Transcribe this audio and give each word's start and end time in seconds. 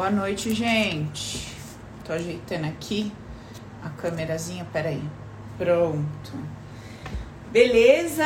Boa 0.00 0.10
noite, 0.10 0.54
gente. 0.54 1.54
Tô 2.06 2.14
ajeitando 2.14 2.66
aqui 2.66 3.12
a 3.84 3.90
câmerazinha, 3.90 4.66
peraí. 4.72 5.02
Pronto. 5.58 6.32
Beleza? 7.52 8.24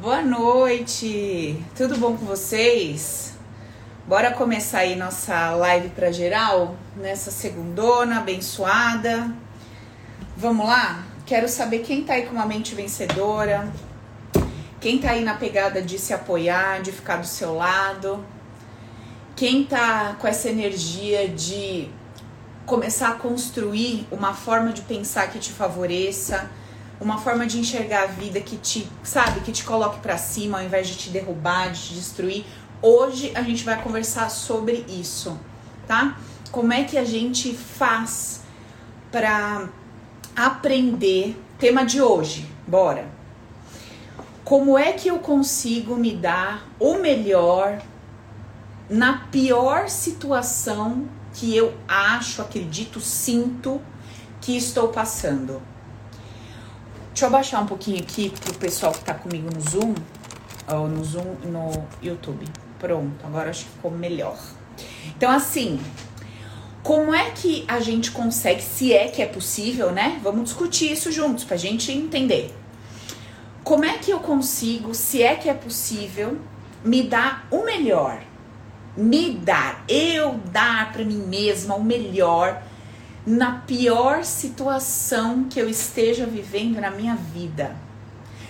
Boa 0.00 0.20
noite. 0.20 1.64
Tudo 1.76 1.96
bom 1.96 2.16
com 2.16 2.26
vocês? 2.26 3.34
Bora 4.04 4.32
começar 4.32 4.78
aí 4.78 4.96
nossa 4.96 5.52
live 5.52 5.90
para 5.90 6.10
geral 6.10 6.74
nessa 6.96 7.30
segundona 7.30 8.18
abençoada. 8.18 9.32
Vamos 10.36 10.66
lá? 10.66 11.04
Quero 11.24 11.48
saber 11.48 11.82
quem 11.82 12.02
tá 12.02 12.14
aí 12.14 12.26
com 12.26 12.34
uma 12.34 12.46
mente 12.46 12.74
vencedora. 12.74 13.72
Quem 14.80 14.98
tá 14.98 15.10
aí 15.10 15.22
na 15.22 15.34
pegada 15.34 15.80
de 15.80 16.00
se 16.00 16.12
apoiar, 16.12 16.82
de 16.82 16.90
ficar 16.90 17.18
do 17.18 17.26
seu 17.28 17.54
lado 17.54 18.26
quem 19.42 19.64
tá 19.64 20.14
com 20.20 20.28
essa 20.28 20.48
energia 20.48 21.26
de 21.26 21.88
começar 22.64 23.08
a 23.08 23.14
construir 23.14 24.06
uma 24.08 24.34
forma 24.34 24.72
de 24.72 24.82
pensar 24.82 25.32
que 25.32 25.40
te 25.40 25.50
favoreça, 25.50 26.48
uma 27.00 27.18
forma 27.18 27.44
de 27.44 27.58
enxergar 27.58 28.04
a 28.04 28.06
vida 28.06 28.40
que 28.40 28.56
te, 28.56 28.88
sabe, 29.02 29.40
que 29.40 29.50
te 29.50 29.64
coloque 29.64 29.98
para 29.98 30.16
cima 30.16 30.58
ao 30.60 30.64
invés 30.64 30.86
de 30.86 30.94
te 30.94 31.10
derrubar, 31.10 31.72
de 31.72 31.88
te 31.88 31.94
destruir. 31.94 32.44
Hoje 32.80 33.32
a 33.34 33.42
gente 33.42 33.64
vai 33.64 33.82
conversar 33.82 34.30
sobre 34.30 34.86
isso, 34.88 35.36
tá? 35.88 36.16
Como 36.52 36.72
é 36.72 36.84
que 36.84 36.96
a 36.96 37.04
gente 37.04 37.52
faz 37.52 38.42
para 39.10 39.68
aprender? 40.36 41.36
Tema 41.58 41.84
de 41.84 42.00
hoje, 42.00 42.46
bora. 42.64 43.08
Como 44.44 44.78
é 44.78 44.92
que 44.92 45.08
eu 45.08 45.18
consigo 45.18 45.96
me 45.96 46.14
dar 46.14 46.64
o 46.78 46.98
melhor 46.98 47.82
na 48.92 49.26
pior 49.30 49.88
situação 49.88 51.08
que 51.32 51.56
eu 51.56 51.72
acho, 51.88 52.42
acredito, 52.42 53.00
sinto 53.00 53.80
que 54.38 54.54
estou 54.54 54.88
passando. 54.88 55.62
Deixa 57.08 57.24
eu 57.24 57.28
abaixar 57.28 57.62
um 57.62 57.66
pouquinho 57.66 58.00
aqui 58.00 58.28
pro 58.28 58.52
pessoal 58.54 58.92
que 58.92 59.00
tá 59.00 59.14
comigo 59.14 59.48
no 59.50 59.60
Zoom, 59.62 59.94
ou 60.70 60.88
no 60.88 61.02
Zoom 61.02 61.36
no 61.44 61.86
YouTube. 62.02 62.46
Pronto, 62.78 63.24
agora 63.24 63.48
acho 63.48 63.64
que 63.64 63.70
ficou 63.70 63.90
melhor. 63.90 64.38
Então, 65.16 65.30
assim, 65.30 65.80
como 66.82 67.14
é 67.14 67.30
que 67.30 67.64
a 67.66 67.80
gente 67.80 68.10
consegue, 68.10 68.60
se 68.60 68.92
é 68.92 69.08
que 69.08 69.22
é 69.22 69.26
possível, 69.26 69.90
né? 69.90 70.20
Vamos 70.22 70.44
discutir 70.44 70.92
isso 70.92 71.10
juntos 71.10 71.44
pra 71.44 71.56
gente 71.56 71.90
entender. 71.90 72.54
Como 73.64 73.86
é 73.86 73.96
que 73.96 74.10
eu 74.10 74.20
consigo, 74.20 74.94
se 74.94 75.22
é 75.22 75.34
que 75.34 75.48
é 75.48 75.54
possível, 75.54 76.36
me 76.84 77.02
dar 77.02 77.46
o 77.50 77.64
melhor 77.64 78.20
me 78.96 79.32
dar, 79.32 79.84
eu 79.88 80.34
dar 80.52 80.92
para 80.92 81.04
mim 81.04 81.24
mesma 81.26 81.74
o 81.74 81.82
melhor 81.82 82.62
na 83.26 83.60
pior 83.60 84.24
situação 84.24 85.44
que 85.44 85.60
eu 85.60 85.68
esteja 85.68 86.26
vivendo 86.26 86.80
na 86.80 86.90
minha 86.90 87.14
vida. 87.14 87.76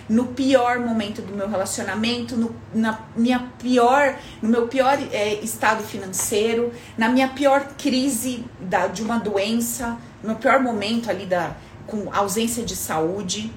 No 0.09 0.27
pior 0.27 0.79
momento 0.79 1.21
do 1.21 1.33
meu 1.33 1.47
relacionamento, 1.47 2.35
no, 2.35 2.53
na 2.73 2.99
minha 3.15 3.51
pior, 3.57 4.17
no 4.41 4.49
meu 4.49 4.67
pior 4.67 4.97
é, 5.11 5.35
estado 5.35 5.81
financeiro, 5.81 6.73
na 6.97 7.07
minha 7.07 7.29
pior 7.29 7.65
crise 7.77 8.43
da, 8.59 8.87
de 8.87 9.01
uma 9.01 9.17
doença, 9.17 9.97
no 10.21 10.35
pior 10.35 10.59
momento 10.59 11.09
ali 11.09 11.25
da, 11.25 11.55
com 11.87 12.13
ausência 12.13 12.63
de 12.63 12.75
saúde 12.75 13.51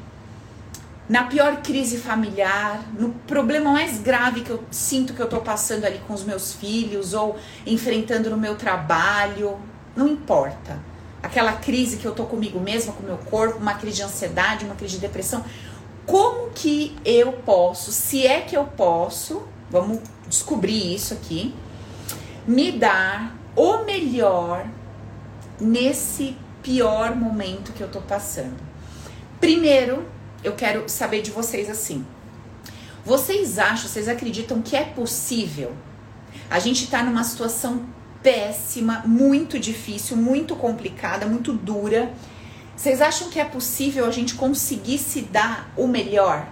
na 1.09 1.25
pior 1.25 1.62
crise 1.62 1.99
familiar, 1.99 2.81
no 2.99 3.11
problema 3.27 3.71
mais 3.71 3.99
grave 3.99 4.41
que 4.41 4.51
eu 4.51 4.65
sinto 4.71 5.15
que 5.15 5.21
eu 5.21 5.29
tô 5.29 5.41
passando 5.41 5.85
ali 5.85 6.01
com 6.07 6.12
os 6.12 6.25
meus 6.25 6.53
filhos 6.53 7.15
ou 7.15 7.37
enfrentando 7.65 8.29
no 8.29 8.37
meu 8.37 8.57
trabalho, 8.57 9.57
não 9.95 10.09
importa. 10.09 10.81
Aquela 11.23 11.53
crise 11.53 11.97
que 11.97 12.05
eu 12.05 12.12
tô 12.12 12.25
comigo 12.25 12.59
mesma, 12.59 12.93
com 12.93 13.03
o 13.03 13.06
meu 13.06 13.19
corpo, 13.19 13.59
uma 13.59 13.75
crise 13.75 13.97
de 13.97 14.03
ansiedade, 14.03 14.65
uma 14.65 14.75
crise 14.75 14.95
de 14.95 15.00
depressão. 15.00 15.45
Como 16.05 16.50
que 16.50 16.97
eu 17.05 17.33
posso, 17.33 17.93
se 17.93 18.27
é 18.27 18.41
que 18.41 18.56
eu 18.56 18.65
posso, 18.65 19.43
vamos 19.71 20.00
descobrir 20.28 20.95
isso 20.95 21.15
aqui, 21.15 21.55
me 22.47 22.72
dar 22.72 23.37
o 23.55 23.84
melhor 23.84 24.66
nesse 25.61 26.37
pior 26.62 27.15
momento 27.15 27.72
que 27.72 27.81
eu 27.81 27.89
tô 27.89 28.00
passando? 28.00 28.56
Primeiro, 29.41 30.16
eu 30.47 30.55
quero 30.55 30.89
saber 30.89 31.23
de 31.23 31.33
vocês 31.33 31.69
assim. 31.69 32.07
Vocês 33.05 33.59
acham, 33.59 33.89
vocês 33.89 34.09
acreditam 34.09 34.62
que 34.62 34.77
é 34.77 34.84
possível? 34.84 35.75
A 36.49 36.61
gente 36.61 36.84
está 36.84 37.03
numa 37.03 37.25
situação 37.25 37.84
péssima, 38.23 39.03
muito 39.05 39.59
difícil, 39.59 40.17
muito 40.17 40.55
complicada, 40.55 41.27
muito 41.27 41.53
dura. 41.53 42.12
Vocês 42.77 43.01
acham 43.01 43.29
que 43.29 43.41
é 43.41 43.45
possível 43.45 44.07
a 44.07 44.11
gente 44.12 44.34
conseguir 44.34 44.99
se 44.99 45.23
dar 45.23 45.69
o 45.77 45.89
melhor? 45.89 46.49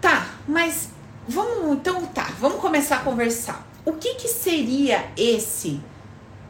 Tá, 0.00 0.26
mas 0.46 0.90
vamos 1.28 1.76
então 1.76 2.06
tá, 2.06 2.30
vamos 2.38 2.60
começar 2.60 2.96
a 2.98 3.00
conversar. 3.00 3.66
O 3.84 3.94
que 3.94 4.14
que 4.14 4.28
seria 4.28 5.10
esse 5.16 5.80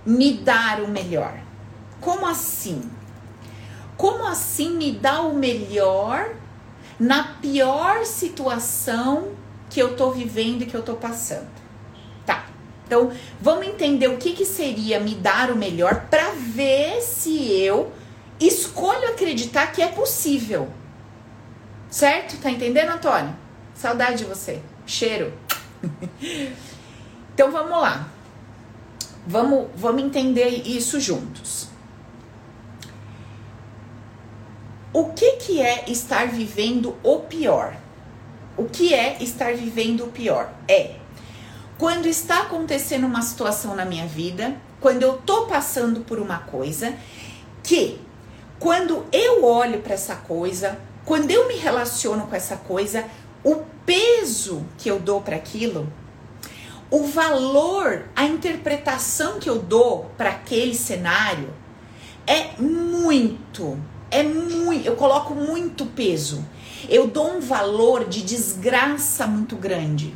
me 0.05 0.35
dar 0.35 0.83
o 0.83 0.89
melhor? 0.89 1.35
Como 1.99 2.27
assim? 2.27 2.83
Como 3.97 4.27
assim 4.27 4.77
me 4.77 4.93
dá 4.93 5.21
o 5.21 5.35
melhor 5.35 6.35
na 6.99 7.25
pior 7.41 8.05
situação 8.05 9.33
que 9.71 9.81
eu 9.81 9.97
tô 9.97 10.11
vivendo 10.11 10.63
e 10.63 10.67
que 10.67 10.75
eu 10.75 10.83
tô 10.83 10.95
passando? 10.95 11.51
Tá. 12.27 12.47
Então, 12.87 13.13
vamos 13.41 13.67
entender 13.67 14.09
o 14.09 14.19
que 14.19 14.33
que 14.33 14.45
seria 14.45 15.01
me 15.01 15.15
dar 15.15 15.51
o 15.51 15.57
melhor 15.57 16.07
para 16.11 16.33
ver 16.33 17.01
se 17.01 17.53
eu 17.53 17.93
escolho 18.39 19.09
acreditar 19.09 19.69
que 19.69 19.83
é 19.83 19.89
possível. 19.89 20.69
Certo? 21.91 22.39
Tá 22.39 22.51
entendendo, 22.51 22.91
Antônio? 22.91 23.35
Saudade 23.75 24.19
de 24.19 24.25
você. 24.25 24.61
Cheiro. 24.87 25.33
então 27.35 27.51
vamos 27.51 27.81
lá. 27.81 28.09
Vamos, 29.27 29.69
vamos 29.77 30.03
entender 30.03 30.49
isso 30.49 30.99
juntos. 30.99 31.72
O 34.93 35.07
que, 35.13 35.33
que 35.33 35.61
é 35.61 35.85
estar 35.89 36.29
vivendo 36.29 36.97
o 37.03 37.21
pior? 37.21 37.75
O 38.57 38.65
que 38.65 38.93
é 38.93 39.17
estar 39.23 39.55
vivendo 39.55 40.05
o 40.05 40.09
pior? 40.09 40.53
É 40.69 41.03
quando 41.83 42.07
está 42.07 42.43
acontecendo 42.43 43.09
uma 43.09 43.23
situação 43.23 43.75
na 43.75 43.85
minha 43.85 44.07
vida, 44.07 44.55
quando 44.81 45.03
eu 45.03 45.15
tô 45.15 45.47
passando 45.47 46.03
por 46.03 46.21
uma 46.21 46.39
coisa, 46.39 46.95
que 47.61 48.01
quando 48.61 49.05
eu 49.11 49.45
olho 49.45 49.81
para 49.81 49.95
essa 49.95 50.15
coisa, 50.15 50.79
quando 51.05 51.33
eu 51.33 51.49
me 51.49 51.57
relaciono 51.57 52.29
com 52.29 52.37
essa 52.37 52.57
coisa, 52.57 53.05
o 53.43 53.65
peso 53.85 54.65
que 54.79 54.89
eu 54.89 55.01
dou 55.01 55.23
para 55.23 55.35
aquilo, 55.35 55.93
o 56.89 57.03
valor, 57.05 58.05
a 58.15 58.27
interpretação 58.27 59.41
que 59.41 59.51
eu 59.51 59.59
dou 59.59 60.09
para 60.17 60.31
aquele 60.31 60.77
cenário 60.77 61.53
é 62.27 62.61
muito 62.61 63.77
é 64.13 64.23
muito, 64.23 64.87
eu 64.87 64.95
coloco 64.95 65.35
muito 65.35 65.87
peso. 65.87 66.45
Eu 66.89 67.07
dou 67.07 67.39
um 67.39 67.41
valor 67.41 68.05
de 68.05 68.23
desgraça 68.23 69.27
muito 69.27 69.57
grande. 69.57 70.15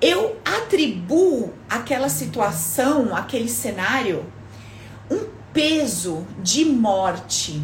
Eu 0.00 0.38
atribuo 0.44 1.52
aquela 1.68 2.08
situação, 2.08 3.14
aquele 3.14 3.48
cenário, 3.48 4.24
um 5.10 5.26
peso 5.52 6.26
de 6.42 6.64
morte, 6.64 7.62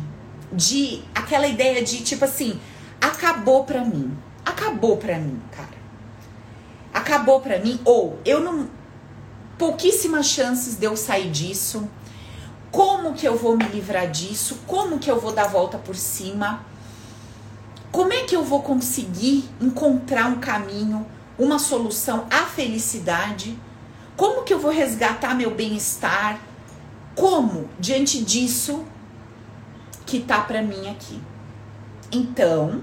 de 0.52 1.02
aquela 1.14 1.48
ideia 1.48 1.82
de 1.82 2.02
tipo 2.02 2.24
assim, 2.24 2.60
acabou 3.00 3.64
pra 3.64 3.82
mim. 3.82 4.16
Acabou 4.44 4.98
pra 4.98 5.18
mim, 5.18 5.40
cara. 5.50 5.80
Acabou 6.92 7.40
pra 7.40 7.58
mim 7.58 7.80
ou 7.84 8.18
eu 8.24 8.40
não 8.40 8.68
pouquíssimas 9.56 10.26
chances 10.26 10.76
de 10.76 10.86
eu 10.86 10.96
sair 10.96 11.30
disso 11.30 11.88
como 12.70 13.14
que 13.14 13.26
eu 13.26 13.36
vou 13.36 13.56
me 13.56 13.64
livrar 13.64 14.10
disso? 14.10 14.60
Como 14.66 14.98
que 14.98 15.10
eu 15.10 15.20
vou 15.20 15.32
dar 15.32 15.44
a 15.44 15.48
volta 15.48 15.76
por 15.76 15.96
cima? 15.96 16.64
Como 17.90 18.12
é 18.12 18.22
que 18.22 18.36
eu 18.36 18.44
vou 18.44 18.62
conseguir 18.62 19.48
encontrar 19.60 20.26
um 20.26 20.38
caminho, 20.38 21.04
uma 21.36 21.58
solução 21.58 22.26
à 22.30 22.44
felicidade? 22.46 23.58
Como 24.16 24.44
que 24.44 24.54
eu 24.54 24.60
vou 24.60 24.70
resgatar 24.70 25.34
meu 25.34 25.50
bem-estar? 25.50 26.40
Como 27.16 27.68
diante 27.78 28.22
disso 28.22 28.84
que 30.06 30.20
tá 30.20 30.40
para 30.40 30.62
mim 30.62 30.88
aqui? 30.88 31.20
Então, 32.12 32.82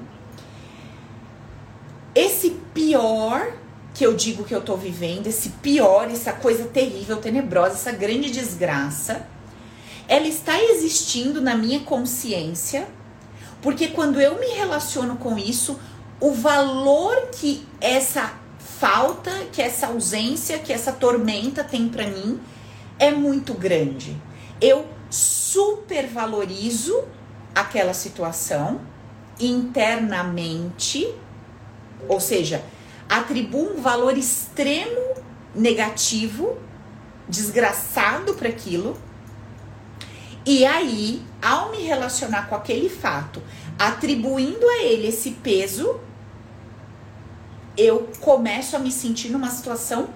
esse 2.13 2.49
pior 2.73 3.53
que 3.93 4.05
eu 4.05 4.13
digo 4.13 4.43
que 4.43 4.53
eu 4.53 4.61
tô 4.61 4.75
vivendo, 4.75 5.27
esse 5.27 5.49
pior, 5.49 6.09
essa 6.11 6.33
coisa 6.33 6.65
terrível, 6.65 7.17
tenebrosa, 7.17 7.75
essa 7.75 7.91
grande 7.91 8.29
desgraça, 8.29 9.25
ela 10.07 10.27
está 10.27 10.61
existindo 10.61 11.41
na 11.41 11.55
minha 11.55 11.81
consciência, 11.81 12.87
porque 13.61 13.87
quando 13.87 14.21
eu 14.21 14.39
me 14.39 14.47
relaciono 14.47 15.17
com 15.17 15.37
isso, 15.37 15.79
o 16.19 16.31
valor 16.31 17.29
que 17.31 17.65
essa 17.81 18.33
falta, 18.79 19.31
que 19.51 19.61
essa 19.61 19.87
ausência, 19.87 20.59
que 20.59 20.71
essa 20.71 20.91
tormenta 20.91 21.63
tem 21.63 21.89
para 21.89 22.07
mim 22.07 22.39
é 22.99 23.11
muito 23.11 23.53
grande. 23.53 24.15
Eu 24.61 24.87
supervalorizo 25.09 27.03
aquela 27.53 27.93
situação 27.93 28.81
internamente, 29.39 31.07
ou 32.07 32.19
seja, 32.19 32.63
atribuo 33.09 33.77
um 33.77 33.81
valor 33.81 34.17
extremo 34.17 35.15
negativo, 35.55 36.57
desgraçado 37.27 38.33
para 38.35 38.49
aquilo. 38.49 38.97
E 40.47 40.65
aí, 40.65 41.21
ao 41.41 41.71
me 41.71 41.79
relacionar 41.79 42.47
com 42.47 42.55
aquele 42.55 42.87
fato, 42.87 43.43
atribuindo 43.77 44.65
a 44.65 44.77
ele 44.81 45.07
esse 45.07 45.31
peso, 45.31 45.99
eu 47.75 48.09
começo 48.21 48.73
a 48.73 48.79
me 48.79 48.89
sentir 48.89 49.27
numa 49.27 49.49
situação 49.49 50.07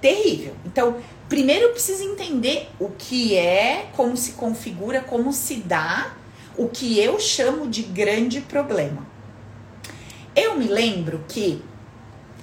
terrível. 0.00 0.56
Então, 0.64 0.96
primeiro 1.28 1.66
eu 1.66 1.72
preciso 1.72 2.02
entender 2.02 2.70
o 2.80 2.88
que 2.88 3.36
é, 3.36 3.90
como 3.94 4.16
se 4.16 4.32
configura, 4.32 5.02
como 5.02 5.34
se 5.34 5.56
dá, 5.56 6.14
o 6.56 6.66
que 6.66 6.98
eu 6.98 7.20
chamo 7.20 7.68
de 7.68 7.82
grande 7.82 8.40
problema. 8.40 9.06
Eu 10.34 10.56
me 10.56 10.66
lembro 10.66 11.26
que 11.28 11.62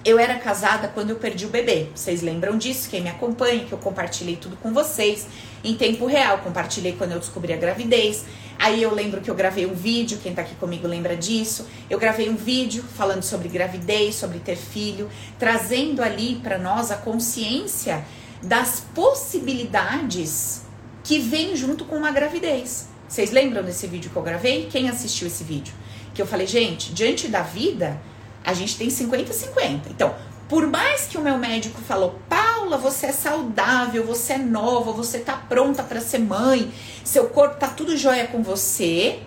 eu 0.06 0.20
era 0.20 0.36
casada 0.36 0.88
quando 0.88 1.10
eu 1.10 1.16
perdi 1.16 1.48
o 1.48 1.50
bebê. 1.50 1.88
Vocês 1.96 2.22
lembram 2.22 2.56
disso? 2.56 2.88
Quem 2.88 3.02
me 3.02 3.10
acompanha, 3.10 3.66
que 3.66 3.72
eu 3.72 3.80
compartilhei 3.80 4.36
tudo 4.36 4.56
com 4.58 4.72
vocês 4.72 5.26
em 5.64 5.76
tempo 5.76 6.06
real. 6.06 6.40
Compartilhei 6.40 6.94
quando 6.94 7.12
eu 7.12 7.20
descobri 7.20 7.54
a 7.54 7.58
gravidez. 7.58 8.26
Aí 8.60 8.84
eu 8.84 8.94
lembro 8.94 9.22
que 9.22 9.30
eu 9.30 9.36
gravei 9.36 9.66
um 9.66 9.74
vídeo, 9.74 10.20
quem 10.22 10.36
tá 10.36 10.44
aqui 10.44 10.54
comigo 10.56 10.88
lembra 10.88 11.16
disso. 11.16 11.68
Eu 11.90 11.98
gravei 11.98 12.30
um 12.30 12.36
vídeo 12.36 12.84
falando 12.84 13.24
sobre 13.24 13.50
gravidez, 13.50 14.16
sobre 14.16 14.40
ter 14.40 14.56
filho, 14.56 15.10
trazendo 15.40 16.04
ali 16.04 16.36
para 16.36 16.60
nós 16.60 16.92
a 16.92 16.98
consciência 16.98 18.06
das 18.44 18.80
possibilidades 18.94 20.62
que 21.04 21.18
vem 21.20 21.56
junto 21.56 21.86
com 21.86 21.96
uma 21.96 22.12
gravidez. 22.12 22.88
Vocês 23.08 23.32
lembram 23.32 23.64
desse 23.64 23.88
vídeo 23.88 24.12
que 24.12 24.16
eu 24.16 24.22
gravei? 24.22 24.68
Quem 24.72 24.90
assistiu 24.90 25.28
esse 25.28 25.44
vídeo? 25.44 25.74
Que 26.14 26.22
eu 26.22 26.28
falei, 26.28 26.46
gente, 26.46 26.94
diante 26.94 27.28
da 27.28 27.42
vida, 27.42 28.00
a 28.44 28.54
gente 28.54 28.78
tem 28.78 28.88
50-50. 28.88 29.82
Então, 29.90 30.16
por 30.52 30.68
mais 30.68 31.08
que 31.08 31.18
o 31.18 31.22
meu 31.22 31.38
médico 31.38 31.80
falou, 31.80 32.20
Paula, 32.28 32.78
você 32.78 33.06
é 33.06 33.12
saudável, 33.14 34.06
você 34.06 34.34
é 34.34 34.38
nova, 34.38 34.92
você 34.92 35.20
tá 35.20 35.38
pronta 35.38 35.82
para 35.82 36.02
ser 36.02 36.20
mãe, 36.20 36.70
seu 37.06 37.30
corpo 37.30 37.56
tá 37.56 37.70
tudo 37.70 37.96
jóia 37.96 38.28
com 38.28 38.44
você, 38.44 39.22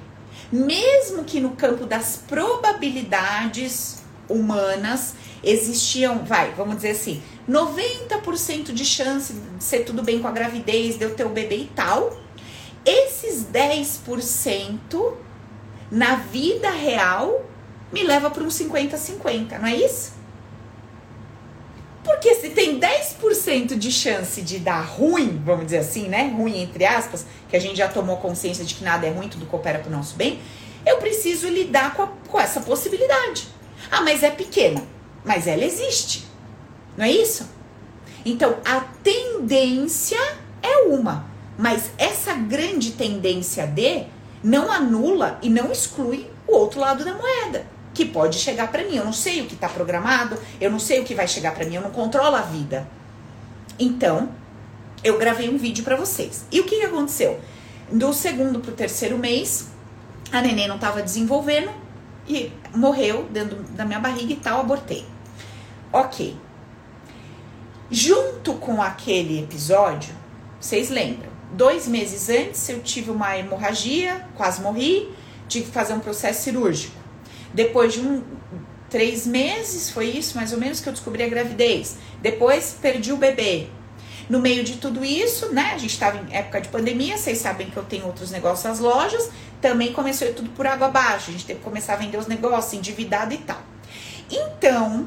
mesmo 0.53 1.25
que 1.25 1.41
no 1.41 1.53
campo 1.53 1.87
das 1.87 2.23
probabilidades 2.29 4.03
humanas 4.29 5.15
existiam, 5.43 6.27
vai, 6.27 6.53
vamos 6.53 6.77
dizer 6.77 6.91
assim, 6.91 7.23
90% 7.49 8.75
de 8.75 8.85
chance 8.85 9.33
de 9.33 9.65
ser 9.65 9.79
tudo 9.79 10.03
bem 10.03 10.19
com 10.19 10.29
a 10.29 10.31
gravidez, 10.31 10.99
de 10.99 11.05
eu 11.07 11.15
ter 11.15 11.25
o 11.25 11.31
bebê 11.31 11.57
e 11.57 11.71
tal. 11.75 12.15
Esses 12.85 13.47
10% 13.47 15.15
na 15.91 16.17
vida 16.17 16.69
real 16.69 17.47
me 17.91 18.03
leva 18.03 18.31
para 18.31 18.45
um 18.45 18.49
50-50, 18.49 19.59
não 19.59 19.69
é 19.69 19.77
isso? 19.77 20.14
Porque 22.05 22.35
se 22.35 22.51
tem 22.51 22.79
10% 22.79 23.79
de 23.79 23.91
chance 23.91 24.43
de 24.43 24.59
dar 24.59 24.83
ruim, 24.83 25.41
vamos 25.43 25.65
dizer 25.65 25.79
assim, 25.79 26.07
né? 26.07 26.31
Ruim 26.37 26.61
entre 26.61 26.85
aspas, 26.85 27.25
que 27.49 27.57
a 27.57 27.59
gente 27.59 27.77
já 27.77 27.89
tomou 27.89 28.19
consciência 28.19 28.63
de 28.63 28.75
que 28.75 28.85
nada 28.85 29.07
é 29.07 29.11
ruim, 29.11 29.29
tudo 29.29 29.47
coopera 29.47 29.79
para 29.79 29.89
o 29.89 29.93
nosso 29.93 30.15
bem, 30.15 30.39
eu 30.85 30.99
preciso 30.99 31.49
lidar 31.49 31.95
com, 31.95 32.03
a, 32.03 32.09
com 32.29 32.39
essa 32.39 32.61
possibilidade. 32.61 33.49
Ah, 33.91 34.03
mas 34.03 34.23
é 34.23 34.31
pequena. 34.31 34.83
Mas 35.25 35.47
ela 35.47 35.65
existe. 35.65 36.27
Não 36.95 37.07
é 37.07 37.11
isso? 37.11 37.49
Então, 38.25 38.59
a 38.65 38.81
tendência 39.03 40.21
é 40.63 40.87
uma, 40.89 41.27
mas 41.59 41.91
essa 41.97 42.35
grande 42.35 42.93
tendência 42.93 43.67
de 43.67 44.05
não 44.43 44.71
anula 44.71 45.39
e 45.43 45.49
não 45.49 45.73
exclui 45.73 46.31
o 46.47 46.53
outro 46.53 46.81
lado 46.81 47.03
da 47.03 47.15
moeda 47.15 47.74
que 47.95 48.05
pode 48.05 48.39
chegar 48.39 48.71
para 48.71 48.85
mim. 48.85 48.97
Eu 48.97 49.05
não 49.05 49.13
sei 49.13 49.41
o 49.41 49.47
que 49.47 49.55
está 49.55 49.69
programado, 49.69 50.37
eu 50.61 50.71
não 50.71 50.79
sei 50.79 51.01
o 51.01 51.05
que 51.05 51.15
vai 51.15 51.29
chegar 51.29 51.55
para 51.55 51.65
mim, 51.65 51.77
eu 51.77 51.83
não 51.83 51.91
controlo 51.91 52.35
a 52.35 52.43
vida. 52.43 52.87
Então, 53.79 54.29
eu 55.03 55.17
gravei 55.19 55.49
um 55.49 55.57
vídeo 55.57 55.85
para 55.85 55.97
vocês. 55.97 56.45
E 56.51 56.61
o 56.61 56.65
que, 56.65 56.81
que 56.81 56.85
aconteceu? 56.85 57.41
Do 57.91 58.13
segundo 58.13 58.61
pro 58.61 58.73
terceiro 58.73 59.17
mês, 59.17 59.69
a 60.33 60.41
neném 60.41 60.67
não 60.67 60.77
estava 60.77 61.03
desenvolvendo 61.03 61.71
e 62.27 62.51
morreu 62.75 63.29
dentro 63.31 63.63
da 63.63 63.85
minha 63.85 64.01
barriga 64.01 64.33
e 64.33 64.37
tal, 64.37 64.61
abortei. 64.61 65.07
Ok. 65.93 66.37
Junto 67.91 68.55
com 68.55 68.83
aquele 68.83 69.43
episódio, 69.43 70.15
vocês 70.59 70.89
lembram? 70.89 71.31
Dois 71.53 71.87
meses 71.87 72.29
antes 72.29 72.69
eu 72.69 72.83
tive 72.83 73.11
uma 73.11 73.37
hemorragia, 73.37 74.27
quase 74.35 74.61
morri, 74.61 75.15
tive 75.47 75.67
que 75.67 75.73
fazer 75.73 75.93
um 75.93 76.01
processo 76.01 76.43
cirúrgico. 76.43 77.04
Depois 77.55 77.95
de 77.95 78.01
um, 78.01 78.23
três 78.91 79.27
meses, 79.27 79.89
foi 79.91 80.07
isso 80.07 80.37
mais 80.37 80.53
ou 80.53 80.59
menos 80.59 80.81
que 80.81 80.89
eu 80.89 80.93
descobri 80.93 81.23
a 81.23 81.29
gravidez. 81.29 81.97
Depois 82.21 82.77
perdi 82.81 83.13
o 83.13 83.17
bebê. 83.17 83.69
No 84.29 84.41
meio 84.41 84.65
de 84.65 84.79
tudo 84.79 85.05
isso, 85.05 85.53
né? 85.53 85.73
A 85.75 85.79
gente 85.79 85.93
estava 85.93 86.19
em 86.19 86.35
época 86.35 86.61
de 86.61 86.69
pandemia, 86.69 87.17
vocês 87.17 87.39
sabem 87.39 87.71
que 87.71 87.77
eu 87.77 87.85
tenho 87.85 88.07
outros 88.07 88.31
negócios 88.31 88.65
nas 88.65 88.79
lojas. 88.81 89.31
Também 89.61 89.93
começou 89.93 90.33
tudo 90.33 90.51
por 90.51 90.67
água 90.67 90.89
abaixo. 90.89 91.31
A 91.31 91.33
gente 91.33 91.47
teve 91.47 91.59
que 91.59 91.65
começar 91.65 91.95
a 91.95 91.97
vender 91.97 92.17
os 92.17 92.27
negócios, 92.27 92.75
endividado 92.75 93.35
e 93.35 93.39
tal. 93.39 93.63
Então, 94.31 95.07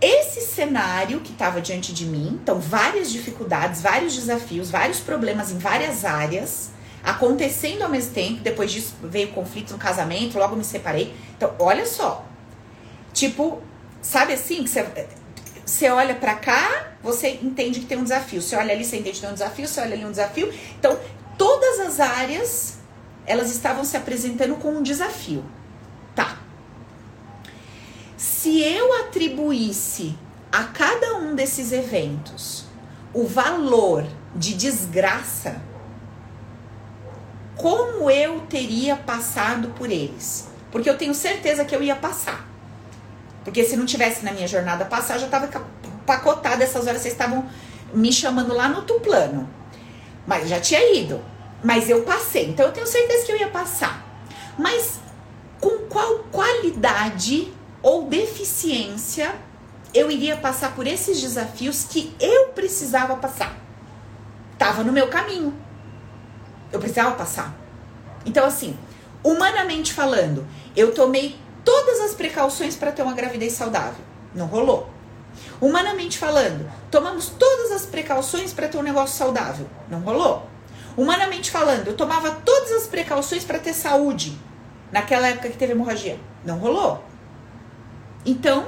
esse 0.00 0.40
cenário 0.40 1.20
que 1.20 1.32
estava 1.32 1.60
diante 1.60 1.92
de 1.92 2.04
mim, 2.04 2.38
então 2.42 2.58
várias 2.58 3.10
dificuldades, 3.10 3.80
vários 3.80 4.14
desafios, 4.14 4.70
vários 4.70 5.00
problemas 5.00 5.50
em 5.50 5.58
várias 5.58 6.04
áreas, 6.04 6.70
acontecendo 7.04 7.82
ao 7.82 7.88
mesmo 7.88 8.12
tempo. 8.12 8.40
Depois 8.40 8.72
disso 8.72 8.94
veio 9.02 9.28
conflito 9.28 9.72
no 9.72 9.78
casamento, 9.78 10.38
logo 10.38 10.56
me 10.56 10.64
separei. 10.64 11.14
Então, 11.36 11.54
olha 11.58 11.84
só. 11.84 12.24
Tipo, 13.12 13.62
sabe 14.00 14.32
assim, 14.32 14.64
que 14.64 14.70
você, 14.70 14.86
você 15.64 15.90
olha 15.90 16.14
para 16.14 16.34
cá, 16.34 16.94
você 17.02 17.38
entende 17.42 17.80
que 17.80 17.86
tem 17.86 17.98
um 17.98 18.02
desafio. 18.02 18.40
Você 18.40 18.56
olha 18.56 18.72
ali, 18.72 18.84
você 18.84 18.96
entende 18.96 19.16
que 19.16 19.20
tem 19.20 19.30
um 19.30 19.34
desafio. 19.34 19.68
Você 19.68 19.80
olha 19.80 19.94
ali, 19.94 20.04
um 20.04 20.10
desafio. 20.10 20.52
Então, 20.78 20.98
todas 21.36 21.80
as 21.80 22.00
áreas, 22.00 22.78
elas 23.26 23.50
estavam 23.50 23.84
se 23.84 23.96
apresentando 23.96 24.56
com 24.56 24.70
um 24.70 24.82
desafio. 24.82 25.44
Tá. 26.14 26.38
Se 28.16 28.62
eu 28.62 28.92
atribuísse 29.04 30.16
a 30.50 30.64
cada 30.64 31.16
um 31.16 31.34
desses 31.34 31.72
eventos 31.72 32.64
o 33.12 33.26
valor 33.26 34.06
de 34.34 34.54
desgraça, 34.54 35.60
como 37.56 38.10
eu 38.10 38.40
teria 38.42 38.96
passado 38.96 39.68
por 39.70 39.90
eles. 39.90 40.48
Porque 40.70 40.90
eu 40.90 40.98
tenho 40.98 41.14
certeza 41.14 41.64
que 41.64 41.74
eu 41.74 41.82
ia 41.82 41.94
passar. 41.94 42.48
Porque 43.44 43.64
se 43.64 43.76
não 43.76 43.86
tivesse 43.86 44.24
na 44.24 44.32
minha 44.32 44.48
jornada 44.48 44.84
passar, 44.84 45.14
eu 45.14 45.20
já 45.20 45.26
estava 45.26 45.48
pacotada 46.04 46.64
essas 46.64 46.86
horas. 46.86 47.00
Vocês 47.00 47.14
estavam 47.14 47.48
me 47.92 48.12
chamando 48.12 48.52
lá 48.52 48.68
no 48.68 48.76
outro 48.76 48.98
plano. 49.00 49.48
Mas 50.26 50.48
já 50.48 50.58
tinha 50.58 50.96
ido. 50.96 51.22
Mas 51.62 51.88
eu 51.88 52.02
passei. 52.02 52.48
Então 52.48 52.66
eu 52.66 52.72
tenho 52.72 52.86
certeza 52.86 53.26
que 53.26 53.32
eu 53.32 53.36
ia 53.36 53.48
passar. 53.48 54.04
Mas 54.58 54.98
com 55.60 55.86
qual 55.88 56.24
qualidade 56.32 57.52
ou 57.82 58.06
deficiência 58.06 59.34
eu 59.92 60.10
iria 60.10 60.36
passar 60.36 60.74
por 60.74 60.86
esses 60.86 61.20
desafios 61.20 61.84
que 61.84 62.14
eu 62.18 62.48
precisava 62.48 63.16
passar? 63.16 63.56
Tava 64.58 64.82
no 64.82 64.92
meu 64.92 65.08
caminho. 65.08 65.63
Eu 66.74 66.80
precisava 66.80 67.12
passar. 67.14 67.54
Então, 68.26 68.44
assim, 68.44 68.76
humanamente 69.22 69.92
falando, 69.92 70.44
eu 70.74 70.92
tomei 70.92 71.36
todas 71.64 72.00
as 72.00 72.14
precauções 72.14 72.74
para 72.74 72.90
ter 72.90 73.02
uma 73.02 73.12
gravidez 73.12 73.52
saudável. 73.52 74.04
Não 74.34 74.46
rolou. 74.46 74.90
Humanamente 75.60 76.18
falando, 76.18 76.68
tomamos 76.90 77.28
todas 77.28 77.70
as 77.70 77.86
precauções 77.86 78.52
para 78.52 78.66
ter 78.66 78.76
um 78.76 78.82
negócio 78.82 79.16
saudável. 79.16 79.68
Não 79.88 80.00
rolou. 80.00 80.48
Humanamente 80.96 81.48
falando, 81.48 81.86
eu 81.86 81.96
tomava 81.96 82.32
todas 82.44 82.72
as 82.72 82.88
precauções 82.88 83.44
para 83.44 83.60
ter 83.60 83.72
saúde. 83.72 84.36
Naquela 84.90 85.28
época 85.28 85.50
que 85.50 85.56
teve 85.56 85.74
hemorragia. 85.74 86.18
Não 86.44 86.58
rolou. 86.58 87.04
Então, 88.26 88.66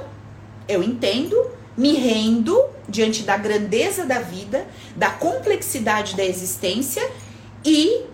eu 0.65 0.81
entendo, 0.81 1.51
me 1.75 1.93
rendo 1.95 2.57
diante 2.87 3.23
da 3.23 3.35
grandeza 3.35 4.05
da 4.05 4.19
vida, 4.21 4.65
da 4.95 5.09
complexidade 5.09 6.15
da 6.15 6.23
existência 6.23 7.05
e 7.67 8.05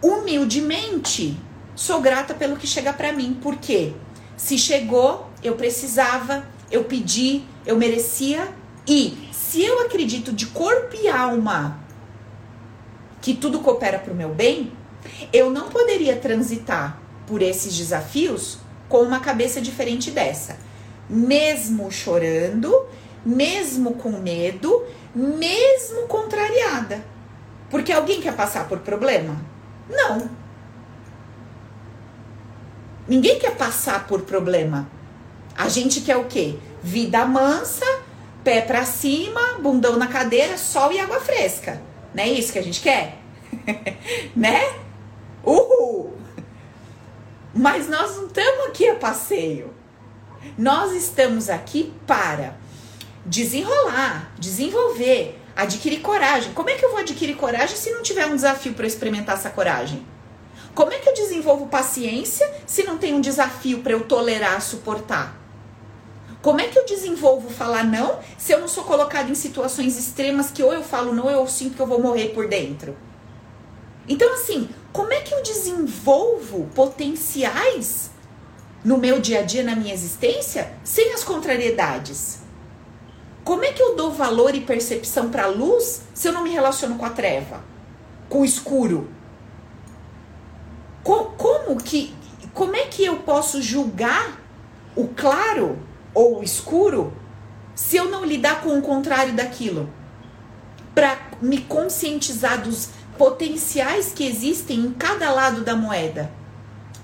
humildemente 0.00 1.36
sou 1.74 2.00
grata 2.00 2.32
pelo 2.32 2.56
que 2.56 2.68
chega 2.68 2.92
para 2.92 3.12
mim, 3.12 3.36
porque 3.42 3.92
se 4.36 4.56
chegou, 4.56 5.28
eu 5.42 5.56
precisava, 5.56 6.46
eu 6.70 6.84
pedi, 6.84 7.42
eu 7.66 7.76
merecia 7.76 8.48
e 8.86 9.28
se 9.32 9.60
eu 9.60 9.80
acredito 9.80 10.32
de 10.32 10.46
corpo 10.46 10.94
e 10.94 11.08
alma 11.08 11.80
que 13.20 13.34
tudo 13.34 13.58
coopera 13.58 13.98
para 13.98 14.12
o 14.12 14.16
meu 14.16 14.28
bem, 14.32 14.72
eu 15.32 15.50
não 15.50 15.68
poderia 15.68 16.14
transitar 16.14 17.02
por 17.26 17.42
esses 17.42 17.76
desafios 17.76 18.58
com 18.88 18.98
uma 18.98 19.18
cabeça 19.18 19.60
diferente 19.60 20.12
dessa. 20.12 20.56
mesmo 21.08 21.90
chorando, 21.90 22.86
mesmo 23.24 23.94
com 23.94 24.10
medo, 24.10 24.84
mesmo 25.14 26.06
contrariada. 26.08 27.15
Porque 27.70 27.92
alguém 27.92 28.20
quer 28.20 28.34
passar 28.34 28.68
por 28.68 28.78
problema? 28.80 29.36
Não. 29.88 30.30
Ninguém 33.08 33.38
quer 33.38 33.56
passar 33.56 34.06
por 34.06 34.22
problema. 34.22 34.88
A 35.56 35.68
gente 35.68 36.00
quer 36.00 36.16
o 36.16 36.24
quê? 36.24 36.58
Vida 36.82 37.24
mansa, 37.24 37.86
pé 38.44 38.60
para 38.60 38.84
cima, 38.84 39.58
bundão 39.60 39.96
na 39.96 40.06
cadeira, 40.06 40.58
sol 40.58 40.92
e 40.92 41.00
água 41.00 41.20
fresca. 41.20 41.80
Não 42.14 42.22
é 42.22 42.28
isso 42.28 42.52
que 42.52 42.58
a 42.58 42.62
gente 42.62 42.80
quer? 42.80 43.18
né? 44.34 44.74
Uhul! 45.44 46.16
Mas 47.54 47.88
nós 47.88 48.16
não 48.16 48.26
estamos 48.26 48.66
aqui 48.66 48.88
a 48.88 48.96
passeio. 48.96 49.72
Nós 50.58 50.92
estamos 50.92 51.48
aqui 51.48 51.92
para 52.06 52.54
desenrolar, 53.24 54.32
desenvolver, 54.38 55.40
adquirir 55.56 56.00
coragem. 56.00 56.52
Como 56.52 56.68
é 56.68 56.74
que 56.74 56.84
eu 56.84 56.90
vou 56.90 56.98
adquirir 56.98 57.34
coragem 57.34 57.76
se 57.76 57.90
não 57.90 58.02
tiver 58.02 58.26
um 58.26 58.36
desafio 58.36 58.74
para 58.74 58.86
experimentar 58.86 59.36
essa 59.36 59.48
coragem? 59.48 60.06
Como 60.74 60.92
é 60.92 60.98
que 60.98 61.08
eu 61.08 61.14
desenvolvo 61.14 61.68
paciência 61.68 62.52
se 62.66 62.82
não 62.82 62.98
tem 62.98 63.14
um 63.14 63.20
desafio 63.20 63.80
para 63.80 63.92
eu 63.92 64.02
tolerar, 64.02 64.60
suportar? 64.60 65.34
Como 66.42 66.60
é 66.60 66.68
que 66.68 66.78
eu 66.78 66.84
desenvolvo 66.84 67.48
falar 67.48 67.82
não 67.82 68.20
se 68.36 68.52
eu 68.52 68.60
não 68.60 68.68
sou 68.68 68.84
colocado 68.84 69.30
em 69.30 69.34
situações 69.34 69.98
extremas 69.98 70.50
que 70.50 70.62
ou 70.62 70.72
eu 70.72 70.84
falo 70.84 71.12
não 71.12 71.24
ou 71.24 71.30
eu 71.30 71.46
sinto 71.48 71.74
que 71.74 71.80
eu 71.80 71.86
vou 71.86 72.00
morrer 72.00 72.28
por 72.28 72.46
dentro? 72.46 72.94
Então, 74.06 74.32
assim, 74.34 74.68
como 74.92 75.12
é 75.12 75.20
que 75.20 75.34
eu 75.34 75.42
desenvolvo 75.42 76.68
potenciais 76.74 78.10
no 78.84 78.98
meu 78.98 79.18
dia 79.18 79.40
a 79.40 79.42
dia, 79.42 79.64
na 79.64 79.74
minha 79.74 79.92
existência, 79.92 80.72
sem 80.84 81.12
as 81.12 81.24
contrariedades? 81.24 82.45
Como 83.46 83.62
é 83.62 83.72
que 83.72 83.80
eu 83.80 83.94
dou 83.94 84.10
valor 84.10 84.56
e 84.56 84.60
percepção 84.60 85.30
para 85.30 85.44
a 85.44 85.46
luz 85.46 86.02
se 86.12 86.26
eu 86.26 86.32
não 86.32 86.42
me 86.42 86.50
relaciono 86.50 86.96
com 86.96 87.04
a 87.04 87.10
treva, 87.10 87.60
com 88.28 88.40
o 88.40 88.44
escuro? 88.44 89.08
Como 91.04 91.80
que 91.80 92.12
como 92.52 92.74
é 92.74 92.86
que 92.86 93.04
eu 93.04 93.18
posso 93.18 93.62
julgar 93.62 94.36
o 94.96 95.06
claro 95.06 95.78
ou 96.12 96.40
o 96.40 96.42
escuro 96.42 97.12
se 97.72 97.96
eu 97.96 98.10
não 98.10 98.24
lidar 98.24 98.62
com 98.62 98.76
o 98.76 98.82
contrário 98.82 99.32
daquilo? 99.32 99.88
Para 100.92 101.16
me 101.40 101.58
conscientizar 101.58 102.60
dos 102.60 102.88
potenciais 103.16 104.12
que 104.12 104.26
existem 104.26 104.80
em 104.80 104.92
cada 104.92 105.30
lado 105.30 105.62
da 105.62 105.76
moeda. 105.76 106.32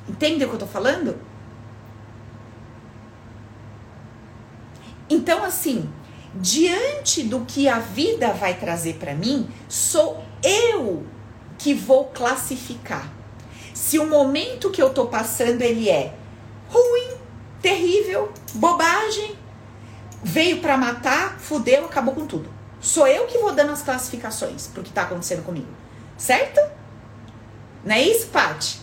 Entende 0.09 0.45
o 0.45 0.49
que 0.49 0.55
eu 0.55 0.59
tô 0.59 0.67
falando? 0.67 1.17
Então, 5.09 5.45
assim, 5.45 5.89
diante 6.35 7.23
do 7.23 7.45
que 7.45 7.69
a 7.69 7.79
vida 7.79 8.33
vai 8.33 8.55
trazer 8.55 8.95
para 8.95 9.15
mim, 9.15 9.49
sou 9.69 10.23
eu 10.43 11.07
que 11.59 11.75
vou 11.75 12.07
classificar. 12.07 13.12
Se 13.75 13.99
o 13.99 14.09
momento 14.09 14.71
que 14.71 14.83
eu 14.83 14.91
tô 14.91 15.07
passando 15.07 15.62
ele 15.62 15.89
é 15.89 16.15
ruim, 16.69 17.17
terrível, 17.61 18.33
bobagem, 18.55 19.37
veio 20.23 20.61
para 20.61 20.77
matar, 20.77 21.39
fudeu, 21.39 21.85
acabou 21.85 22.15
com 22.15 22.27
tudo. 22.27 22.49
Sou 22.81 23.07
eu 23.07 23.27
que 23.27 23.39
vou 23.39 23.53
dando 23.53 23.73
as 23.73 23.83
classificações 23.83 24.67
pro 24.67 24.83
que 24.83 24.93
tá 24.93 25.03
acontecendo 25.03 25.45
comigo. 25.45 25.69
Certo? 26.17 26.61
Não 27.85 27.95
é 27.95 28.03
isso, 28.03 28.29
Paty? 28.29 28.81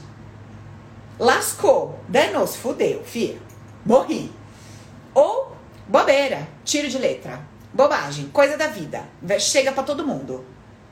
Lascou, 1.18 2.00
danou-se, 2.08 2.58
fudeu, 2.58 3.04
filha. 3.04 3.42
Morri. 3.86 4.32
Ou 5.14 5.49
bobeira, 5.90 6.48
tiro 6.64 6.88
de 6.88 6.98
letra. 6.98 7.42
Bobagem, 7.74 8.30
coisa 8.30 8.56
da 8.56 8.68
vida. 8.68 9.04
Chega 9.40 9.72
para 9.72 9.84
todo 9.84 10.06
mundo. 10.06 10.46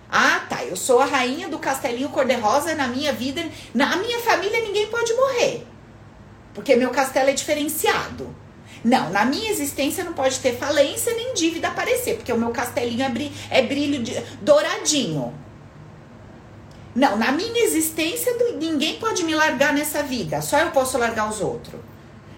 Ah, 0.09 0.41
tá. 0.49 0.63
Eu 0.65 0.75
sou 0.75 0.99
a 0.99 1.05
rainha 1.05 1.47
do 1.47 1.59
castelinho 1.59 2.09
cor-de-rosa 2.09 2.75
na 2.75 2.87
minha 2.87 3.13
vida. 3.13 3.45
Na 3.73 3.95
minha 3.95 4.19
família 4.19 4.59
ninguém 4.61 4.87
pode 4.87 5.13
morrer. 5.13 5.65
Porque 6.53 6.75
meu 6.75 6.89
castelo 6.89 7.29
é 7.29 7.33
diferenciado. 7.33 8.35
Não, 8.83 9.09
na 9.09 9.25
minha 9.25 9.49
existência 9.49 10.03
não 10.03 10.13
pode 10.13 10.39
ter 10.39 10.55
falência 10.57 11.13
nem 11.13 11.33
dívida 11.33 11.67
aparecer, 11.67 12.15
porque 12.15 12.31
o 12.31 12.37
meu 12.37 12.51
castelinho 12.51 13.03
é, 13.03 13.09
brilho, 13.09 13.33
é 13.49 13.61
brilho 13.61 14.03
de, 14.03 14.19
douradinho. 14.41 15.33
Não, 16.95 17.17
na 17.17 17.31
minha 17.31 17.63
existência 17.63 18.33
ninguém 18.59 18.97
pode 18.97 19.23
me 19.23 19.35
largar 19.35 19.73
nessa 19.73 20.03
vida, 20.03 20.41
só 20.41 20.59
eu 20.59 20.71
posso 20.71 20.97
largar 20.97 21.29
os 21.29 21.41
outros. 21.41 21.79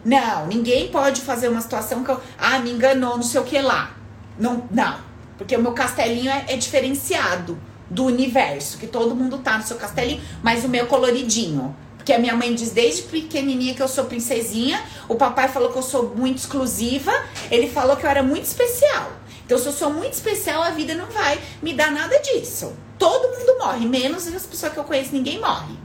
Não, 0.03 0.47
ninguém 0.47 0.89
pode 0.89 1.21
fazer 1.21 1.49
uma 1.49 1.61
situação 1.61 2.03
que 2.03 2.11
eu, 2.11 2.19
ah, 2.37 2.59
me 2.59 2.71
enganou, 2.71 3.17
não 3.17 3.23
sei 3.23 3.41
o 3.41 3.43
que 3.43 3.59
lá. 3.59 3.95
Não, 4.37 4.63
não, 4.71 4.97
porque 5.37 5.55
o 5.55 5.61
meu 5.61 5.73
castelinho 5.73 6.29
é, 6.29 6.45
é 6.47 6.57
diferenciado 6.57 7.59
do 7.89 8.05
universo, 8.05 8.77
que 8.77 8.87
todo 8.87 9.15
mundo 9.15 9.39
tá 9.39 9.57
no 9.57 9.63
seu 9.63 9.77
castelinho, 9.77 10.21
mas 10.41 10.63
o 10.63 10.69
meu 10.69 10.87
coloridinho. 10.87 11.75
Porque 11.97 12.13
a 12.13 12.19
minha 12.19 12.35
mãe 12.35 12.55
diz 12.55 12.71
desde 12.71 13.03
pequenininha 13.03 13.73
que 13.73 13.81
eu 13.81 13.87
sou 13.87 14.05
princesinha, 14.05 14.81
o 15.07 15.15
papai 15.15 15.47
falou 15.49 15.71
que 15.71 15.77
eu 15.77 15.83
sou 15.83 16.15
muito 16.15 16.37
exclusiva, 16.37 17.11
ele 17.51 17.69
falou 17.69 17.97
que 17.97 18.05
eu 18.05 18.09
era 18.09 18.23
muito 18.23 18.45
especial. 18.45 19.11
Então, 19.45 19.57
se 19.57 19.65
eu 19.65 19.73
sou 19.73 19.91
muito 19.91 20.13
especial, 20.13 20.61
a 20.61 20.69
vida 20.69 20.93
não 20.93 21.07
vai 21.07 21.39
me 21.61 21.73
dar 21.73 21.91
nada 21.91 22.17
disso. 22.19 22.71
Todo 22.97 23.35
mundo 23.35 23.57
morre, 23.57 23.85
menos 23.87 24.27
as 24.27 24.45
pessoas 24.45 24.71
que 24.71 24.77
eu 24.77 24.83
conheço, 24.83 25.13
ninguém 25.13 25.39
morre. 25.39 25.75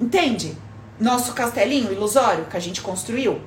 Entende? 0.00 0.56
Nosso 1.00 1.32
castelinho 1.32 1.92
ilusório 1.92 2.46
que 2.46 2.56
a 2.56 2.60
gente 2.60 2.80
construiu. 2.80 3.40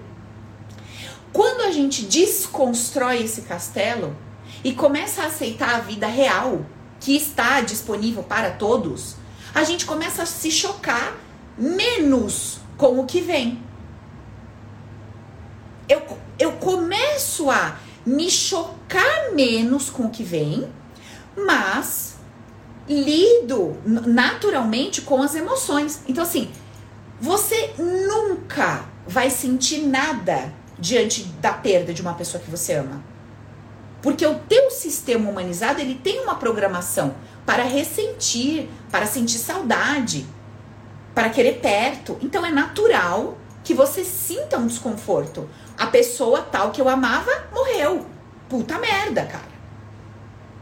Quando 1.34 1.62
a 1.62 1.72
gente 1.72 2.04
desconstrói 2.04 3.24
esse 3.24 3.44
castelo 3.44 4.16
e 4.64 4.74
começa 4.74 5.24
a 5.24 5.28
aceitar 5.28 5.76
a 5.76 5.80
vida 5.80 6.08
real 6.08 6.66
que 7.00 7.16
está 7.16 7.62
disponível 7.62 8.24
para 8.24 8.52
todos, 8.52 9.16
a 9.54 9.64
gente 9.64 9.86
começa 9.86 10.24
a 10.24 10.26
se 10.26 10.52
chocar 10.52 11.16
menos 11.58 12.60
com 12.78 13.00
o 13.00 13.06
que 13.06 13.22
vem. 13.22 13.62
Eu, 15.88 16.02
eu 16.40 16.54
começo 16.54 17.50
a 17.50 17.78
me 18.06 18.30
chocar 18.30 19.32
menos 19.34 19.90
com 19.90 20.06
o 20.06 20.10
que 20.10 20.24
vem, 20.24 20.70
mas 21.36 22.16
lido 22.88 23.78
naturalmente 23.86 25.02
com 25.02 25.22
as 25.22 25.36
emoções. 25.36 26.02
Então, 26.08 26.24
assim, 26.24 26.50
você 27.22 27.76
nunca 27.78 28.84
vai 29.06 29.30
sentir 29.30 29.84
nada 29.84 30.52
diante 30.80 31.24
da 31.40 31.54
perda 31.54 31.94
de 31.94 32.02
uma 32.02 32.16
pessoa 32.16 32.42
que 32.44 32.50
você 32.50 32.74
ama. 32.74 33.04
Porque 34.02 34.26
o 34.26 34.40
teu 34.40 34.72
sistema 34.72 35.30
humanizado, 35.30 35.80
ele 35.80 35.94
tem 35.94 36.20
uma 36.22 36.34
programação 36.36 37.14
para 37.46 37.62
ressentir, 37.62 38.68
para 38.90 39.06
sentir 39.06 39.38
saudade, 39.38 40.26
para 41.14 41.30
querer 41.30 41.60
perto. 41.60 42.18
Então 42.24 42.44
é 42.44 42.50
natural 42.50 43.38
que 43.64 43.76
você 43.76 44.04
sinta 44.04 44.58
um 44.58 44.66
desconforto. 44.66 45.48
A 45.78 45.86
pessoa 45.86 46.42
tal 46.42 46.72
que 46.72 46.82
eu 46.82 46.90
amava 46.90 47.32
morreu. 47.54 48.08
Puta 48.50 48.80
merda, 48.80 49.26
cara. 49.26 49.52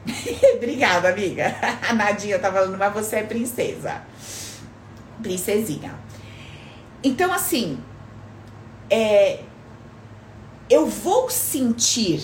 Obrigada, 0.56 1.08
amiga. 1.08 1.56
A 1.88 1.94
Nadinha 1.96 2.38
tá 2.38 2.52
falando, 2.52 2.78
mas 2.78 2.94
você 2.94 3.18
é 3.18 3.24
princesa. 3.24 4.02
Princesinha. 5.22 6.09
Então, 7.04 7.32
assim, 7.32 7.80
é, 8.90 9.42
eu 10.70 10.86
vou 10.86 11.30
sentir. 11.30 12.22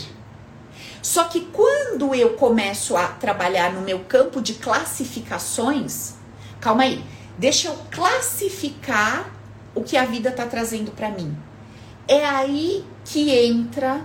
Só 1.02 1.26
que 1.26 1.42
quando 1.42 2.16
eu 2.16 2.34
começo 2.34 2.98
a 2.98 3.08
trabalhar 3.08 3.72
no 3.72 3.82
meu 3.82 4.00
campo 4.06 4.42
de 4.42 4.56
classificações, 4.56 6.16
calma 6.60 6.84
aí, 6.84 7.04
deixa 7.38 7.68
eu 7.68 7.78
classificar 7.92 9.32
o 9.74 9.84
que 9.84 9.96
a 9.98 10.06
vida 10.06 10.32
tá 10.32 10.46
trazendo 10.46 10.92
para 10.92 11.10
mim. 11.10 11.38
É 12.08 12.26
aí 12.26 12.86
que 13.04 13.30
entra 13.32 14.02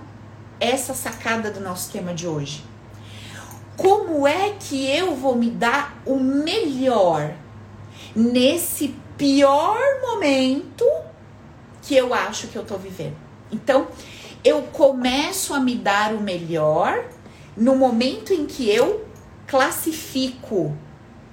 essa 0.59 0.95
sacada 0.95 1.51
do 1.51 1.61
nosso 1.61 1.91
tema 1.91 2.13
de 2.13 2.27
hoje 2.27 2.71
como 3.81 4.29
é 4.29 4.51
que 4.61 4.87
eu 4.91 5.17
vou 5.17 5.35
me 5.35 5.51
dar 5.51 6.03
o 6.05 6.17
melhor 6.17 7.33
nesse 8.15 8.95
pior 9.21 9.79
momento 10.01 10.87
que 11.83 11.95
eu 11.95 12.15
acho 12.15 12.49
que 12.49 12.57
eu 12.57 12.65
tô 12.65 12.79
vivendo. 12.79 13.17
Então, 13.53 13.89
eu 14.43 14.63
começo 14.63 15.53
a 15.53 15.61
me 15.61 15.75
dar 15.75 16.15
o 16.15 16.23
melhor 16.23 17.05
no 17.55 17.77
momento 17.77 18.33
em 18.33 18.47
que 18.47 18.71
eu 18.71 19.05
classifico 19.47 20.75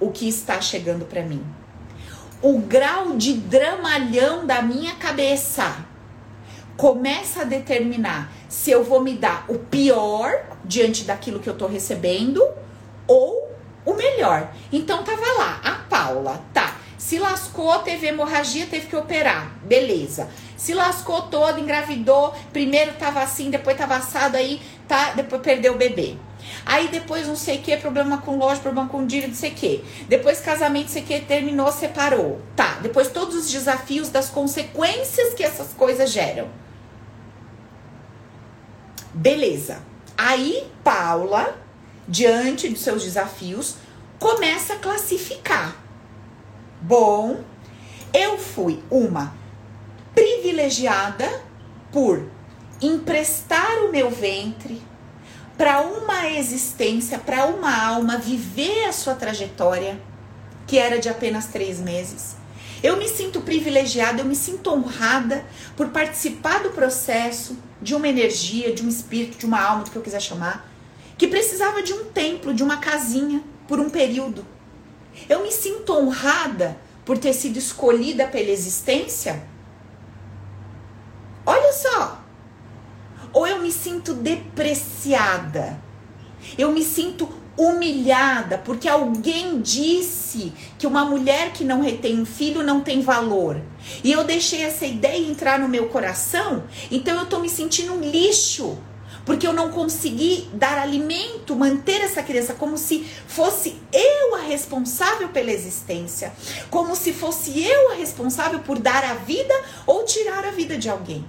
o 0.02 0.12
que 0.12 0.28
está 0.28 0.60
chegando 0.60 1.06
para 1.06 1.24
mim. 1.24 1.42
O 2.42 2.60
grau 2.60 3.16
de 3.16 3.32
dramalhão 3.32 4.46
da 4.46 4.62
minha 4.62 4.96
cabeça 4.96 5.86
começa 6.76 7.44
a 7.44 7.46
determinar 7.46 8.34
se 8.50 8.70
eu 8.70 8.84
vou 8.84 9.02
me 9.02 9.14
dar 9.14 9.46
o 9.48 9.60
pior 9.60 10.44
diante 10.66 11.06
daquilo 11.06 11.40
que 11.40 11.50
eu 11.50 11.58
tô 11.58 11.68
recebendo 11.68 12.46
ou 13.08 13.50
o 13.86 13.94
melhor. 13.94 14.52
Então 14.74 15.06
tava 15.06 15.26
lá, 15.38 15.62
a 15.64 15.72
Paula, 15.90 16.44
tá. 16.54 16.77
Se 16.98 17.20
lascou, 17.20 17.80
teve 17.80 18.08
hemorragia, 18.08 18.66
teve 18.66 18.88
que 18.88 18.96
operar. 18.96 19.52
Beleza. 19.64 20.30
Se 20.56 20.74
lascou 20.74 21.24
todo, 21.24 21.60
engravidou. 21.60 22.34
Primeiro 22.52 22.94
tava 22.94 23.22
assim, 23.22 23.52
depois 23.52 23.78
tava 23.78 23.96
assado 23.96 24.36
aí, 24.36 24.62
tá? 24.88 25.12
Depois 25.12 25.42
perdeu 25.42 25.74
o 25.74 25.78
bebê. 25.78 26.18
Aí 26.66 26.88
depois 26.88 27.28
não 27.28 27.36
sei 27.36 27.58
o 27.58 27.62
que, 27.62 27.78
problema 27.78 28.20
com 28.20 28.38
loja, 28.38 28.62
problema 28.62 28.90
com 28.90 29.06
dívida, 29.06 29.28
não 29.28 29.36
sei 29.36 29.52
o 29.52 29.56
que. 29.56 29.84
Depois 30.08 30.40
casamento, 30.40 30.86
não 30.86 30.94
sei 30.94 31.04
o 31.04 31.06
que, 31.06 31.20
terminou, 31.22 31.72
separou. 31.72 32.42
Tá, 32.56 32.80
depois 32.82 33.10
todos 33.10 33.36
os 33.36 33.50
desafios 33.50 34.10
das 34.10 34.30
consequências 34.30 35.34
que 35.34 35.44
essas 35.44 35.74
coisas 35.74 36.10
geram. 36.10 36.50
Beleza. 39.14 39.80
Aí 40.18 40.68
Paula, 40.84 41.58
diante 42.08 42.70
de 42.70 42.80
seus 42.80 43.04
desafios, 43.04 43.76
começa 44.20 44.74
a 44.74 44.78
classificar. 44.78 45.87
Bom, 46.82 47.44
eu 48.14 48.38
fui 48.38 48.84
uma 48.90 49.36
privilegiada 50.14 51.28
por 51.92 52.30
emprestar 52.80 53.86
o 53.86 53.92
meu 53.92 54.12
ventre 54.12 54.82
para 55.58 55.82
uma 55.82 56.30
existência, 56.30 57.18
para 57.18 57.48
uma 57.48 57.76
alma 57.76 58.20
viver 58.20 58.86
a 58.86 58.92
sua 58.92 59.16
trajetória, 59.16 60.00
que 60.68 60.78
era 60.78 61.00
de 61.00 61.10
apenas 61.10 61.48
três 61.48 61.80
meses. 61.80 62.36
Eu 62.84 62.98
me 62.98 63.08
sinto 63.08 63.42
privilegiada, 63.42 64.22
eu 64.22 64.26
me 64.26 64.36
sinto 64.36 64.72
honrada 64.72 65.44
por 65.76 65.90
participar 65.90 66.62
do 66.62 66.70
processo 66.70 67.58
de 67.82 67.96
uma 67.96 68.08
energia, 68.08 68.72
de 68.72 68.86
um 68.86 68.90
espírito, 68.90 69.40
de 69.40 69.48
uma 69.48 69.60
alma, 69.60 69.84
do 69.84 69.90
que 69.90 69.98
eu 69.98 70.02
quiser 70.04 70.22
chamar, 70.22 70.70
que 71.18 71.26
precisava 71.28 71.82
de 71.82 71.92
um 71.92 72.06
templo, 72.06 72.54
de 72.54 72.62
uma 72.62 72.78
casinha, 72.78 73.42
por 73.68 73.80
um 73.80 73.90
período. 73.90 74.46
Eu 75.30 75.44
me 75.44 75.52
sinto 75.52 75.94
honrada 75.94 76.78
por 77.06 77.18
ter 77.18 77.34
sido 77.34 77.58
escolhida 77.58 78.28
pela 78.28 78.50
existência. 78.50 79.44
Olha 81.46 81.72
só. 81.74 82.22
Ou 83.34 83.48
eu 83.48 83.62
me 83.62 83.72
sinto 83.72 84.14
depreciada. 84.14 85.80
Eu 86.58 86.72
me 86.72 86.84
sinto 86.84 87.30
humilhada 87.58 88.60
porque 88.60 88.88
alguém 88.88 89.60
disse 89.60 90.54
que 90.78 90.86
uma 90.86 91.04
mulher 91.04 91.52
que 91.52 91.64
não 91.64 91.82
retém 91.82 92.20
um 92.20 92.26
filho 92.26 92.62
não 92.62 92.82
tem 92.82 93.02
valor. 93.02 93.60
E 94.04 94.12
eu 94.12 94.24
deixei 94.24 94.62
essa 94.62 94.86
ideia 94.86 95.28
entrar 95.28 95.58
no 95.58 95.68
meu 95.68 95.88
coração, 95.88 96.64
então 96.92 97.18
eu 97.18 97.26
tô 97.26 97.40
me 97.40 97.50
sentindo 97.50 97.94
um 97.94 98.02
lixo. 98.02 98.78
Porque 99.28 99.46
eu 99.46 99.52
não 99.52 99.74
consegui 99.74 100.50
dar 100.54 100.78
alimento, 100.78 101.54
manter 101.54 102.00
essa 102.00 102.24
criança 102.24 102.54
como 102.54 102.78
se 102.78 103.04
fosse 103.28 103.78
eu 103.92 104.36
a 104.36 104.40
responsável 104.40 105.28
pela 105.28 105.52
existência, 105.52 106.32
como 106.70 106.96
se 106.96 107.12
fosse 107.12 107.62
eu 107.62 107.92
a 107.92 107.96
responsável 107.96 108.60
por 108.60 108.80
dar 108.80 109.04
a 109.04 109.16
vida 109.16 109.54
ou 109.86 110.06
tirar 110.06 110.46
a 110.46 110.52
vida 110.52 110.78
de 110.78 110.90
alguém. 110.90 111.28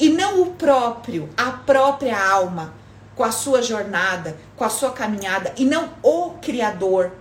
E 0.00 0.08
não 0.08 0.42
o 0.42 0.46
próprio, 0.54 1.30
a 1.36 1.52
própria 1.52 2.20
alma, 2.20 2.74
com 3.14 3.22
a 3.22 3.30
sua 3.30 3.62
jornada, 3.62 4.36
com 4.56 4.64
a 4.64 4.68
sua 4.68 4.90
caminhada, 4.90 5.54
e 5.56 5.64
não 5.64 5.90
o 6.02 6.30
Criador, 6.42 7.12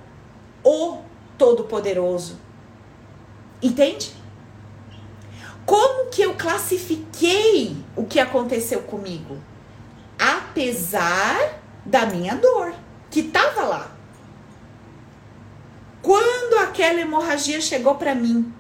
o 0.64 0.98
Todo-Poderoso. 1.38 2.40
Entende? 3.62 4.16
Como 5.64 6.10
que 6.10 6.24
eu 6.24 6.34
classifiquei 6.34 7.78
o 7.96 8.04
que 8.06 8.20
aconteceu 8.20 8.82
comigo? 8.82 9.38
Apesar 10.50 11.62
da 11.86 12.08
minha 12.08 12.36
dor, 12.36 12.74
que 13.12 13.20
estava 13.20 13.62
lá. 13.64 13.92
Quando 16.02 16.58
aquela 16.64 17.00
hemorragia 17.00 17.62
chegou 17.62 17.96
para 17.96 18.16
mim, 18.16 18.52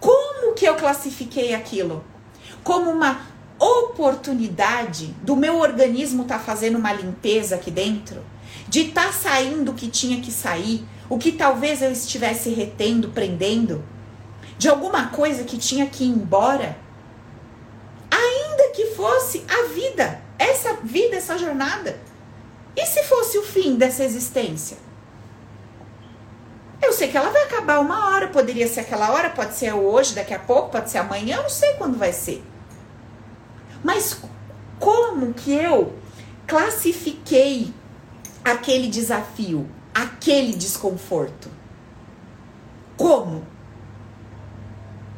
como 0.00 0.52
que 0.54 0.66
eu 0.66 0.74
classifiquei 0.74 1.54
aquilo? 1.54 2.04
Como 2.64 2.90
uma 2.90 3.20
oportunidade 3.56 5.14
do 5.22 5.36
meu 5.36 5.58
organismo 5.58 6.22
estar 6.22 6.38
tá 6.38 6.44
fazendo 6.44 6.76
uma 6.76 6.92
limpeza 6.92 7.54
aqui 7.54 7.70
dentro, 7.70 8.24
de 8.68 8.88
estar 8.88 9.06
tá 9.06 9.12
saindo 9.12 9.70
o 9.70 9.74
que 9.74 9.88
tinha 9.88 10.20
que 10.20 10.32
sair, 10.32 10.84
o 11.08 11.18
que 11.18 11.30
talvez 11.30 11.82
eu 11.82 11.92
estivesse 11.92 12.50
retendo, 12.50 13.10
prendendo, 13.10 13.84
de 14.58 14.68
alguma 14.68 15.08
coisa 15.08 15.44
que 15.44 15.56
tinha 15.56 15.86
que 15.86 16.02
ir 16.02 16.08
embora, 16.08 16.76
ainda 18.10 18.70
que 18.74 18.86
fosse 18.86 19.44
a 19.48 19.68
vida, 19.72 20.23
essa 20.38 20.74
vida, 20.82 21.16
essa 21.16 21.38
jornada. 21.38 21.98
E 22.76 22.84
se 22.86 23.04
fosse 23.04 23.38
o 23.38 23.42
fim 23.42 23.76
dessa 23.76 24.04
existência? 24.04 24.76
Eu 26.82 26.92
sei 26.92 27.08
que 27.08 27.16
ela 27.16 27.30
vai 27.30 27.44
acabar 27.44 27.80
uma 27.80 28.10
hora, 28.10 28.28
poderia 28.28 28.68
ser 28.68 28.80
aquela 28.80 29.10
hora, 29.12 29.30
pode 29.30 29.54
ser 29.54 29.72
hoje, 29.72 30.14
daqui 30.14 30.34
a 30.34 30.38
pouco, 30.38 30.70
pode 30.70 30.90
ser 30.90 30.98
amanhã, 30.98 31.36
eu 31.36 31.42
não 31.44 31.50
sei 31.50 31.74
quando 31.74 31.96
vai 31.96 32.12
ser. 32.12 32.44
Mas 33.82 34.20
como 34.78 35.32
que 35.32 35.52
eu 35.52 35.94
classifiquei 36.46 37.72
aquele 38.44 38.88
desafio, 38.88 39.68
aquele 39.94 40.52
desconforto? 40.52 41.48
Como? 42.96 43.46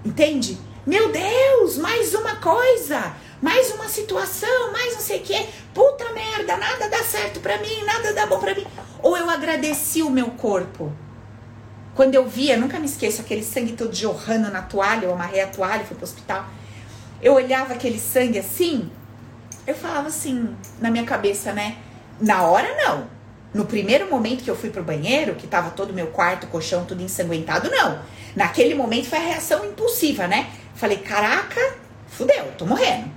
Entende? 0.04 0.58
Meu 0.86 1.10
Deus, 1.10 1.78
mais 1.78 2.14
uma 2.14 2.36
coisa, 2.36 3.12
mais 3.40 3.70
uma 3.72 3.88
situação, 3.88 4.72
mais 4.72 4.94
não 4.94 5.00
sei 5.00 5.20
o 5.20 5.22
que. 5.22 5.46
Puta 5.74 6.12
merda, 6.12 6.56
nada 6.56 6.88
dá 6.88 7.02
certo 7.02 7.40
pra 7.40 7.58
mim, 7.58 7.84
nada 7.84 8.12
dá 8.12 8.26
bom 8.26 8.38
pra 8.38 8.54
mim. 8.54 8.66
Ou 9.02 9.16
eu 9.16 9.28
agradeci 9.28 10.02
o 10.02 10.10
meu 10.10 10.30
corpo. 10.30 10.92
Quando 11.94 12.14
eu 12.14 12.28
via, 12.28 12.56
nunca 12.56 12.78
me 12.78 12.86
esqueço, 12.86 13.22
aquele 13.22 13.42
sangue 13.42 13.72
todo 13.72 13.94
jorrando 13.94 14.50
na 14.50 14.62
toalha, 14.62 15.06
eu 15.06 15.12
amarrei 15.12 15.40
a 15.40 15.46
toalha, 15.46 15.84
fui 15.84 15.96
pro 15.96 16.04
hospital 16.04 16.46
eu 17.20 17.34
olhava 17.34 17.74
aquele 17.74 17.98
sangue 17.98 18.38
assim, 18.38 18.90
eu 19.66 19.74
falava 19.74 20.08
assim, 20.08 20.54
na 20.80 20.90
minha 20.90 21.04
cabeça, 21.04 21.52
né? 21.52 21.76
Na 22.20 22.42
hora 22.42 22.68
não. 22.76 23.08
No 23.54 23.64
primeiro 23.64 24.10
momento 24.10 24.44
que 24.44 24.50
eu 24.50 24.56
fui 24.56 24.70
pro 24.70 24.82
banheiro, 24.82 25.34
que 25.34 25.46
tava 25.46 25.70
todo 25.70 25.92
meu 25.92 26.08
quarto, 26.08 26.46
colchão, 26.46 26.84
tudo 26.84 27.02
ensanguentado, 27.02 27.70
não. 27.70 28.00
Naquele 28.34 28.74
momento 28.74 29.08
foi 29.08 29.18
a 29.18 29.22
reação 29.22 29.64
impulsiva, 29.64 30.26
né? 30.26 30.50
Falei, 30.74 30.98
caraca, 30.98 31.60
fudeu, 32.06 32.52
tô 32.58 32.66
morrendo. 32.66 33.15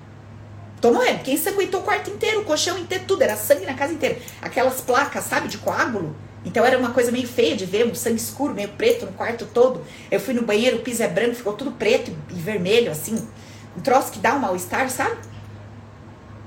Tô 0.81 0.93
morrendo, 0.93 1.17
porque 1.17 1.31
ensanguentou 1.31 1.81
o 1.81 1.83
quarto 1.83 2.09
inteiro, 2.09 2.41
o 2.41 2.45
colchão 2.45 2.77
inteiro, 2.77 3.03
tudo, 3.05 3.21
era 3.21 3.35
sangue 3.35 3.65
na 3.65 3.73
casa 3.73 3.93
inteira. 3.93 4.17
Aquelas 4.41 4.79
placas, 4.81 5.25
sabe, 5.25 5.47
de 5.47 5.57
coágulo. 5.57 6.15
Então 6.45 6.65
era 6.65 6.77
uma 6.77 6.91
coisa 6.91 7.11
meio 7.11 7.27
feia 7.27 7.55
de 7.55 7.65
ver, 7.65 7.85
um 7.85 7.93
sangue 7.93 8.15
escuro, 8.15 8.53
meio 8.53 8.69
preto 8.69 9.05
no 9.05 9.11
quarto 9.11 9.45
todo. 9.45 9.83
Eu 10.09 10.19
fui 10.19 10.33
no 10.33 10.43
banheiro, 10.43 10.77
o 10.77 10.81
piso 10.81 11.03
é 11.03 11.07
branco, 11.07 11.35
ficou 11.35 11.53
tudo 11.53 11.71
preto 11.71 12.15
e 12.29 12.33
vermelho, 12.33 12.91
assim 12.91 13.27
um 13.79 13.81
troço 13.81 14.11
que 14.11 14.19
dá 14.19 14.35
um 14.35 14.39
mal-estar, 14.39 14.89
sabe? 14.89 15.17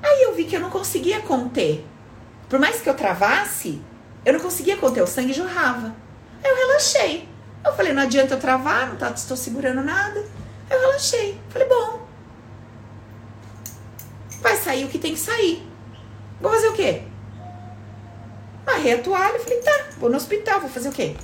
Aí 0.02 0.22
eu 0.22 0.34
vi 0.34 0.44
que 0.44 0.56
eu 0.56 0.60
não 0.60 0.70
conseguia 0.70 1.20
conter. 1.20 1.84
Por 2.48 2.58
mais 2.58 2.80
que 2.80 2.88
eu 2.88 2.94
travasse, 2.94 3.80
eu 4.24 4.34
não 4.34 4.40
conseguia 4.40 4.76
conter, 4.76 5.02
o 5.02 5.06
sangue 5.06 5.32
jorrava. 5.32 5.94
Aí 6.44 6.50
eu 6.50 6.56
relaxei. 6.56 7.28
Eu 7.64 7.72
falei, 7.74 7.92
não 7.92 8.02
adianta 8.02 8.34
eu 8.34 8.40
travar, 8.40 8.88
não 8.88 8.96
tá, 8.96 9.10
estou 9.10 9.36
segurando 9.36 9.82
nada. 9.82 10.20
Aí 10.68 10.76
eu 10.76 10.80
relaxei. 10.80 11.40
Falei, 11.48 11.68
bom. 11.68 12.06
Vai 14.42 14.57
sair 14.57 14.85
o 14.85 14.88
que 14.88 14.98
tem 14.98 15.14
que 15.14 15.20
sair. 15.20 15.66
Vou 16.38 16.52
fazer 16.52 16.68
o 16.68 16.74
quê? 16.74 17.02
Marrei 18.66 18.94
a 18.94 18.98
toalha, 18.98 19.38
falei, 19.38 19.59
tá, 19.61 19.85
vou 19.98 20.11
no 20.11 20.16
hospital, 20.16 20.61
vou 20.61 20.68
fazer 20.68 20.90
o 20.90 20.92
quê? 20.92 21.16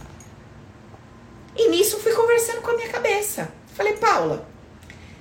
E 1.54 1.68
nisso 1.68 1.98
fui 1.98 2.12
conversando 2.12 2.62
com 2.62 2.70
a 2.70 2.76
minha 2.76 2.88
cabeça. 2.88 3.48
Falei, 3.74 3.96
Paula, 3.96 4.46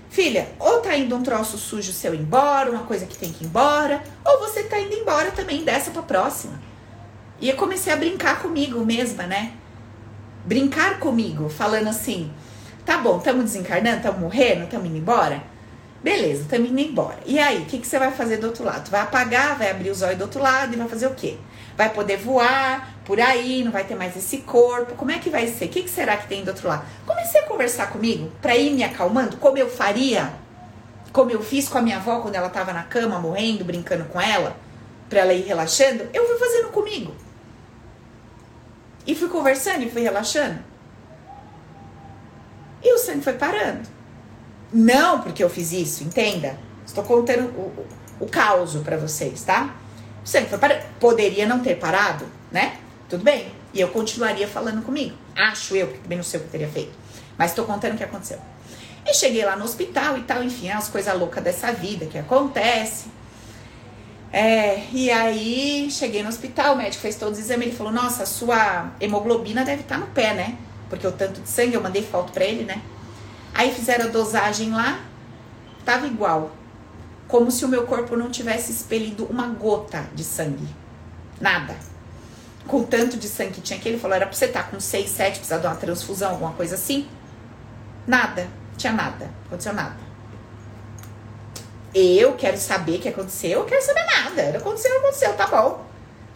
Filha, 0.10 0.48
ou 0.58 0.80
tá 0.80 0.96
indo 0.96 1.16
um 1.16 1.22
troço 1.22 1.58
sujo 1.58 1.92
seu 1.92 2.14
embora, 2.14 2.72
uma 2.72 2.84
coisa 2.84 3.06
que 3.06 3.18
tem 3.18 3.32
que 3.32 3.44
ir 3.44 3.48
embora, 3.48 4.02
ou 4.26 4.40
você 4.40 4.64
tá 4.64 4.80
indo 4.80 4.96
embora 4.96 5.32
também 5.32 5.64
dessa 5.64 5.92
pra 5.92 6.02
próxima. 6.02 6.60
E 7.40 7.50
eu 7.50 7.56
comecei 7.56 7.92
a 7.94 7.98
brincar 7.98 8.42
comigo 8.42 8.84
mesma, 8.84 9.28
né? 9.28 9.54
Brincar 10.46 11.00
comigo, 11.00 11.50
falando 11.50 11.88
assim: 11.88 12.32
tá 12.86 12.98
bom, 12.98 13.18
estamos 13.18 13.44
desencarnando, 13.46 13.98
estamos 13.98 14.20
morrendo, 14.20 14.64
estamos 14.64 14.88
indo 14.88 14.98
embora? 14.98 15.44
Beleza, 16.04 16.44
estamos 16.44 16.70
indo 16.70 16.80
embora. 16.80 17.18
E 17.26 17.40
aí, 17.40 17.64
o 17.64 17.66
que, 17.66 17.80
que 17.80 17.88
você 17.88 17.98
vai 17.98 18.12
fazer 18.12 18.38
do 18.38 18.48
outro 18.48 18.64
lado? 18.64 18.90
Vai 18.90 19.02
apagar, 19.02 19.58
vai 19.58 19.72
abrir 19.72 19.90
os 19.90 20.02
olhos 20.02 20.18
do 20.18 20.24
outro 20.24 20.42
lado 20.42 20.74
e 20.74 20.78
vai 20.78 20.88
fazer 20.88 21.08
o 21.08 21.16
quê? 21.16 21.38
Vai 21.76 21.90
poder 21.92 22.18
voar 22.18 22.96
por 23.04 23.20
aí, 23.20 23.64
não 23.64 23.72
vai 23.72 23.84
ter 23.84 23.96
mais 23.96 24.16
esse 24.16 24.40
corpo. 24.40 24.96
Como 24.96 25.12
é 25.12 25.18
que 25.18 25.30
vai 25.30 25.48
ser? 25.48 25.66
O 25.66 25.70
que, 25.70 25.84
que 25.84 25.90
será 25.90 26.16
que 26.18 26.28
tem 26.28 26.44
do 26.44 26.50
outro 26.50 26.68
lado? 26.68 26.86
Comecei 27.06 27.42
a 27.42 27.46
conversar 27.46 27.90
comigo 27.90 28.32
para 28.42 28.56
ir 28.56 28.74
me 28.74 28.84
acalmando, 28.84 29.38
como 29.38 29.58
eu 29.58 29.70
faria, 29.70 30.34
como 31.12 31.32
eu 31.32 31.42
fiz 31.42 31.68
com 31.68 31.80
a 31.80 31.82
minha 31.82 31.98
avó 31.98 32.20
quando 32.20 32.36
ela 32.36 32.48
estava 32.48 32.74
na 32.74 32.84
cama, 32.84 33.20
morrendo, 33.20 33.66
brincando 33.66 34.06
com 34.06 34.22
ela, 34.22 34.56
para 35.10 35.22
ela 35.22 35.34
ir 35.34 35.46
relaxando. 35.46 36.08
Eu 36.14 36.28
fui 36.28 36.38
fazendo 36.38 36.70
comigo. 36.70 37.16
E 39.06 39.16
fui 39.16 39.30
conversando 39.30 39.84
e 39.84 39.90
fui 39.90 40.02
relaxando. 40.02 40.60
E 42.84 42.94
o 42.94 42.98
sangue 42.98 43.22
foi 43.22 43.34
parando. 43.34 43.97
Não 44.72 45.22
porque 45.22 45.44
eu 45.44 45.50
fiz 45.50 45.72
isso, 45.72 46.04
entenda. 46.04 46.58
Estou 46.86 47.04
contando 47.04 47.50
o, 47.58 47.84
o, 48.22 48.26
o 48.26 48.28
caos 48.28 48.76
para 48.78 48.98
vocês, 48.98 49.44
tá? 49.44 49.76
Parando. 50.60 50.84
Poderia 51.00 51.46
não 51.46 51.60
ter 51.60 51.76
parado, 51.76 52.26
né? 52.52 52.78
Tudo 53.10 53.24
bem. 53.24 53.52
E 53.74 53.80
eu 53.80 53.88
continuaria 53.90 54.48
falando 54.48 54.84
comigo. 54.84 55.16
Acho 55.36 55.76
eu, 55.76 55.88
porque 55.88 56.02
também 56.02 56.18
não 56.18 56.26
sei 56.26 56.40
o 56.40 56.44
que 56.44 56.50
teria 56.50 56.68
feito. 56.68 56.92
Mas 57.38 57.54
tô 57.54 57.64
contando 57.64 57.94
o 57.94 57.98
que 57.98 58.04
aconteceu. 58.04 58.40
E 59.06 59.14
cheguei 59.14 59.46
lá 59.46 59.56
no 59.56 59.64
hospital 59.64 60.18
e 60.18 60.24
tal, 60.24 60.44
enfim, 60.44 60.70
as 60.70 60.90
coisas 60.90 61.18
loucas 61.18 61.42
dessa 61.44 61.72
vida 61.72 62.06
que 62.08 62.18
acontece. 62.18 63.06
É, 64.34 64.84
e 64.92 65.10
aí 65.10 65.88
cheguei 65.90 66.22
no 66.22 66.28
hospital, 66.28 66.74
o 66.74 66.78
médico 66.78 67.02
fez 67.02 67.16
todos 67.16 67.40
os 67.40 67.46
exames, 67.46 67.68
ele 67.68 67.76
falou, 67.76 67.94
nossa, 67.94 68.26
sua 68.26 68.92
hemoglobina 69.00 69.64
deve 69.64 69.84
estar 69.84 69.96
tá 69.96 70.02
no 70.02 70.08
pé, 70.08 70.34
né? 70.34 70.58
Porque 70.90 71.08
o 71.08 71.12
tanto 71.12 71.42
de 71.42 71.48
sangue, 71.48 71.76
eu 71.76 71.82
mandei 71.82 72.04
foto 72.04 72.34
pra 72.34 72.44
ele, 72.44 72.66
né? 72.66 72.82
Aí 73.54 73.74
fizeram 73.74 74.06
a 74.06 74.10
dosagem 74.10 74.72
lá, 74.72 75.00
tava 75.86 76.08
igual. 76.08 76.52
Como 77.28 77.52
se 77.52 77.66
o 77.66 77.68
meu 77.68 77.86
corpo 77.86 78.16
não 78.16 78.30
tivesse 78.30 78.72
expelido 78.72 79.26
uma 79.26 79.48
gota 79.48 80.06
de 80.14 80.24
sangue. 80.24 80.68
Nada. 81.42 81.76
Com 82.68 82.82
o 82.82 82.84
tanto 82.84 83.18
de 83.18 83.28
sangue 83.28 83.54
que 83.54 83.62
tinha 83.62 83.80
aqui, 83.80 83.90
ele 83.90 84.00
falou, 84.00 84.16
era 84.16 84.26
pra 84.26 84.36
você 84.36 84.46
estar 84.46 84.64
tá 84.64 84.70
com 84.70 84.80
6, 84.80 85.10
7, 85.10 85.38
precisar 85.38 85.58
de 85.58 85.68
uma 85.68 85.76
transfusão, 85.76 86.32
alguma 86.32 86.54
coisa 86.54 86.76
assim. 86.76 87.08
Nada. 88.06 88.48
Tinha 88.78 88.94
nada. 88.94 89.30
Aconteceu 89.48 89.74
nada. 89.74 90.08
Eu 91.94 92.34
quero 92.36 92.58
saber 92.58 92.98
o 92.98 93.00
que 93.00 93.10
aconteceu, 93.10 93.62
eu 93.62 93.66
quero 93.66 93.82
saber 93.84 94.06
nada. 94.06 94.58
Aconteceu, 94.58 94.98
aconteceu, 95.00 95.34
tá 95.34 95.48
bom. 95.48 95.87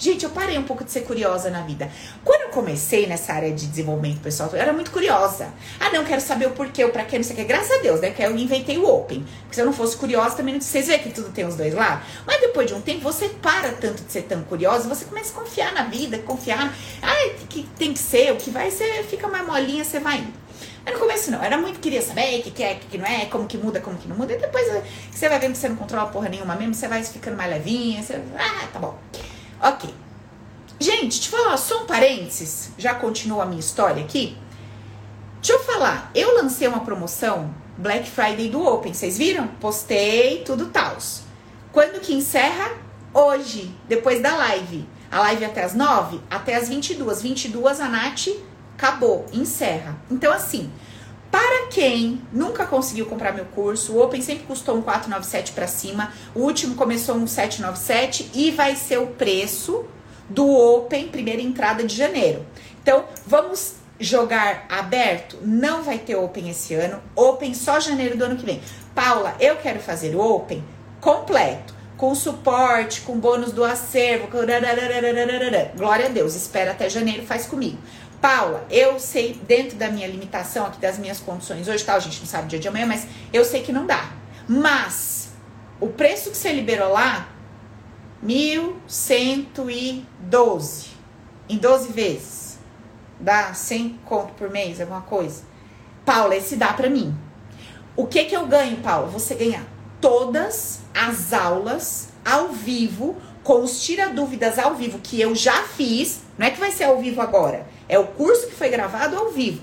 Gente, 0.02 0.24
eu 0.24 0.32
parei 0.32 0.58
um 0.58 0.64
pouco 0.64 0.84
de 0.84 0.92
ser 0.92 1.02
curiosa 1.02 1.52
na 1.52 1.62
vida. 1.62 1.88
Quando 2.26 2.42
eu 2.42 2.50
comecei 2.50 3.06
nessa 3.06 3.34
área 3.34 3.52
de 3.52 3.68
desenvolvimento 3.68 4.20
pessoal, 4.20 4.50
eu 4.52 4.58
era 4.58 4.74
muito 4.74 4.90
curiosa. 4.90 5.54
Ah, 5.80 5.92
não, 5.92 6.04
quero 6.04 6.20
saber 6.20 6.48
o 6.48 6.50
porquê, 6.50 6.84
o 6.84 6.90
pra 6.90 7.06
quê, 7.06 7.18
não 7.18 7.24
sei 7.24 7.36
o 7.36 7.38
que. 7.38 7.44
Graças 7.44 7.70
a 7.78 7.82
Deus, 7.84 8.02
né? 8.02 8.10
Que 8.10 8.24
eu 8.24 8.36
inventei 8.36 8.80
o 8.80 8.90
Open. 8.90 9.24
Porque 9.42 9.54
se 9.54 9.62
eu 9.62 9.66
não 9.68 9.72
fosse 9.72 9.96
curiosa, 9.96 10.38
também 10.38 10.56
não 10.56 10.62
Vocês 10.62 10.88
veem 10.88 11.04
que 11.04 11.12
tudo 11.12 11.30
tem 11.30 11.46
os 11.46 11.56
dois 11.56 11.76
lá? 11.76 12.04
Mas 12.26 12.42
depois 12.42 12.66
de 12.66 12.74
um 12.74 12.82
tempo, 12.82 13.02
você 13.02 13.30
para 13.30 13.74
tanto 13.74 14.04
de 14.04 14.12
ser 14.12 14.24
tão 14.24 14.42
curiosa, 14.42 14.90
você 14.90 15.06
começa 15.06 15.38
a 15.38 15.40
confiar 15.40 15.72
na 15.72 15.84
vida, 15.84 16.18
confiar. 16.18 16.74
Ah, 17.04 17.30
que 17.48 17.62
tem 17.78 17.94
que 17.94 18.00
ser, 18.00 18.32
o 18.32 18.38
que 18.38 18.50
vai, 18.50 18.72
você 18.72 19.04
fica 19.04 19.28
mais 19.28 19.46
molinha, 19.46 19.84
você 19.84 20.00
vai 20.00 20.18
indo. 20.18 20.34
Mas 20.84 20.96
no 20.96 21.00
começo 21.00 21.30
não, 21.30 21.44
era 21.44 21.60
muito, 21.60 21.80
queria 21.80 22.02
saber 22.02 22.40
o 22.40 22.42
que, 22.42 22.50
que 22.50 22.64
é, 22.64 22.74
o 22.74 22.80
que, 22.80 22.88
que 22.88 22.98
não 22.98 23.06
é, 23.06 23.26
como 23.26 23.46
que 23.46 23.56
muda, 23.56 23.80
como 23.80 23.96
que 24.00 24.08
não 24.08 24.16
muda. 24.16 24.34
E 24.34 24.38
depois 24.38 24.68
eh, 24.68 24.84
você 25.12 25.30
vai 25.30 25.38
vendo 25.38 25.52
que 25.52 25.60
você 25.60 25.70
não 25.70 25.76
controla 25.76 26.10
porra 26.10 26.28
nenhuma 26.28 26.56
mesmo, 26.56 26.74
você 26.74 26.88
vai 26.88 27.04
ficando 27.04 27.38
mais 27.38 27.52
levinha, 27.52 28.02
você. 28.02 28.20
Ah, 28.36 28.68
tá 28.74 28.80
bom. 28.80 28.98
Ok. 29.62 29.94
Gente, 30.80 31.22
te 31.22 31.30
falar 31.30 31.56
só 31.58 31.84
um 31.84 31.86
parênteses, 31.86 32.72
já 32.78 32.96
continua 32.96 33.44
a 33.44 33.46
minha 33.46 33.60
história 33.60 34.04
aqui. 34.04 34.36
Deixa 35.40 35.54
eu 35.54 35.64
falar, 35.64 36.10
eu 36.16 36.36
lancei 36.42 36.68
uma 36.68 36.80
promoção 36.80 37.54
Black 37.78 38.10
Friday 38.10 38.50
do 38.50 38.66
Open, 38.66 38.92
vocês 38.94 39.18
viram? 39.18 39.48
Postei, 39.48 40.44
tudo 40.44 40.68
tals. 40.68 41.22
Quando 41.72 42.02
que 42.02 42.14
encerra? 42.14 42.72
Hoje, 43.14 43.72
depois 43.88 44.22
da 44.22 44.36
live. 44.36 44.88
A 45.12 45.20
live 45.20 45.44
é 45.44 45.48
até 45.48 45.64
as 45.64 45.76
9? 45.76 46.20
Até 46.30 46.56
as 46.56 46.68
22. 46.68 47.22
22 47.22 47.82
a 47.82 47.88
Nath 47.88 48.30
acabou, 48.76 49.28
encerra. 49.32 49.96
Então, 50.10 50.34
assim, 50.34 50.72
para 51.32 51.68
quem 51.68 52.22
nunca 52.34 52.66
conseguiu 52.66 53.06
comprar 53.06 53.32
meu 53.32 53.46
curso, 53.46 53.94
o 53.94 54.04
Open 54.04 54.22
sempre 54.22 54.44
custou 54.44 54.76
um 54.76 54.82
497 54.82 55.54
para 55.54 55.68
cima, 55.68 56.12
o 56.36 56.42
último 56.42 56.76
começou 56.76 57.16
um 57.16 57.26
797 57.26 58.32
e 58.34 58.52
vai 58.52 58.76
ser 58.76 59.00
o 59.00 59.08
preço 59.08 59.86
do 60.30 60.50
Open, 60.50 61.08
primeira 61.08 61.42
entrada 61.42 61.84
de 61.84 61.96
janeiro. 61.96 62.46
Então, 62.82 63.06
vamos 63.26 63.76
jogar 64.00 64.66
aberto? 64.70 65.38
Não 65.42 65.84
vai 65.84 66.00
ter 66.00 66.16
Open 66.16 66.50
esse 66.50 66.74
ano. 66.74 67.02
Open 67.16 67.54
só 67.54 67.80
janeiro 67.80 68.18
do 68.18 68.26
ano 68.26 68.36
que 68.36 68.46
vem. 68.46 68.62
Paula, 68.94 69.36
eu 69.40 69.56
quero 69.58 69.80
fazer 69.80 70.16
o 70.16 70.20
Open 70.20 70.64
completo, 71.00 71.74
com 71.96 72.14
suporte, 72.16 73.02
com 73.02 73.20
bônus 73.20 73.52
do 73.52 73.64
acervo. 73.64 74.28
Glória 75.78 76.06
a 76.08 76.10
Deus, 76.10 76.36
espera 76.36 76.72
até 76.72 76.90
janeiro, 76.90 77.26
faz 77.26 77.46
comigo. 77.46 77.78
Paula, 78.22 78.68
eu 78.70 79.00
sei, 79.00 79.34
dentro 79.48 79.78
da 79.78 79.90
minha 79.90 80.08
limitação 80.08 80.68
aqui, 80.68 80.80
das 80.80 81.00
minhas 81.00 81.20
condições 81.20 81.68
hoje, 81.68 81.84
tal, 81.84 81.96
tá, 81.96 81.98
a 81.98 82.02
gente 82.02 82.20
não 82.20 82.28
sabe 82.28 82.48
dia 82.48 82.60
de 82.60 82.68
amanhã, 82.68 82.86
mas 82.86 83.08
eu 83.34 83.44
sei 83.44 83.64
que 83.64 83.72
não 83.72 83.88
dá. 83.88 84.12
Mas 84.48 85.30
o 85.80 85.88
preço 85.88 86.30
que 86.30 86.38
você 86.38 86.54
liberou 86.54 86.92
lá 86.92 87.28
1.112 88.24 90.88
em 91.50 91.58
12 91.58 91.92
vezes. 91.92 92.60
Dá 93.20 93.54
100 93.54 94.00
conto 94.06 94.34
por 94.34 94.50
mês, 94.50 94.80
alguma 94.80 95.02
coisa. 95.02 95.44
Paula, 96.06 96.36
esse 96.36 96.56
dá 96.56 96.74
para 96.74 96.90
mim. 96.90 97.16
O 97.96 98.08
que 98.08 98.26
que 98.26 98.36
eu 98.36 98.48
ganho, 98.48 98.78
Paula? 98.78 99.08
Você 99.08 99.36
ganha 99.36 99.66
todas 100.00 100.82
as 100.94 101.34
aulas 101.34 102.10
ao 102.24 102.50
vivo, 102.50 103.18
com 103.44 103.64
os 103.64 103.84
tira 103.84 104.10
dúvidas 104.10 104.58
ao 104.58 104.76
vivo 104.76 105.00
que 105.00 105.20
eu 105.20 105.36
já 105.36 105.64
fiz. 105.64 106.22
Não 106.38 106.48
é 106.48 106.52
que 106.52 106.60
vai 106.60 106.72
ser 106.72 106.86
ao 106.86 107.00
vivo 107.00 107.22
agora, 107.22 107.68
é 107.92 108.00
o 108.00 108.08
curso 108.08 108.48
que 108.48 108.56
foi 108.56 108.70
gravado 108.70 109.18
ao 109.18 109.30
vivo. 109.32 109.62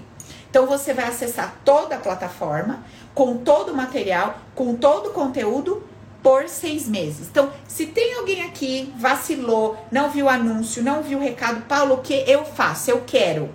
Então 0.50 0.66
você 0.66 0.92
vai 0.92 1.06
acessar 1.06 1.56
toda 1.64 1.96
a 1.96 1.98
plataforma, 1.98 2.84
com 3.14 3.38
todo 3.38 3.72
o 3.72 3.76
material, 3.76 4.38
com 4.54 4.76
todo 4.76 5.08
o 5.08 5.12
conteúdo 5.12 5.82
por 6.22 6.46
seis 6.46 6.86
meses. 6.86 7.28
Então, 7.28 7.50
se 7.66 7.86
tem 7.86 8.14
alguém 8.14 8.42
aqui, 8.42 8.92
vacilou, 8.98 9.78
não 9.90 10.10
viu 10.10 10.26
o 10.26 10.28
anúncio, 10.28 10.82
não 10.82 11.02
viu 11.02 11.18
o 11.18 11.22
recado, 11.22 11.62
Paulo, 11.62 11.94
o 11.94 12.02
que 12.02 12.24
eu 12.26 12.44
faço? 12.44 12.90
Eu 12.90 13.02
quero. 13.06 13.48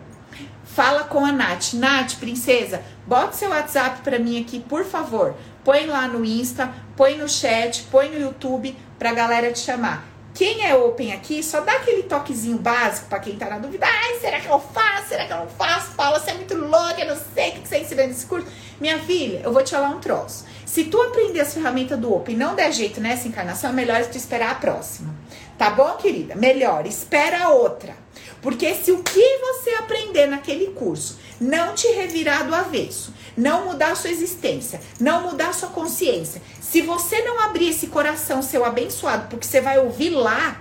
Fala 0.63 1.03
com 1.03 1.23
a 1.23 1.31
Nath. 1.31 1.73
Nath, 1.73 2.15
princesa, 2.15 2.81
bota 3.05 3.33
seu 3.33 3.51
WhatsApp 3.51 4.01
para 4.01 4.17
mim 4.17 4.41
aqui, 4.41 4.59
por 4.59 4.83
favor. 4.83 5.35
Põe 5.63 5.85
lá 5.85 6.07
no 6.07 6.25
Insta, 6.25 6.73
põe 6.97 7.15
no 7.15 7.29
chat, 7.29 7.83
põe 7.91 8.09
no 8.09 8.19
YouTube 8.19 8.75
pra 8.97 9.13
galera 9.13 9.51
te 9.51 9.59
chamar. 9.59 10.12
Quem 10.33 10.65
é 10.65 10.75
open 10.75 11.13
aqui, 11.13 11.43
só 11.43 11.61
dá 11.61 11.73
aquele 11.73 12.03
toquezinho 12.03 12.57
básico 12.57 13.07
para 13.07 13.19
quem 13.19 13.35
tá 13.35 13.47
na 13.47 13.59
dúvida. 13.59 13.85
Ai, 13.85 14.19
será 14.19 14.39
que 14.39 14.47
eu 14.47 14.59
faço? 14.59 15.09
Será 15.09 15.25
que 15.25 15.33
eu 15.33 15.37
não 15.37 15.47
faço? 15.47 15.91
Paula, 15.91 16.19
você 16.19 16.31
é 16.31 16.33
muito 16.33 16.55
louca, 16.55 17.01
eu 17.01 17.15
não 17.15 17.21
sei 17.35 17.49
o 17.49 17.53
que 17.53 17.67
você 17.67 17.77
ensina 17.79 18.07
nesse 18.07 18.25
curso. 18.25 18.47
Minha 18.81 18.97
filha, 18.99 19.41
eu 19.43 19.53
vou 19.53 19.63
te 19.63 19.71
falar 19.71 19.89
um 19.89 19.99
troço. 19.99 20.45
Se 20.65 20.85
tu 20.85 20.99
aprender 20.99 21.39
as 21.39 21.53
ferramentas 21.53 21.99
do 21.99 22.11
Open 22.11 22.33
e 22.33 22.37
não 22.37 22.55
der 22.55 22.71
jeito 22.71 22.99
nessa 22.99 23.27
encarnação, 23.27 23.69
é 23.69 23.73
melhor 23.73 24.03
tu 24.05 24.17
esperar 24.17 24.51
a 24.51 24.55
próxima. 24.55 25.13
Tá 25.55 25.69
bom, 25.69 25.97
querida? 25.97 26.35
Melhor, 26.35 26.87
espera 26.87 27.43
a 27.43 27.49
outra. 27.49 27.95
Porque 28.41 28.73
se 28.73 28.91
o 28.91 29.03
que 29.03 29.37
você 29.37 29.69
aprender 29.75 30.25
naquele 30.25 30.71
curso 30.71 31.19
não 31.39 31.75
te 31.75 31.87
revirar 31.89 32.47
do 32.47 32.55
avesso, 32.55 33.12
não 33.35 33.65
mudar 33.65 33.95
sua 33.95 34.09
existência, 34.09 34.79
não 34.99 35.23
mudar 35.23 35.53
sua 35.53 35.69
consciência, 35.69 36.41
se 36.61 36.81
você 36.81 37.21
não 37.21 37.39
abrir 37.39 37.69
esse 37.69 37.87
coração 37.87 38.41
seu 38.41 38.65
abençoado, 38.65 39.27
porque 39.29 39.45
você 39.45 39.61
vai 39.61 39.77
ouvir 39.77 40.09
lá, 40.09 40.57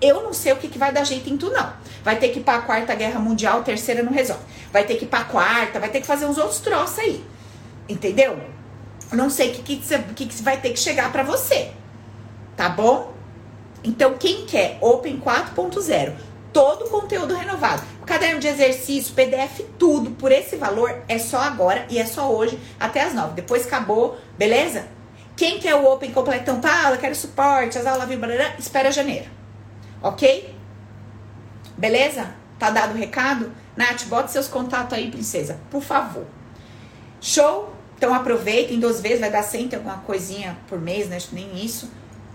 eu 0.00 0.22
não 0.22 0.32
sei 0.32 0.52
o 0.52 0.56
que, 0.56 0.68
que 0.68 0.78
vai 0.78 0.92
dar 0.92 1.04
jeito 1.04 1.30
em 1.30 1.36
tu, 1.36 1.50
não. 1.50 1.72
Vai 2.02 2.16
ter 2.16 2.28
que 2.28 2.40
ir 2.40 2.42
pra 2.42 2.60
quarta 2.60 2.94
guerra 2.94 3.18
mundial, 3.18 3.62
terceira 3.62 4.02
não 4.02 4.12
resolve. 4.12 4.42
Vai 4.72 4.84
ter 4.84 4.96
que 4.96 5.04
ir 5.04 5.08
pra 5.08 5.24
quarta, 5.24 5.80
vai 5.80 5.88
ter 5.88 6.00
que 6.00 6.06
fazer 6.06 6.26
uns 6.26 6.36
outros 6.36 6.58
troços 6.60 6.98
aí. 6.98 7.24
Entendeu? 7.88 8.38
Não 9.12 9.30
sei 9.30 9.50
o 9.50 9.52
que, 9.54 9.76
que, 9.76 9.98
que, 10.14 10.26
que 10.26 10.42
vai 10.42 10.60
ter 10.60 10.70
que 10.70 10.78
chegar 10.78 11.10
para 11.10 11.22
você. 11.22 11.72
Tá 12.56 12.68
bom? 12.68 13.14
Então, 13.82 14.14
quem 14.18 14.46
quer 14.46 14.78
Open 14.80 15.20
4.0, 15.20 16.14
todo 16.52 16.86
o 16.86 16.90
conteúdo 16.90 17.34
renovado, 17.34 17.82
caderno 18.04 18.40
de 18.40 18.48
exercício, 18.48 19.14
PDF, 19.14 19.60
tudo 19.78 20.10
por 20.12 20.30
esse 20.30 20.56
valor, 20.56 21.02
é 21.08 21.18
só 21.18 21.38
agora 21.38 21.86
e 21.88 21.98
é 21.98 22.06
só 22.06 22.32
hoje 22.32 22.58
até 22.78 23.02
as 23.02 23.14
9. 23.14 23.34
Depois 23.34 23.66
acabou, 23.66 24.18
beleza? 24.38 24.86
Quem 25.36 25.58
quer 25.58 25.74
o 25.74 25.84
Open 25.90 26.12
completão, 26.12 26.60
Paula, 26.60 26.96
quero 26.96 27.14
suporte, 27.14 27.78
as 27.78 27.86
aulas, 27.86 28.08
blá, 28.08 28.54
espera 28.58 28.92
janeiro. 28.92 29.30
Ok? 30.00 30.54
Beleza? 31.76 32.34
Tá 32.58 32.70
dado 32.70 32.94
o 32.94 32.96
recado? 32.96 33.52
Nath, 33.76 34.04
bota 34.04 34.28
seus 34.28 34.46
contatos 34.46 34.96
aí, 34.96 35.10
princesa, 35.10 35.58
por 35.70 35.82
favor. 35.82 36.24
Show? 37.20 37.74
Então 37.96 38.14
aproveitem 38.14 38.78
duas 38.78 39.00
vezes, 39.00 39.20
vai 39.20 39.30
dar 39.30 39.42
sempre 39.42 39.76
alguma 39.76 39.98
coisinha 39.98 40.56
por 40.68 40.80
mês, 40.80 41.08
né? 41.08 41.18
Nem 41.32 41.64
isso, 41.64 41.90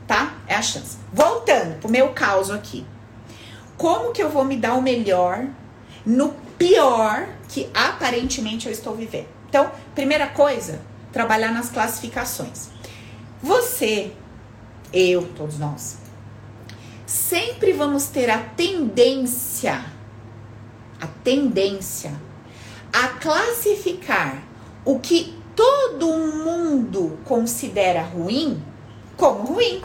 tá? 0.07 0.33
É 0.47 0.55
a 0.55 0.61
chance. 0.61 0.97
Voltando 1.13 1.79
pro 1.79 1.89
meu 1.89 2.09
caso 2.09 2.53
aqui. 2.53 2.85
Como 3.77 4.11
que 4.11 4.21
eu 4.21 4.29
vou 4.29 4.43
me 4.43 4.57
dar 4.57 4.73
o 4.73 4.81
melhor 4.81 5.47
no 6.05 6.33
pior 6.57 7.27
que 7.47 7.69
aparentemente 7.73 8.67
eu 8.67 8.71
estou 8.71 8.95
vivendo? 8.95 9.27
Então, 9.47 9.71
primeira 9.95 10.27
coisa, 10.27 10.81
trabalhar 11.11 11.51
nas 11.51 11.69
classificações. 11.69 12.69
Você, 13.41 14.11
eu, 14.93 15.27
todos 15.35 15.57
nós, 15.57 15.97
sempre 17.05 17.73
vamos 17.73 18.05
ter 18.07 18.29
a 18.29 18.37
tendência, 18.37 19.83
a 21.01 21.07
tendência 21.23 22.11
a 22.91 23.07
classificar 23.09 24.43
o 24.83 24.99
que 24.99 25.37
todo 25.55 26.07
mundo 26.07 27.19
considera 27.25 28.01
ruim 28.01 28.61
como 29.15 29.53
ruim. 29.53 29.81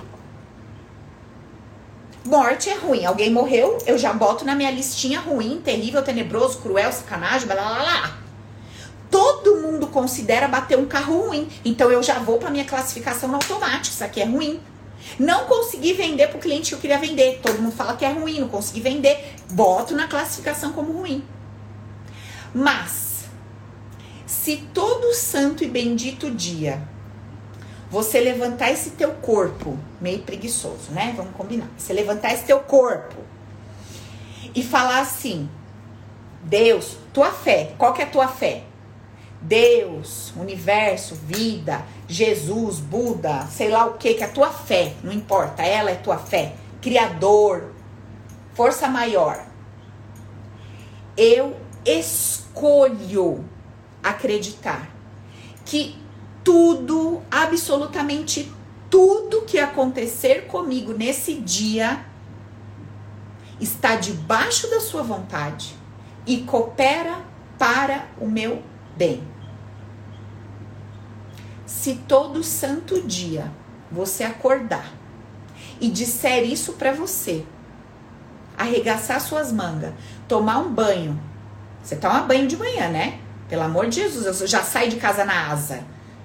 Morte 2.24 2.70
é 2.70 2.74
ruim. 2.74 3.04
Alguém 3.04 3.30
morreu, 3.30 3.76
eu 3.86 3.98
já 3.98 4.12
boto 4.12 4.46
na 4.46 4.54
minha 4.54 4.70
listinha 4.70 5.20
ruim, 5.20 5.60
terrível, 5.62 6.02
tenebroso, 6.02 6.58
cruel, 6.58 6.90
sacanagem, 6.90 7.46
blá 7.46 7.54
blá 7.54 7.74
blá. 7.74 8.18
Todo 9.10 9.56
mundo 9.56 9.88
considera 9.88 10.48
bater 10.48 10.78
um 10.78 10.86
carro 10.86 11.26
ruim. 11.26 11.48
Então 11.64 11.92
eu 11.92 12.02
já 12.02 12.18
vou 12.18 12.38
para 12.38 12.50
minha 12.50 12.64
classificação 12.64 13.34
automática. 13.34 13.94
Isso 13.94 14.02
aqui 14.02 14.22
é 14.22 14.24
ruim. 14.24 14.58
Não 15.18 15.44
consegui 15.44 15.92
vender 15.92 16.28
para 16.28 16.38
o 16.38 16.40
cliente 16.40 16.70
que 16.70 16.74
eu 16.74 16.78
queria 16.78 16.98
vender. 16.98 17.40
Todo 17.42 17.60
mundo 17.60 17.76
fala 17.76 17.94
que 17.94 18.06
é 18.06 18.10
ruim, 18.10 18.40
não 18.40 18.48
consegui 18.48 18.80
vender. 18.80 19.34
Boto 19.52 19.94
na 19.94 20.08
classificação 20.08 20.72
como 20.72 20.92
ruim. 20.92 21.22
Mas, 22.54 23.24
se 24.26 24.56
todo 24.72 25.12
santo 25.12 25.62
e 25.62 25.68
bendito 25.68 26.30
dia 26.30 26.93
você 27.90 28.20
levantar 28.20 28.70
esse 28.70 28.90
teu 28.90 29.12
corpo, 29.14 29.78
meio 30.00 30.20
preguiçoso, 30.20 30.90
né? 30.90 31.12
Vamos 31.16 31.34
combinar. 31.34 31.68
Você 31.76 31.92
levantar 31.92 32.32
esse 32.32 32.44
teu 32.44 32.60
corpo 32.60 33.16
e 34.54 34.62
falar 34.62 35.00
assim: 35.00 35.48
Deus, 36.42 36.96
tua 37.12 37.30
fé, 37.30 37.72
qual 37.78 37.92
que 37.92 38.02
é 38.02 38.04
a 38.04 38.10
tua 38.10 38.28
fé? 38.28 38.62
Deus, 39.40 40.32
universo, 40.36 41.14
vida, 41.14 41.84
Jesus, 42.08 42.80
Buda, 42.80 43.46
sei 43.50 43.68
lá 43.68 43.84
o 43.84 43.94
que, 43.94 44.14
que 44.14 44.22
é 44.22 44.26
a 44.26 44.30
tua 44.30 44.50
fé, 44.50 44.94
não 45.02 45.12
importa, 45.12 45.62
ela 45.62 45.90
é 45.90 45.96
tua 45.96 46.16
fé, 46.16 46.54
Criador, 46.80 47.72
força 48.54 48.88
maior. 48.88 49.44
Eu 51.16 51.56
escolho 51.84 53.44
acreditar 54.02 54.88
que 55.64 55.96
tudo, 56.44 57.22
absolutamente 57.30 58.52
tudo 58.90 59.42
que 59.42 59.58
acontecer 59.58 60.46
comigo 60.46 60.92
nesse 60.92 61.34
dia 61.34 62.04
está 63.60 63.96
debaixo 63.96 64.68
da 64.70 64.78
sua 64.78 65.02
vontade 65.02 65.74
e 66.26 66.42
coopera 66.42 67.24
para 67.58 68.06
o 68.20 68.26
meu 68.26 68.62
bem. 68.96 69.26
Se 71.66 71.96
todo 72.06 72.44
santo 72.44 73.02
dia 73.02 73.50
você 73.90 74.22
acordar 74.22 74.92
e 75.80 75.90
disser 75.90 76.44
isso 76.44 76.74
para 76.74 76.92
você, 76.92 77.44
arregaçar 78.56 79.20
suas 79.20 79.50
mangas, 79.50 79.92
tomar 80.28 80.58
um 80.58 80.72
banho. 80.72 81.20
Você 81.82 81.96
toma 81.96 82.20
banho 82.20 82.46
de 82.46 82.56
manhã, 82.56 82.88
né? 82.88 83.18
Pelo 83.48 83.62
amor 83.62 83.88
de 83.88 83.96
Jesus, 83.96 84.40
eu 84.40 84.46
já 84.46 84.62
saio 84.62 84.90
de 84.90 84.96
casa 84.96 85.24
na 85.24 85.50
asa. 85.50 85.84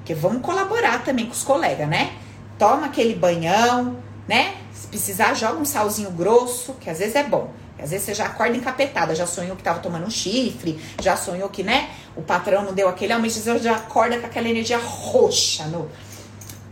Porque 0.10 0.20
vamos 0.20 0.42
colaborar 0.42 1.04
também 1.04 1.28
com 1.28 1.34
os 1.34 1.44
colegas, 1.44 1.88
né? 1.88 2.12
Toma 2.58 2.88
aquele 2.88 3.14
banhão, 3.14 3.98
né? 4.28 4.56
Se 4.74 4.88
precisar, 4.88 5.36
joga 5.36 5.60
um 5.60 5.66
salzinho 5.66 6.10
grosso, 6.10 6.74
que 6.82 6.90
às 6.90 6.98
vezes 6.98 7.14
é 7.14 7.22
bom. 7.22 7.52
Às 7.78 7.92
vezes 7.92 8.08
você 8.08 8.16
já 8.16 8.26
acorda 8.26 8.58
encapetada, 8.58 9.14
já 9.14 9.28
sonhou 9.28 9.56
que 9.56 9.62
tava 9.62 9.78
tomando 9.82 10.08
um 10.08 10.10
chifre, 10.10 10.82
já 11.00 11.16
sonhou 11.16 11.48
que, 11.50 11.62
né, 11.62 11.92
o 12.16 12.24
patrão 12.24 12.64
não 12.64 12.74
deu 12.74 12.90
aquele 12.90 13.14
aumento, 13.14 13.40
já 13.60 13.76
acorda 13.76 14.18
com 14.18 14.26
aquela 14.26 14.50
energia 14.50 14.80
roxa 14.80 15.66
no. 15.66 15.88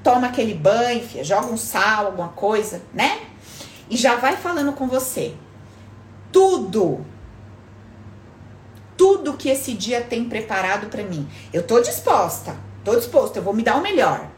Toma 0.04 0.26
aquele 0.26 0.56
banho, 0.56 1.08
filha, 1.08 1.24
joga 1.24 1.46
um 1.46 1.58
sal, 1.58 2.08
alguma 2.08 2.30
coisa, 2.30 2.82
né? 2.92 3.20
E 3.88 3.96
já 3.96 4.16
vai 4.16 4.36
falando 4.36 4.74
com 4.74 4.88
você 4.88 5.36
tudo. 6.32 7.06
Tudo 8.98 9.38
que 9.38 9.48
esse 9.48 9.76
dia 9.76 10.02
tem 10.02 10.28
preparado 10.28 10.88
para 10.88 11.04
mim. 11.04 11.30
Eu 11.54 11.62
tô 11.62 11.80
disposta. 11.80 12.66
Tô 12.88 12.96
disposta, 12.96 13.40
eu 13.40 13.44
vou 13.44 13.54
me 13.54 13.64
dar 13.64 13.76
o 13.76 13.82
melhor. 13.82 14.30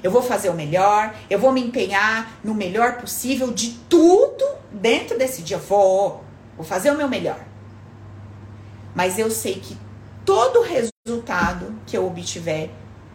Eu 0.00 0.12
vou 0.12 0.22
fazer 0.22 0.48
o 0.48 0.54
melhor, 0.54 1.12
eu 1.28 1.40
vou 1.40 1.50
me 1.50 1.60
empenhar 1.60 2.38
no 2.44 2.54
melhor 2.54 2.98
possível 2.98 3.52
de 3.52 3.72
tudo 3.88 4.44
dentro 4.70 5.18
desse 5.18 5.42
dia. 5.42 5.58
Vou, 5.58 6.22
vou 6.56 6.64
fazer 6.64 6.92
o 6.92 6.96
meu 6.96 7.08
melhor. 7.08 7.40
Mas 8.94 9.18
eu 9.18 9.28
sei 9.28 9.54
que 9.54 9.76
todo 10.24 10.62
resultado 10.62 11.74
que 11.84 11.96
eu 11.96 12.06
obtiver 12.06 12.70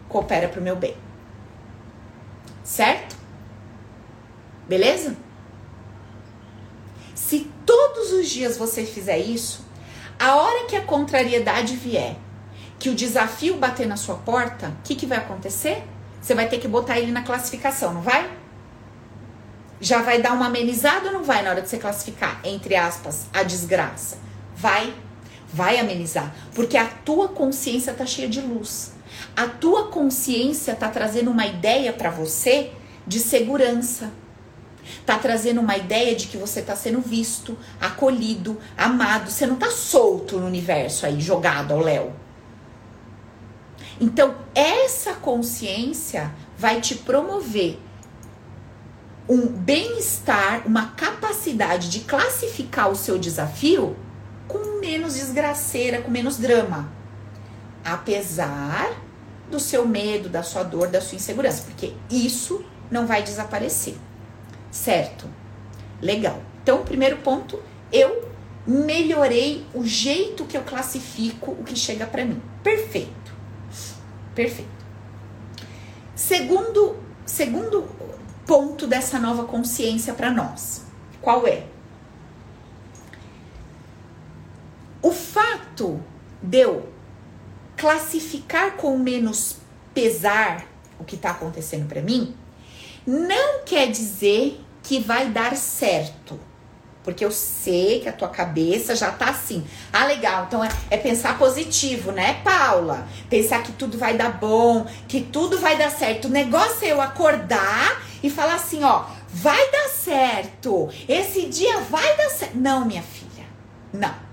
coopera 0.10 0.50
para 0.50 0.60
o 0.60 0.64
meu 0.64 0.76
bem. 0.76 0.98
Certo? 2.62 3.16
Beleza? 4.68 5.16
Se 7.14 7.50
todos 7.66 8.12
os 8.12 8.28
dias 8.28 8.58
você 8.58 8.86
fizer 8.86 9.20
isso, 9.20 9.66
a 10.20 10.36
hora 10.36 10.66
que 10.66 10.76
a 10.76 10.84
contrariedade 10.84 11.78
vier, 11.78 12.18
que 12.78 12.90
o 12.90 12.96
desafio 12.96 13.58
bater 13.58 13.88
na 13.88 13.98
sua 13.98 14.16
porta, 14.16 14.68
o 14.68 14.84
que, 14.84 14.96
que 14.96 15.06
vai 15.06 15.18
acontecer? 15.18 15.84
Você 16.22 16.34
vai 16.34 16.48
ter 16.48 16.60
que 16.60 16.68
botar 16.68 17.00
ele 17.00 17.12
na 17.12 17.24
classificação, 17.24 17.94
não 17.94 18.02
vai? 18.02 18.30
Já 19.80 20.02
vai 20.02 20.22
dar 20.22 20.34
uma 20.34 20.48
amenizada 20.48 21.08
ou 21.08 21.14
não 21.14 21.24
vai 21.24 21.44
na 21.44 21.52
hora 21.52 21.62
de 21.62 21.70
você 21.70 21.78
classificar, 21.78 22.40
entre 22.44 22.76
aspas, 22.76 23.28
a 23.34 23.44
desgraça? 23.44 24.18
Vai, 24.56 24.94
vai 25.54 25.80
amenizar, 25.80 26.34
porque 26.54 26.78
a 26.78 26.86
tua 26.86 27.30
consciência 27.30 27.94
tá 27.94 28.06
cheia 28.06 28.28
de 28.28 28.42
luz. 28.42 28.94
A 29.36 29.48
tua 29.48 29.88
consciência 29.88 30.76
tá 30.76 30.90
trazendo 30.90 31.30
uma 31.32 31.46
ideia 31.46 31.94
para 31.94 32.10
você 32.10 32.72
de 33.06 33.20
segurança 33.20 34.12
tá 35.06 35.18
trazendo 35.18 35.62
uma 35.62 35.78
ideia 35.78 36.16
de 36.16 36.28
que 36.28 36.38
você 36.38 36.62
tá 36.62 36.76
sendo 36.76 37.02
visto, 37.02 37.58
acolhido, 37.80 38.60
amado. 38.78 39.30
Você 39.30 39.46
não 39.46 39.56
tá 39.56 39.72
solto 39.72 40.40
no 40.40 40.46
universo 40.46 41.06
aí, 41.06 41.20
jogado 41.20 41.74
ao 41.74 41.80
léu. 41.80 42.14
Então, 43.99 44.36
essa 44.53 45.13
consciência 45.13 46.34
vai 46.58 46.81
te 46.81 46.95
promover 46.95 47.79
um 49.27 49.47
bem-estar, 49.47 50.63
uma 50.67 50.91
capacidade 50.91 51.89
de 51.89 52.01
classificar 52.01 52.89
o 52.89 52.95
seu 52.95 53.17
desafio 53.17 53.95
com 54.47 54.79
menos 54.79 55.15
desgraceira, 55.15 56.01
com 56.01 56.12
menos 56.12 56.38
drama. 56.38 56.91
Apesar 57.84 59.01
do 59.49 59.60
seu 59.60 59.88
medo, 59.88 60.29
da 60.29 60.43
sua 60.43 60.63
dor, 60.63 60.88
da 60.88 61.01
sua 61.01 61.15
insegurança, 61.15 61.63
porque 61.63 61.93
isso 62.10 62.63
não 62.91 63.08
vai 63.08 63.23
desaparecer. 63.23 63.95
Certo. 64.71 65.27
Legal. 66.01 66.41
Então, 66.62 66.84
primeiro 66.84 67.17
ponto, 67.17 67.60
eu 67.91 68.29
melhorei 68.67 69.65
o 69.73 69.86
jeito 69.86 70.45
que 70.45 70.58
eu 70.58 70.63
classifico 70.63 71.51
o 71.51 71.63
que 71.63 71.75
chega 71.75 72.05
para 72.05 72.25
mim. 72.25 72.41
Perfeito. 72.63 73.25
Perfeito. 74.36 74.69
Segundo, 76.13 76.98
segundo 77.26 77.88
ponto 78.45 78.86
dessa 78.86 79.17
nova 79.17 79.45
consciência 79.45 80.13
para 80.13 80.30
nós. 80.30 80.84
Qual 81.21 81.48
é? 81.48 81.65
O 85.02 85.12
fato 85.12 86.02
de 86.41 86.60
eu 86.60 86.89
classificar 87.78 88.76
com 88.76 88.98
menos 88.98 89.58
pesar 89.93 90.67
o 91.00 91.04
que 91.04 91.15
está 91.15 91.32
acontecendo 91.32 91.88
para 91.88 92.02
mim 92.02 92.36
não 93.06 93.63
quer 93.63 93.89
dizer 93.89 94.62
que 94.82 95.00
vai 95.00 95.30
dar 95.30 95.56
certo. 95.56 96.39
Porque 97.06 97.24
eu 97.24 97.32
sei 97.32 98.00
que 98.00 98.10
a 98.10 98.12
tua 98.12 98.28
cabeça 98.28 98.96
já 98.96 99.12
tá 99.12 99.30
assim. 99.30 99.63
Ah, 99.94 100.06
legal. 100.06 100.46
Então 100.48 100.63
é, 100.63 100.70
é, 100.89 100.98
pensar 100.98 101.38
positivo, 101.38 102.12
né, 102.12 102.41
Paula? 102.44 103.08
Pensar 103.30 103.62
que 103.62 103.72
tudo 103.72 103.96
vai 103.96 104.18
dar 104.18 104.32
bom, 104.32 104.88
que 105.08 105.22
tudo 105.22 105.60
vai 105.60 105.78
dar 105.78 105.91
certo. 105.91 106.26
O 106.26 106.32
negócio 106.32 106.84
é 106.84 106.91
eu 106.91 107.00
acordar 107.00 108.02
e 108.24 108.30
falar 108.30 108.56
assim: 108.56 108.84
ó, 108.84 109.06
vai 109.30 109.72
dar 109.72 109.88
certo. 109.89 110.89
Esse 111.08 111.46
dia 111.46 111.80
vai 111.82 112.18
dar 112.18 112.30
certo. 112.30 112.58
Não, 112.58 112.84
minha 112.84 113.04
filha. 113.04 113.46
Não. 113.94 114.25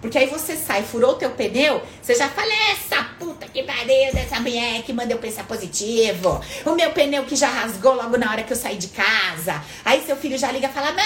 Porque 0.00 0.16
aí 0.16 0.26
você 0.26 0.56
sai, 0.56 0.82
furou 0.82 1.12
o 1.12 1.14
teu 1.16 1.30
pneu, 1.30 1.82
você 2.00 2.14
já 2.14 2.28
fala, 2.28 2.50
essa 2.72 3.04
puta 3.18 3.46
que 3.46 3.62
pariu 3.62 4.12
dessa 4.14 4.40
mulher 4.40 4.82
que 4.82 4.92
manda 4.94 5.12
eu 5.12 5.18
pensar 5.18 5.44
positivo. 5.44 6.40
O 6.64 6.74
meu 6.74 6.90
pneu 6.92 7.24
que 7.24 7.36
já 7.36 7.48
rasgou 7.48 7.94
logo 7.94 8.16
na 8.16 8.30
hora 8.30 8.42
que 8.42 8.52
eu 8.52 8.56
saí 8.56 8.76
de 8.76 8.88
casa. 8.88 9.62
Aí 9.84 10.02
seu 10.06 10.16
filho 10.16 10.38
já 10.38 10.50
liga 10.50 10.68
e 10.68 10.72
fala, 10.72 10.92
mãe, 10.92 11.04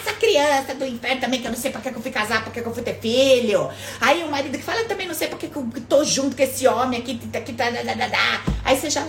essa 0.00 0.14
criança 0.14 0.74
do 0.74 0.86
inferno 0.86 1.20
também, 1.20 1.40
que 1.40 1.46
eu 1.46 1.52
não 1.52 1.58
sei 1.58 1.70
pra 1.70 1.82
que 1.82 1.88
eu 1.88 2.00
fui 2.00 2.10
casar, 2.10 2.42
pra 2.42 2.50
que 2.50 2.60
eu 2.66 2.74
fui 2.74 2.82
ter 2.82 2.98
filho. 2.98 3.70
Aí 4.00 4.24
o 4.24 4.30
marido 4.30 4.56
que 4.56 4.64
fala, 4.64 4.80
eu 4.80 4.88
também 4.88 5.06
não 5.06 5.14
sei 5.14 5.28
pra 5.28 5.36
que 5.36 5.46
eu 5.46 5.68
tô 5.86 6.02
junto 6.04 6.34
com 6.34 6.42
esse 6.42 6.66
homem 6.66 7.00
aqui, 7.00 7.18
que 7.18 7.52
tá, 7.52 7.68
da. 7.68 8.40
Aí 8.64 8.78
você 8.78 8.88
já, 8.88 9.06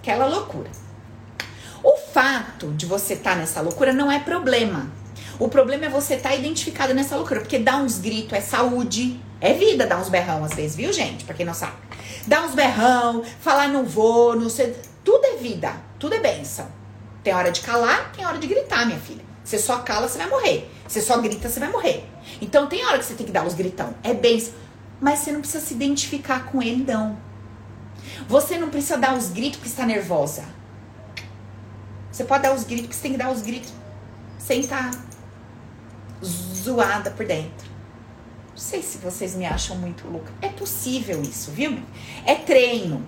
aquela 0.00 0.26
loucura. 0.26 0.70
O 1.82 1.96
fato 1.96 2.68
de 2.72 2.86
você 2.86 3.14
estar 3.14 3.32
tá 3.32 3.36
nessa 3.36 3.60
loucura 3.60 3.92
não 3.92 4.10
é 4.10 4.20
problema. 4.20 5.03
O 5.44 5.48
problema 5.50 5.84
é 5.84 5.88
você 5.90 6.14
estar 6.14 6.30
tá 6.30 6.34
identificado 6.34 6.94
nessa 6.94 7.16
loucura, 7.16 7.40
porque 7.40 7.58
dar 7.58 7.76
uns 7.76 7.98
gritos 7.98 8.32
é 8.32 8.40
saúde, 8.40 9.20
é 9.42 9.52
vida 9.52 9.86
dar 9.86 9.98
uns 9.98 10.08
berrão 10.08 10.42
às 10.42 10.54
vezes, 10.54 10.74
viu, 10.74 10.90
gente? 10.90 11.22
Pra 11.22 11.34
quem 11.34 11.44
não 11.44 11.52
sabe. 11.52 11.74
Dar 12.26 12.46
uns 12.46 12.54
berrão, 12.54 13.22
falar 13.40 13.68
não 13.68 13.84
vou, 13.84 14.34
não 14.34 14.48
sei. 14.48 14.74
Tudo 15.04 15.22
é 15.22 15.36
vida, 15.36 15.70
tudo 15.98 16.14
é 16.14 16.18
benção. 16.18 16.66
Tem 17.22 17.34
hora 17.34 17.52
de 17.52 17.60
calar, 17.60 18.10
tem 18.12 18.24
hora 18.24 18.38
de 18.38 18.46
gritar, 18.46 18.86
minha 18.86 18.98
filha. 18.98 19.22
Você 19.44 19.58
só 19.58 19.80
cala, 19.80 20.08
você 20.08 20.16
vai 20.16 20.30
morrer. 20.30 20.66
Você 20.88 21.02
só 21.02 21.18
grita, 21.18 21.46
você 21.46 21.60
vai 21.60 21.70
morrer. 21.70 22.06
Então 22.40 22.66
tem 22.66 22.82
hora 22.82 22.98
que 22.98 23.04
você 23.04 23.12
tem 23.12 23.26
que 23.26 23.32
dar 23.32 23.46
os 23.46 23.52
gritão. 23.52 23.94
É 24.02 24.14
benção. 24.14 24.54
Mas 24.98 25.18
você 25.18 25.30
não 25.30 25.42
precisa 25.42 25.62
se 25.62 25.74
identificar 25.74 26.46
com 26.46 26.62
ele, 26.62 26.90
não. 26.90 27.18
Você 28.26 28.56
não 28.56 28.70
precisa 28.70 28.96
dar 28.96 29.14
os 29.14 29.28
gritos 29.28 29.56
porque 29.56 29.68
está 29.68 29.84
nervosa. 29.84 30.42
Você 32.10 32.24
pode 32.24 32.44
dar 32.44 32.54
os 32.54 32.64
gritos 32.64 32.86
porque 32.86 32.96
você 32.96 33.02
tem 33.02 33.12
que 33.12 33.18
dar 33.18 33.30
os 33.30 33.42
gritos 33.42 33.70
sem 34.38 34.60
estar 34.60 34.90
tá 34.90 35.13
zoada 36.24 37.10
por 37.10 37.26
dentro. 37.26 37.74
Não 38.50 38.56
sei 38.56 38.82
se 38.82 38.98
vocês 38.98 39.34
me 39.34 39.44
acham 39.44 39.76
muito 39.76 40.06
louca. 40.08 40.32
É 40.40 40.48
possível 40.48 41.20
isso, 41.22 41.50
viu? 41.50 41.78
É 42.24 42.34
treino. 42.34 43.04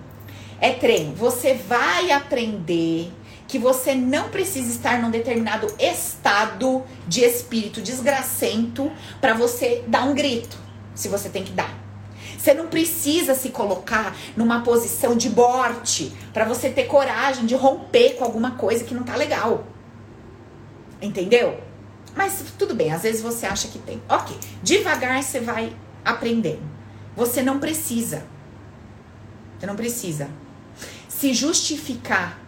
É 0.59 0.71
treino. 0.73 1.15
Você 1.15 1.53
vai 1.53 2.11
aprender 2.11 3.11
que 3.47 3.57
você 3.57 3.95
não 3.95 4.29
precisa 4.29 4.69
estar 4.69 5.01
num 5.01 5.09
determinado 5.09 5.73
estado 5.79 6.83
de 7.07 7.21
espírito 7.21 7.81
desgracento 7.81 8.91
para 9.21 9.33
você 9.33 9.83
dar 9.87 10.03
um 10.03 10.13
grito, 10.13 10.57
se 10.93 11.07
você 11.07 11.29
tem 11.29 11.43
que 11.43 11.53
dar. 11.53 11.73
Você 12.37 12.53
não 12.53 12.67
precisa 12.67 13.33
se 13.33 13.49
colocar 13.49 14.15
numa 14.35 14.61
posição 14.61 15.15
de 15.15 15.29
morte 15.29 16.11
para 16.33 16.45
você 16.45 16.69
ter 16.69 16.83
coragem 16.83 17.45
de 17.45 17.55
romper 17.55 18.15
com 18.15 18.23
alguma 18.25 18.51
coisa 18.51 18.83
que 18.83 18.93
não 18.93 19.03
tá 19.03 19.15
legal. 19.15 19.65
Entendeu? 21.01 21.66
Mas 22.17 22.43
tudo 22.57 22.73
bem, 22.73 22.91
às 22.91 23.03
vezes 23.03 23.21
você 23.21 23.45
acha 23.45 23.67
que 23.67 23.79
tem. 23.79 24.01
Ok, 24.09 24.35
devagar 24.63 25.21
você 25.21 25.39
vai 25.39 25.73
aprendendo. 26.03 26.63
Você 27.15 27.43
não 27.43 27.59
precisa. 27.59 28.25
Você 29.57 29.65
não 29.65 29.75
precisa 29.75 30.27
se 31.17 31.33
justificar 31.33 32.39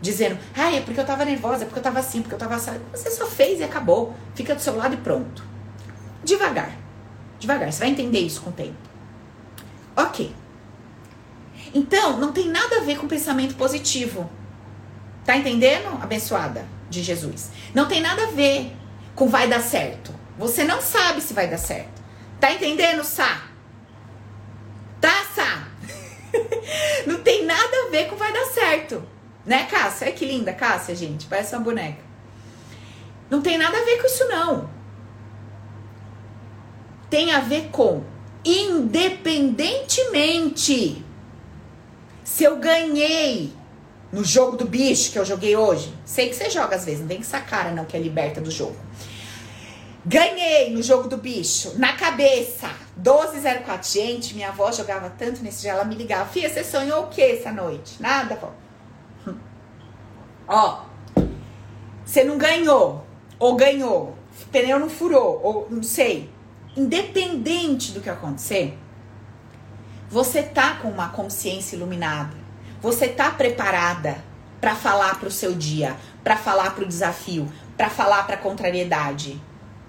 dizendo, 0.00 0.36
ah, 0.56 0.74
é 0.74 0.80
porque 0.80 0.98
eu 0.98 1.06
tava 1.06 1.24
nervosa, 1.24 1.62
é 1.62 1.66
porque 1.66 1.78
eu 1.78 1.82
tava 1.82 2.00
assim, 2.00 2.22
porque 2.22 2.34
eu 2.34 2.38
tava 2.38 2.56
assim. 2.56 2.80
Você 2.92 3.10
só 3.10 3.26
fez 3.26 3.60
e 3.60 3.62
acabou. 3.62 4.14
Fica 4.34 4.54
do 4.54 4.60
seu 4.60 4.76
lado 4.76 4.94
e 4.94 4.96
pronto. 4.96 5.44
Devagar. 6.24 6.76
Devagar. 7.38 7.72
Você 7.72 7.78
vai 7.78 7.90
entender 7.90 8.18
isso 8.18 8.40
com 8.40 8.50
o 8.50 8.52
tempo. 8.52 8.76
Ok. 9.96 10.34
Então, 11.72 12.18
não 12.18 12.32
tem 12.32 12.48
nada 12.48 12.78
a 12.78 12.80
ver 12.80 12.98
com 12.98 13.06
pensamento 13.06 13.54
positivo. 13.54 14.28
Tá 15.24 15.36
entendendo, 15.36 16.02
abençoada 16.02 16.66
de 16.88 17.02
Jesus? 17.02 17.50
Não 17.72 17.86
tem 17.86 18.00
nada 18.00 18.24
a 18.24 18.30
ver 18.30 18.76
com 19.20 19.28
vai 19.28 19.46
dar 19.46 19.60
certo. 19.60 20.12
Você 20.38 20.64
não 20.64 20.80
sabe 20.80 21.20
se 21.20 21.34
vai 21.34 21.46
dar 21.46 21.58
certo. 21.58 22.00
Tá 22.40 22.50
entendendo, 22.52 23.04
Sá? 23.04 23.42
Tá, 24.98 25.12
Sá? 25.34 25.68
não 27.06 27.20
tem 27.20 27.44
nada 27.44 27.86
a 27.86 27.90
ver 27.90 28.08
com 28.08 28.16
vai 28.16 28.32
dar 28.32 28.46
certo. 28.46 29.06
Né, 29.44 29.66
Cássia? 29.66 30.06
Olha 30.06 30.16
que 30.16 30.24
linda, 30.24 30.54
Cássia, 30.54 30.96
gente. 30.96 31.26
Parece 31.26 31.54
uma 31.54 31.62
boneca. 31.62 32.02
Não 33.28 33.42
tem 33.42 33.58
nada 33.58 33.76
a 33.76 33.84
ver 33.84 34.00
com 34.00 34.06
isso, 34.06 34.26
não. 34.26 34.70
Tem 37.10 37.32
a 37.32 37.40
ver 37.40 37.68
com 37.70 38.02
independentemente 38.42 41.04
se 42.24 42.42
eu 42.42 42.56
ganhei 42.56 43.52
no 44.10 44.24
jogo 44.24 44.56
do 44.56 44.64
bicho 44.64 45.12
que 45.12 45.18
eu 45.18 45.26
joguei 45.26 45.54
hoje. 45.54 45.92
Sei 46.06 46.30
que 46.30 46.34
você 46.34 46.48
joga 46.48 46.76
às 46.76 46.86
vezes, 46.86 47.00
não 47.00 47.08
vem 47.08 47.18
com 47.18 47.24
essa 47.24 47.40
cara 47.40 47.70
não 47.70 47.84
que 47.84 47.94
é 47.94 48.00
liberta 48.00 48.40
do 48.40 48.50
jogo. 48.50 48.88
Ganhei 50.04 50.70
no 50.70 50.82
jogo 50.82 51.08
do 51.08 51.18
bicho, 51.18 51.78
na 51.78 51.92
cabeça, 51.92 52.68
1204. 52.96 53.90
Gente, 53.92 54.34
minha 54.34 54.48
avó 54.48 54.72
jogava 54.72 55.10
tanto 55.10 55.42
nesse 55.42 55.62
dia, 55.62 55.72
ela 55.72 55.84
me 55.84 55.94
ligava. 55.94 56.28
Fia, 56.28 56.48
você 56.48 56.64
sonhou 56.64 57.04
o 57.04 57.08
que 57.08 57.20
essa 57.20 57.52
noite? 57.52 58.00
Nada, 58.00 58.36
vó. 58.36 58.52
Ó, 60.48 60.84
você 62.04 62.24
não 62.24 62.38
ganhou, 62.38 63.04
ou 63.38 63.54
ganhou, 63.56 64.16
pneu 64.50 64.78
não 64.78 64.88
furou, 64.88 65.38
ou 65.42 65.68
não 65.70 65.82
sei. 65.82 66.30
Independente 66.74 67.92
do 67.92 68.00
que 68.00 68.08
acontecer, 68.08 68.78
você 70.08 70.42
tá 70.42 70.76
com 70.76 70.88
uma 70.88 71.10
consciência 71.10 71.76
iluminada. 71.76 72.36
Você 72.80 73.06
tá 73.06 73.30
preparada 73.30 74.24
para 74.60 74.74
falar 74.74 75.20
pro 75.20 75.30
seu 75.30 75.54
dia, 75.54 75.94
para 76.24 76.36
falar 76.36 76.74
pro 76.74 76.86
desafio, 76.86 77.52
para 77.76 77.90
falar 77.90 78.26
pra 78.26 78.38
contrariedade. 78.38 79.40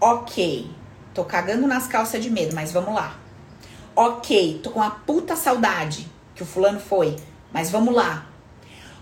Ok, 0.04 0.68
tô 1.14 1.24
cagando 1.24 1.68
nas 1.68 1.86
calças 1.86 2.24
de 2.24 2.32
medo, 2.32 2.56
mas 2.56 2.72
vamos 2.72 2.96
lá. 2.96 3.16
Ok, 3.96 4.60
tô 4.64 4.72
com 4.72 4.80
uma 4.80 4.90
puta 4.90 5.36
saudade 5.36 6.08
que 6.34 6.42
o 6.42 6.46
fulano 6.46 6.80
foi, 6.80 7.18
mas 7.54 7.70
vamos 7.70 7.94
lá. 7.94 8.26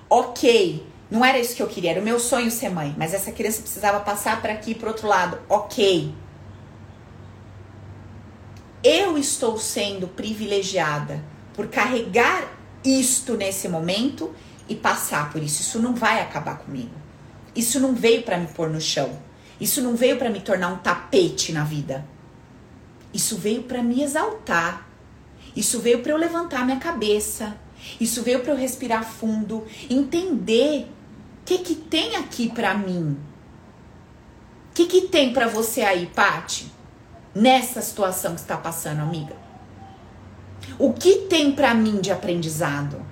Ok, 0.10 0.86
não 1.10 1.24
era 1.24 1.40
isso 1.40 1.56
que 1.56 1.64
eu 1.64 1.68
queria, 1.68 1.92
era 1.92 2.02
o 2.02 2.04
meu 2.04 2.20
sonho 2.20 2.52
ser 2.52 2.68
mãe, 2.68 2.94
mas 2.98 3.14
essa 3.14 3.32
criança 3.32 3.62
precisava 3.62 4.02
passar 4.02 4.42
para 4.42 4.52
aqui 4.52 4.76
pro 4.76 4.90
outro 4.90 5.08
lado. 5.08 5.40
Ok. 5.48 6.14
Eu 8.84 9.18
estou 9.18 9.58
sendo 9.58 10.06
privilegiada 10.06 11.24
por 11.54 11.68
carregar 11.68 12.44
isto 12.84 13.38
nesse 13.38 13.70
momento 13.70 14.36
e 14.68 14.76
passar 14.76 15.32
por 15.32 15.42
isso. 15.42 15.62
Isso 15.62 15.80
não 15.80 15.96
vai 15.96 16.20
acabar 16.20 16.58
comigo. 16.58 16.92
Isso 17.56 17.80
não 17.80 17.96
veio 17.96 18.24
para 18.24 18.38
me 18.38 18.48
pôr 18.48 18.70
no 18.70 18.82
chão. 18.82 19.29
Isso 19.60 19.82
não 19.82 19.96
veio 19.96 20.18
para 20.18 20.30
me 20.30 20.40
tornar 20.40 20.70
um 20.70 20.78
tapete 20.78 21.52
na 21.52 21.64
vida. 21.64 22.06
Isso 23.14 23.38
veio 23.38 23.64
para 23.64 23.84
me 23.84 24.02
exaltar. 24.02 24.88
Isso 25.56 25.80
veio 25.80 26.02
para 26.02 26.12
eu 26.12 26.18
levantar 26.18 26.66
minha 26.66 26.80
cabeça. 26.80 27.58
Isso 28.00 28.22
veio 28.22 28.42
para 28.42 28.54
eu 28.54 28.58
respirar 28.58 29.04
fundo, 29.04 29.66
entender 29.90 30.88
o 31.42 31.46
que 31.46 31.58
que 31.60 31.76
tem 31.76 32.16
aqui 32.16 32.50
para 32.50 32.74
mim. 32.74 33.18
O 34.70 34.74
que 34.74 34.86
que 34.86 35.02
tem 35.02 35.34
para 35.34 35.48
você 35.48 35.82
aí, 35.82 36.06
Pati? 36.06 36.72
Nessa 37.34 37.82
situação 37.82 38.36
que 38.36 38.42
está 38.42 38.58
passando, 38.58 39.02
amiga? 39.02 39.36
O 40.78 40.94
que 40.94 41.28
tem 41.30 41.52
para 41.52 41.74
mim 41.74 42.00
de 42.00 42.12
aprendizado? 42.12 43.06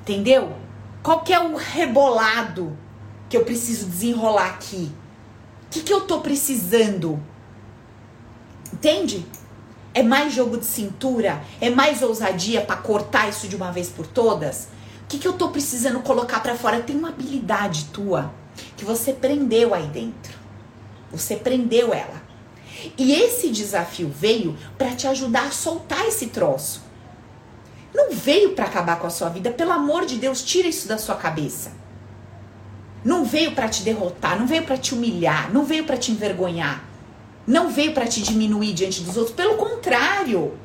Entendeu? 0.00 0.56
Qual 1.02 1.20
que 1.22 1.32
é 1.32 1.38
o 1.38 1.56
rebolado 1.56 2.76
que 3.30 3.36
eu 3.36 3.44
preciso 3.44 3.86
desenrolar 3.86 4.50
aqui? 4.50 4.90
O 5.66 5.70
que, 5.70 5.82
que 5.82 5.92
eu 5.92 6.00
tô 6.00 6.20
precisando? 6.20 7.22
Entende? 8.72 9.24
É 9.94 10.02
mais 10.02 10.34
jogo 10.34 10.58
de 10.58 10.66
cintura? 10.66 11.40
É 11.60 11.70
mais 11.70 12.02
ousadia 12.02 12.60
para 12.60 12.76
cortar 12.76 13.28
isso 13.28 13.46
de 13.46 13.54
uma 13.54 13.70
vez 13.70 13.88
por 13.88 14.04
todas? 14.04 14.64
O 15.04 15.06
que, 15.08 15.18
que 15.18 15.28
eu 15.28 15.32
tô 15.32 15.48
precisando 15.50 16.00
colocar 16.00 16.40
para 16.40 16.56
fora? 16.56 16.80
Tem 16.80 16.96
uma 16.96 17.10
habilidade 17.10 17.86
tua 17.86 18.32
que 18.76 18.84
você 18.84 19.12
prendeu 19.12 19.74
aí 19.74 19.86
dentro. 19.86 20.36
Você 21.12 21.36
prendeu 21.36 21.94
ela. 21.94 22.20
E 22.98 23.12
esse 23.12 23.50
desafio 23.50 24.08
veio 24.08 24.56
para 24.76 24.94
te 24.94 25.06
ajudar 25.06 25.46
a 25.46 25.52
soltar 25.52 26.04
esse 26.06 26.26
troço. 26.26 26.82
Não 27.94 28.12
veio 28.12 28.54
para 28.54 28.64
acabar 28.64 28.98
com 28.98 29.06
a 29.06 29.10
sua 29.10 29.28
vida, 29.28 29.50
pelo 29.50 29.72
amor 29.72 30.04
de 30.04 30.16
Deus, 30.16 30.42
tira 30.42 30.68
isso 30.68 30.88
da 30.88 30.98
sua 30.98 31.14
cabeça. 31.16 31.79
Não 33.04 33.24
veio 33.24 33.52
para 33.52 33.68
te 33.68 33.82
derrotar, 33.82 34.38
não 34.38 34.46
veio 34.46 34.64
para 34.64 34.76
te 34.76 34.94
humilhar, 34.94 35.52
não 35.52 35.64
veio 35.64 35.84
para 35.84 35.96
te 35.96 36.12
envergonhar, 36.12 36.84
não 37.46 37.70
veio 37.70 37.92
para 37.92 38.06
te 38.06 38.20
diminuir 38.22 38.74
diante 38.74 39.02
dos 39.02 39.16
outros, 39.16 39.34
pelo 39.34 39.56
contrário. 39.56 40.58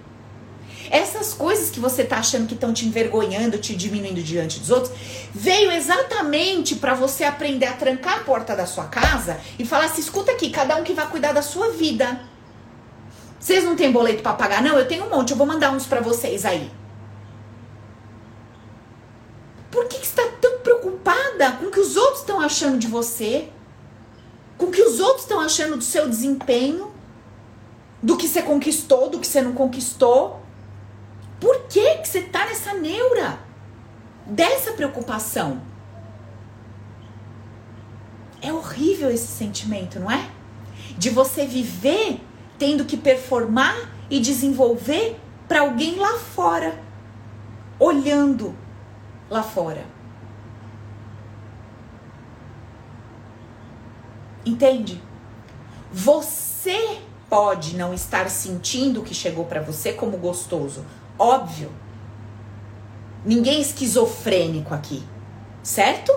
Essas 0.91 1.33
coisas 1.33 1.69
que 1.69 1.79
você 1.79 2.03
tá 2.03 2.17
achando 2.17 2.47
que 2.47 2.53
estão 2.53 2.71
te 2.73 2.85
envergonhando, 2.85 3.57
te 3.57 3.75
diminuindo 3.75 4.21
diante 4.21 4.59
dos 4.59 4.69
outros, 4.69 4.93
veio 5.33 5.71
exatamente 5.71 6.75
para 6.75 6.93
você 6.93 7.23
aprender 7.23 7.65
a 7.65 7.73
trancar 7.73 8.19
a 8.19 8.23
porta 8.23 8.55
da 8.55 8.65
sua 8.65 8.85
casa 8.85 9.39
e 9.57 9.65
falar 9.65 9.85
assim: 9.85 10.01
escuta 10.01 10.31
aqui, 10.31 10.49
cada 10.49 10.75
um 10.75 10.83
que 10.83 10.93
vai 10.93 11.07
cuidar 11.07 11.31
da 11.31 11.41
sua 11.41 11.71
vida. 11.71 12.21
Vocês 13.39 13.63
não 13.63 13.75
têm 13.75 13.91
boleto 13.91 14.21
para 14.21 14.33
pagar? 14.33 14.61
Não, 14.61 14.77
eu 14.77 14.87
tenho 14.87 15.05
um 15.05 15.09
monte, 15.09 15.31
eu 15.31 15.37
vou 15.37 15.45
mandar 15.45 15.71
uns 15.71 15.85
para 15.85 16.01
vocês 16.01 16.45
aí. 16.45 16.71
Por 19.71 19.85
que, 19.87 19.99
que 19.99 20.07
você 20.07 20.21
está 20.21 20.34
preocupada 21.35 21.57
com 21.57 21.65
o 21.65 21.71
que 21.71 21.79
os 21.79 21.95
outros 21.95 22.19
estão 22.21 22.39
achando 22.39 22.79
de 22.79 22.87
você? 22.87 23.49
Com 24.57 24.67
o 24.67 24.71
que 24.71 24.81
os 24.81 24.99
outros 24.99 25.21
estão 25.21 25.39
achando 25.39 25.77
do 25.77 25.83
seu 25.83 26.09
desempenho? 26.09 26.91
Do 28.01 28.17
que 28.17 28.27
você 28.27 28.41
conquistou, 28.41 29.09
do 29.09 29.19
que 29.19 29.27
você 29.27 29.41
não 29.41 29.53
conquistou? 29.53 30.41
Por 31.39 31.63
que, 31.67 31.97
que 31.97 32.07
você 32.07 32.21
tá 32.21 32.45
nessa 32.45 32.73
neura? 32.73 33.39
Dessa 34.25 34.71
preocupação? 34.71 35.61
É 38.41 38.51
horrível 38.53 39.09
esse 39.11 39.27
sentimento, 39.27 39.99
não 39.99 40.09
é? 40.09 40.29
De 40.97 41.09
você 41.09 41.45
viver 41.45 42.21
tendo 42.57 42.85
que 42.85 42.95
performar 42.95 43.75
e 44.09 44.19
desenvolver 44.19 45.19
para 45.47 45.61
alguém 45.61 45.95
lá 45.95 46.17
fora, 46.17 46.79
olhando 47.79 48.55
lá 49.29 49.43
fora. 49.43 49.94
Entende? 54.45 55.01
Você 55.91 56.99
pode 57.29 57.75
não 57.75 57.93
estar 57.93 58.29
sentindo 58.29 59.01
o 59.01 59.03
que 59.03 59.13
chegou 59.13 59.45
para 59.45 59.61
você 59.61 59.91
como 59.93 60.17
gostoso, 60.17 60.85
Óbvio. 61.17 61.71
Ninguém 63.23 63.57
é 63.57 63.61
esquizofrênico 63.61 64.73
aqui, 64.73 65.01
certo? 65.63 66.13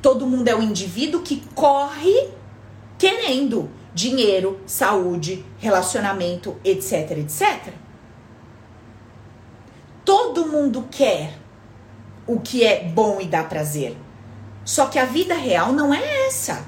Todo 0.00 0.26
mundo 0.26 0.48
é 0.48 0.54
um 0.54 0.62
indivíduo 0.62 1.22
que 1.22 1.42
corre 1.54 2.30
querendo 2.98 3.68
dinheiro, 3.92 4.60
saúde, 4.64 5.44
relacionamento, 5.58 6.56
etc, 6.64 7.10
etc. 7.18 7.74
Todo 10.04 10.46
mundo 10.46 10.88
quer 10.90 11.38
o 12.26 12.40
que 12.40 12.64
é 12.64 12.84
bom 12.84 13.20
e 13.20 13.26
dá 13.26 13.44
prazer. 13.44 13.96
Só 14.64 14.86
que 14.86 14.98
a 14.98 15.04
vida 15.04 15.34
real 15.34 15.72
não 15.72 15.92
é 15.92 16.26
essa. 16.26 16.64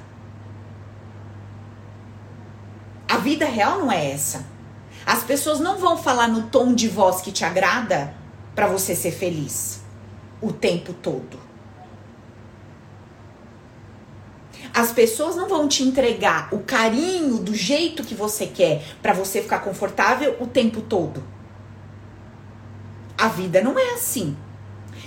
A 3.14 3.18
vida 3.18 3.46
real 3.46 3.78
não 3.78 3.92
é 3.92 4.10
essa. 4.10 4.44
As 5.06 5.22
pessoas 5.22 5.60
não 5.60 5.78
vão 5.78 5.96
falar 5.96 6.26
no 6.26 6.48
tom 6.48 6.74
de 6.74 6.88
voz 6.88 7.20
que 7.20 7.30
te 7.30 7.44
agrada 7.44 8.12
para 8.56 8.66
você 8.66 8.92
ser 8.96 9.12
feliz 9.12 9.82
o 10.42 10.52
tempo 10.52 10.92
todo. 10.92 11.38
As 14.74 14.90
pessoas 14.90 15.36
não 15.36 15.48
vão 15.48 15.68
te 15.68 15.84
entregar 15.84 16.48
o 16.52 16.64
carinho 16.64 17.38
do 17.38 17.54
jeito 17.54 18.02
que 18.02 18.16
você 18.16 18.48
quer 18.48 18.82
para 19.00 19.12
você 19.12 19.40
ficar 19.40 19.60
confortável 19.60 20.36
o 20.40 20.48
tempo 20.48 20.80
todo. 20.80 21.22
A 23.16 23.28
vida 23.28 23.62
não 23.62 23.78
é 23.78 23.92
assim. 23.92 24.36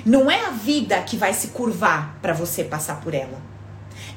Não 0.05 0.31
é 0.31 0.45
a 0.45 0.51
vida 0.51 1.01
que 1.01 1.17
vai 1.17 1.33
se 1.33 1.49
curvar 1.49 2.17
para 2.21 2.31
você 2.31 2.63
passar 2.63 3.01
por 3.01 3.13
ela. 3.13 3.41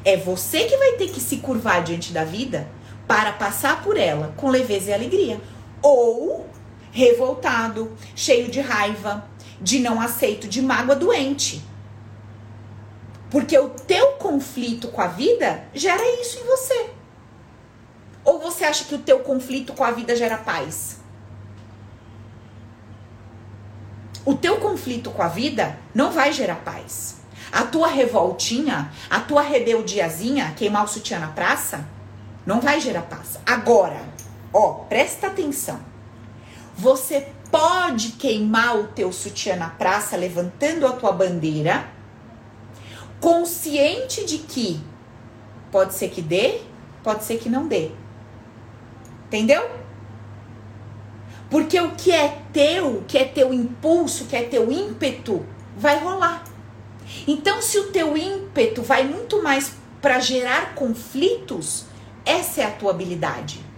É 0.04 0.16
você 0.16 0.66
que 0.66 0.76
vai 0.76 0.92
ter 0.92 1.08
que 1.08 1.20
se 1.20 1.38
curvar 1.38 1.82
diante 1.82 2.12
da 2.12 2.22
vida 2.22 2.68
para 3.10 3.32
passar 3.32 3.82
por 3.82 3.96
ela 3.96 4.32
com 4.36 4.48
leveza 4.48 4.90
e 4.90 4.94
alegria. 4.94 5.40
Ou 5.82 6.48
revoltado, 6.92 7.90
cheio 8.14 8.48
de 8.48 8.60
raiva, 8.60 9.28
de 9.60 9.80
não 9.80 10.00
aceito, 10.00 10.46
de 10.46 10.62
mágoa 10.62 10.94
doente. 10.94 11.60
Porque 13.28 13.58
o 13.58 13.68
teu 13.68 14.12
conflito 14.12 14.86
com 14.86 15.00
a 15.00 15.08
vida 15.08 15.64
gera 15.74 16.04
isso 16.20 16.38
em 16.38 16.44
você. 16.44 16.90
Ou 18.22 18.38
você 18.38 18.64
acha 18.64 18.84
que 18.84 18.94
o 18.94 18.98
teu 18.98 19.18
conflito 19.18 19.72
com 19.72 19.82
a 19.82 19.90
vida 19.90 20.14
gera 20.14 20.36
paz? 20.36 21.00
O 24.24 24.36
teu 24.36 24.58
conflito 24.58 25.10
com 25.10 25.22
a 25.22 25.28
vida 25.28 25.76
não 25.92 26.12
vai 26.12 26.32
gerar 26.32 26.62
paz. 26.62 27.16
A 27.50 27.64
tua 27.64 27.88
revoltinha, 27.88 28.92
a 29.10 29.18
tua 29.18 29.42
rebeldiazinha, 29.42 30.54
queimar 30.56 30.84
o 30.84 30.88
sutiã 30.88 31.18
na 31.18 31.28
praça, 31.28 31.84
não 32.50 32.60
vai 32.60 32.80
gerar 32.80 33.02
paz. 33.02 33.38
Agora, 33.46 34.02
ó, 34.52 34.72
presta 34.88 35.28
atenção. 35.28 35.78
Você 36.76 37.28
pode 37.48 38.12
queimar 38.12 38.76
o 38.76 38.88
teu 38.88 39.12
sutiã 39.12 39.54
na 39.54 39.68
praça 39.70 40.16
levantando 40.16 40.84
a 40.84 40.92
tua 40.92 41.12
bandeira, 41.12 41.88
consciente 43.20 44.24
de 44.24 44.38
que 44.38 44.80
pode 45.70 45.94
ser 45.94 46.08
que 46.08 46.20
dê, 46.20 46.60
pode 47.04 47.22
ser 47.22 47.38
que 47.38 47.48
não 47.48 47.68
dê. 47.68 47.92
Entendeu? 49.26 49.70
Porque 51.48 51.80
o 51.80 51.92
que 51.92 52.10
é 52.10 52.36
teu, 52.52 52.96
o 52.96 53.04
que 53.04 53.16
é 53.16 53.26
teu 53.26 53.54
impulso, 53.54 54.24
o 54.24 54.26
que 54.26 54.34
é 54.34 54.42
teu 54.42 54.72
ímpeto, 54.72 55.46
vai 55.76 56.00
rolar. 56.00 56.42
Então, 57.28 57.62
se 57.62 57.78
o 57.78 57.92
teu 57.92 58.16
ímpeto 58.16 58.82
vai 58.82 59.04
muito 59.04 59.40
mais 59.40 59.74
para 60.00 60.18
gerar 60.18 60.74
conflitos, 60.74 61.89
essa 62.24 62.62
é 62.62 62.64
a 62.64 62.70
tua 62.70 62.90
habilidade 62.90 63.70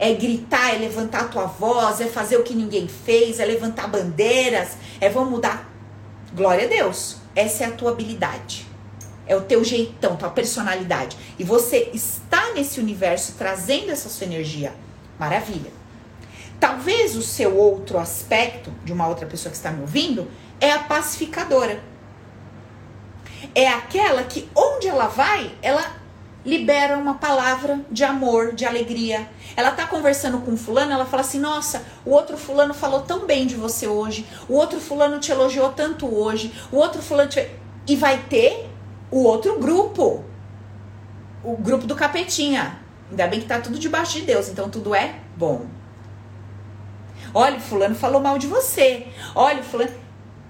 é 0.00 0.14
gritar, 0.14 0.74
é 0.74 0.78
levantar 0.78 1.20
a 1.20 1.28
tua 1.28 1.44
voz, 1.44 2.00
é 2.00 2.06
fazer 2.06 2.38
o 2.38 2.42
que 2.42 2.54
ninguém 2.54 2.88
fez, 2.88 3.38
é 3.38 3.44
levantar 3.44 3.86
bandeiras, 3.86 4.70
é 4.98 5.10
vamos 5.10 5.30
mudar. 5.30 5.70
Glória 6.34 6.64
a 6.64 6.68
Deus. 6.68 7.18
Essa 7.36 7.64
é 7.64 7.66
a 7.66 7.70
tua 7.70 7.90
habilidade. 7.90 8.66
É 9.26 9.36
o 9.36 9.42
teu 9.42 9.62
jeitão, 9.62 10.16
tua 10.16 10.30
personalidade. 10.30 11.18
E 11.38 11.44
você 11.44 11.90
está 11.92 12.54
nesse 12.54 12.80
universo 12.80 13.34
trazendo 13.36 13.90
essa 13.90 14.08
sua 14.08 14.26
energia. 14.26 14.72
Maravilha. 15.18 15.70
Talvez 16.58 17.14
o 17.14 17.22
seu 17.22 17.54
outro 17.54 17.98
aspecto, 17.98 18.72
de 18.82 18.94
uma 18.94 19.06
outra 19.06 19.26
pessoa 19.26 19.50
que 19.50 19.56
está 19.56 19.70
me 19.70 19.82
ouvindo, 19.82 20.30
é 20.58 20.72
a 20.72 20.78
pacificadora. 20.78 21.82
É 23.54 23.68
aquela 23.68 24.22
que 24.22 24.48
onde 24.54 24.88
ela 24.88 25.08
vai, 25.08 25.54
ela 25.60 25.99
libera 26.44 26.96
uma 26.96 27.14
palavra 27.14 27.80
de 27.90 28.04
amor, 28.04 28.54
de 28.54 28.64
alegria. 28.64 29.28
Ela 29.56 29.70
tá 29.70 29.86
conversando 29.86 30.38
com 30.38 30.56
fulano, 30.56 30.92
ela 30.92 31.06
fala 31.06 31.22
assim: 31.22 31.38
"Nossa, 31.38 31.82
o 32.04 32.10
outro 32.10 32.36
fulano 32.36 32.74
falou 32.74 33.00
tão 33.02 33.26
bem 33.26 33.46
de 33.46 33.54
você 33.54 33.86
hoje. 33.86 34.26
O 34.48 34.54
outro 34.54 34.80
fulano 34.80 35.20
te 35.20 35.30
elogiou 35.30 35.72
tanto 35.72 36.06
hoje. 36.06 36.52
O 36.72 36.76
outro 36.76 37.02
fulano 37.02 37.28
te... 37.28 37.48
e 37.86 37.96
vai 37.96 38.18
ter 38.28 38.68
o 39.10 39.24
outro 39.24 39.58
grupo. 39.58 40.24
O 41.42 41.56
grupo 41.56 41.86
do 41.86 41.94
capetinha. 41.94 42.78
Ainda 43.10 43.26
bem 43.26 43.40
que 43.40 43.46
tá 43.46 43.60
tudo 43.60 43.78
debaixo 43.78 44.12
de 44.12 44.22
Deus, 44.22 44.48
então 44.48 44.70
tudo 44.70 44.94
é 44.94 45.16
bom. 45.36 45.66
Olha, 47.34 47.60
fulano 47.60 47.94
falou 47.94 48.20
mal 48.20 48.38
de 48.38 48.46
você. 48.46 49.06
Olha, 49.34 49.62
fulano, 49.62 49.92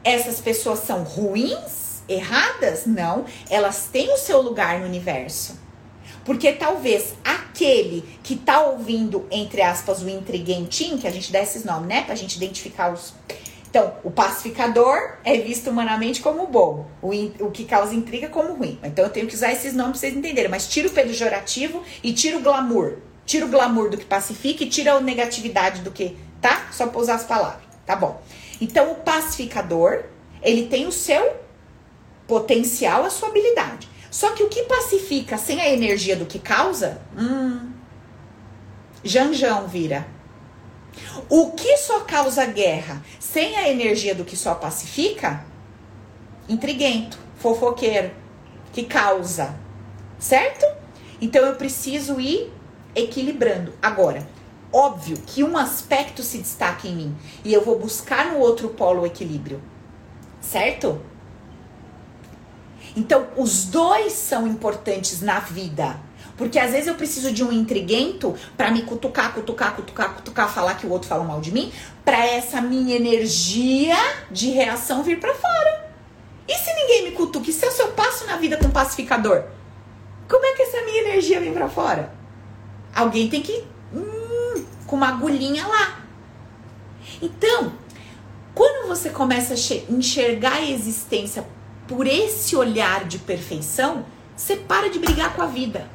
essas 0.03 0.41
pessoas 0.41 0.81
são 0.81 1.03
ruins, 1.03 2.03
erradas? 2.09 2.87
Não, 2.87 3.25
elas 3.49 3.89
têm 3.93 4.13
o 4.13 4.17
seu 4.17 4.41
lugar 4.41 4.81
no 4.81 4.87
universo. 4.87 5.60
Porque 6.31 6.53
talvez 6.53 7.15
aquele 7.25 8.05
que 8.23 8.37
tá 8.37 8.63
ouvindo, 8.63 9.27
entre 9.33 9.63
aspas, 9.63 10.01
o 10.01 10.09
intriguentinho, 10.09 10.97
que 10.97 11.09
a 11.09 11.11
gente 11.11 11.33
dá 11.33 11.43
esses 11.43 11.65
nomes, 11.65 11.89
né? 11.89 12.05
Pra 12.05 12.15
gente 12.15 12.37
identificar 12.37 12.93
os. 12.93 13.13
Então, 13.69 13.95
o 14.05 14.13
pacificador 14.13 15.17
é 15.25 15.37
visto 15.39 15.71
humanamente 15.71 16.21
como 16.21 16.47
bom, 16.47 16.87
o, 17.03 17.13
in... 17.13 17.33
o 17.41 17.51
que 17.51 17.65
causa 17.65 17.97
intriga 17.97 18.29
como 18.29 18.55
ruim. 18.55 18.79
Então, 18.85 19.07
eu 19.07 19.11
tenho 19.11 19.27
que 19.27 19.35
usar 19.35 19.51
esses 19.51 19.75
nomes 19.75 19.99
pra 19.99 20.01
vocês 20.03 20.17
entenderem. 20.17 20.49
Mas 20.49 20.69
tira 20.69 20.87
o 20.87 20.93
pejorativo 20.93 21.83
e 22.01 22.13
tira 22.13 22.39
o 22.39 22.41
glamour. 22.41 22.99
Tira 23.27 23.45
o 23.45 23.49
glamour 23.49 23.91
do 23.91 23.97
que 23.97 24.05
pacifica 24.05 24.63
e 24.63 24.69
tira 24.69 24.93
a 24.93 25.01
negatividade 25.01 25.81
do 25.81 25.91
que, 25.91 26.17
tá? 26.41 26.69
Só 26.71 26.87
pra 26.87 27.01
usar 27.01 27.15
as 27.17 27.25
palavras, 27.25 27.65
tá 27.85 27.97
bom? 27.97 28.23
Então, 28.61 28.93
o 28.93 28.95
pacificador, 28.95 30.05
ele 30.41 30.69
tem 30.69 30.87
o 30.87 30.93
seu 30.93 31.41
potencial, 32.29 33.05
a 33.05 33.11
sua 33.11 33.31
habilidade. 33.31 33.90
Só 34.11 34.33
que 34.33 34.43
o 34.43 34.49
que 34.49 34.65
pacifica 34.65 35.39
sem 35.39 35.61
a 35.61 35.69
energia 35.69 36.17
do 36.17 36.27
que 36.27 36.39
causa, 36.39 37.01
hum, 37.17 37.71
janjão 39.05 39.69
vira. 39.69 40.07
O 41.29 41.53
que 41.53 41.77
só 41.77 42.01
causa 42.01 42.45
guerra 42.47 43.03
sem 43.21 43.57
a 43.57 43.69
energia 43.69 44.15
do 44.15 44.25
que 44.25 44.37
só 44.37 44.55
pacifica, 44.55 45.45
intriguento, 46.49 47.19
fofoqueiro, 47.37 48.11
que 48.73 48.83
causa, 48.83 49.55
certo? 50.19 50.67
Então 51.21 51.45
eu 51.45 51.55
preciso 51.55 52.21
ir 52.21 52.53
equilibrando. 52.95 53.73
Agora, 53.81 54.27
óbvio 54.73 55.17
que 55.25 55.45
um 55.45 55.57
aspecto 55.57 56.23
se 56.23 56.39
destaca 56.39 56.89
em 56.89 56.95
mim 56.95 57.17
e 57.45 57.53
eu 57.53 57.65
vou 57.65 57.79
buscar 57.79 58.33
no 58.33 58.39
outro 58.39 58.71
polo 58.71 59.03
o 59.03 59.07
equilíbrio, 59.07 59.63
certo? 60.41 61.01
Então, 62.97 63.29
os 63.37 63.65
dois 63.65 64.13
são 64.13 64.47
importantes 64.47 65.21
na 65.21 65.41
vida. 65.41 65.99
Porque 66.37 66.59
às 66.59 66.73
vezes 66.73 66.87
eu 66.87 66.95
preciso 66.95 67.33
de 67.33 67.45
um 67.45 67.53
intriguento 67.53 68.35
para 68.57 68.71
me 68.71 68.83
cutucar, 68.83 69.35
cutucar, 69.35 69.77
cutucar, 69.77 70.15
cutucar, 70.15 70.51
falar 70.51 70.75
que 70.75 70.87
o 70.87 70.91
outro 70.91 71.07
fala 71.07 71.23
mal 71.23 71.41
de 71.41 71.53
mim, 71.53 71.71
para 72.05 72.25
essa 72.25 72.61
minha 72.63 72.97
energia 72.97 73.97
de 74.31 74.51
reação 74.51 75.03
vir 75.03 75.21
para 75.21 75.35
fora. 75.35 75.91
E 76.49 76.55
se 76.55 76.73
ninguém 76.75 77.05
me 77.05 77.11
cutuca? 77.13 77.51
E 77.51 77.53
se 77.53 77.65
eu, 77.67 77.71
se 77.71 77.83
eu 77.83 77.89
passo 77.89 78.27
na 78.27 78.37
vida 78.37 78.57
com 78.57 78.71
pacificador? 78.71 79.45
Como 80.29 80.45
é 80.47 80.53
que 80.55 80.63
essa 80.63 80.83
minha 80.83 81.03
energia 81.03 81.41
vem 81.41 81.53
para 81.53 81.69
fora? 81.69 82.13
Alguém 82.95 83.29
tem 83.29 83.43
que 83.43 83.65
hum, 83.95 84.65
com 84.87 84.97
uma 84.97 85.09
agulhinha 85.09 85.67
lá. 85.67 86.01
Então, 87.21 87.73
quando 88.55 88.89
você 88.89 89.11
começa 89.11 89.55
a 89.55 89.93
enxergar 89.93 90.55
a 90.55 90.71
existência 90.71 91.45
por 91.91 92.07
esse 92.07 92.55
olhar 92.55 93.05
de 93.05 93.19
perfeição, 93.19 94.07
você 94.37 94.55
para 94.55 94.89
de 94.89 95.01
brigar 95.01 95.35
com 95.35 95.43
a 95.43 95.47
vida. 95.47 95.91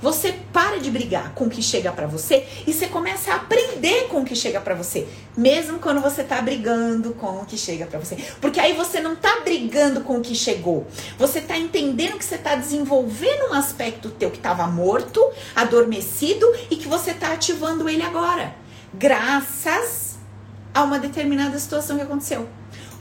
Você 0.00 0.32
para 0.52 0.78
de 0.78 0.92
brigar 0.92 1.34
com 1.34 1.46
o 1.46 1.50
que 1.50 1.60
chega 1.60 1.90
para 1.90 2.06
você 2.06 2.46
e 2.64 2.72
você 2.72 2.86
começa 2.86 3.32
a 3.32 3.36
aprender 3.36 4.06
com 4.06 4.20
o 4.20 4.24
que 4.24 4.36
chega 4.36 4.60
para 4.60 4.76
você, 4.76 5.08
mesmo 5.36 5.80
quando 5.80 6.00
você 6.00 6.22
tá 6.22 6.40
brigando 6.40 7.14
com 7.14 7.40
o 7.40 7.44
que 7.44 7.58
chega 7.58 7.84
para 7.84 7.98
você. 7.98 8.14
Porque 8.40 8.60
aí 8.60 8.74
você 8.74 9.00
não 9.00 9.16
tá 9.16 9.40
brigando 9.42 10.02
com 10.02 10.18
o 10.18 10.20
que 10.20 10.36
chegou. 10.36 10.86
Você 11.18 11.40
tá 11.40 11.58
entendendo 11.58 12.16
que 12.16 12.24
você 12.24 12.38
tá 12.38 12.54
desenvolvendo 12.54 13.50
um 13.50 13.54
aspecto 13.54 14.10
teu 14.10 14.30
que 14.30 14.38
tava 14.38 14.68
morto, 14.68 15.20
adormecido 15.56 16.46
e 16.70 16.76
que 16.76 16.86
você 16.86 17.12
tá 17.12 17.32
ativando 17.32 17.88
ele 17.88 18.02
agora, 18.02 18.54
graças 18.94 20.16
a 20.72 20.84
uma 20.84 21.00
determinada 21.00 21.58
situação 21.58 21.96
que 21.96 22.04
aconteceu. 22.04 22.48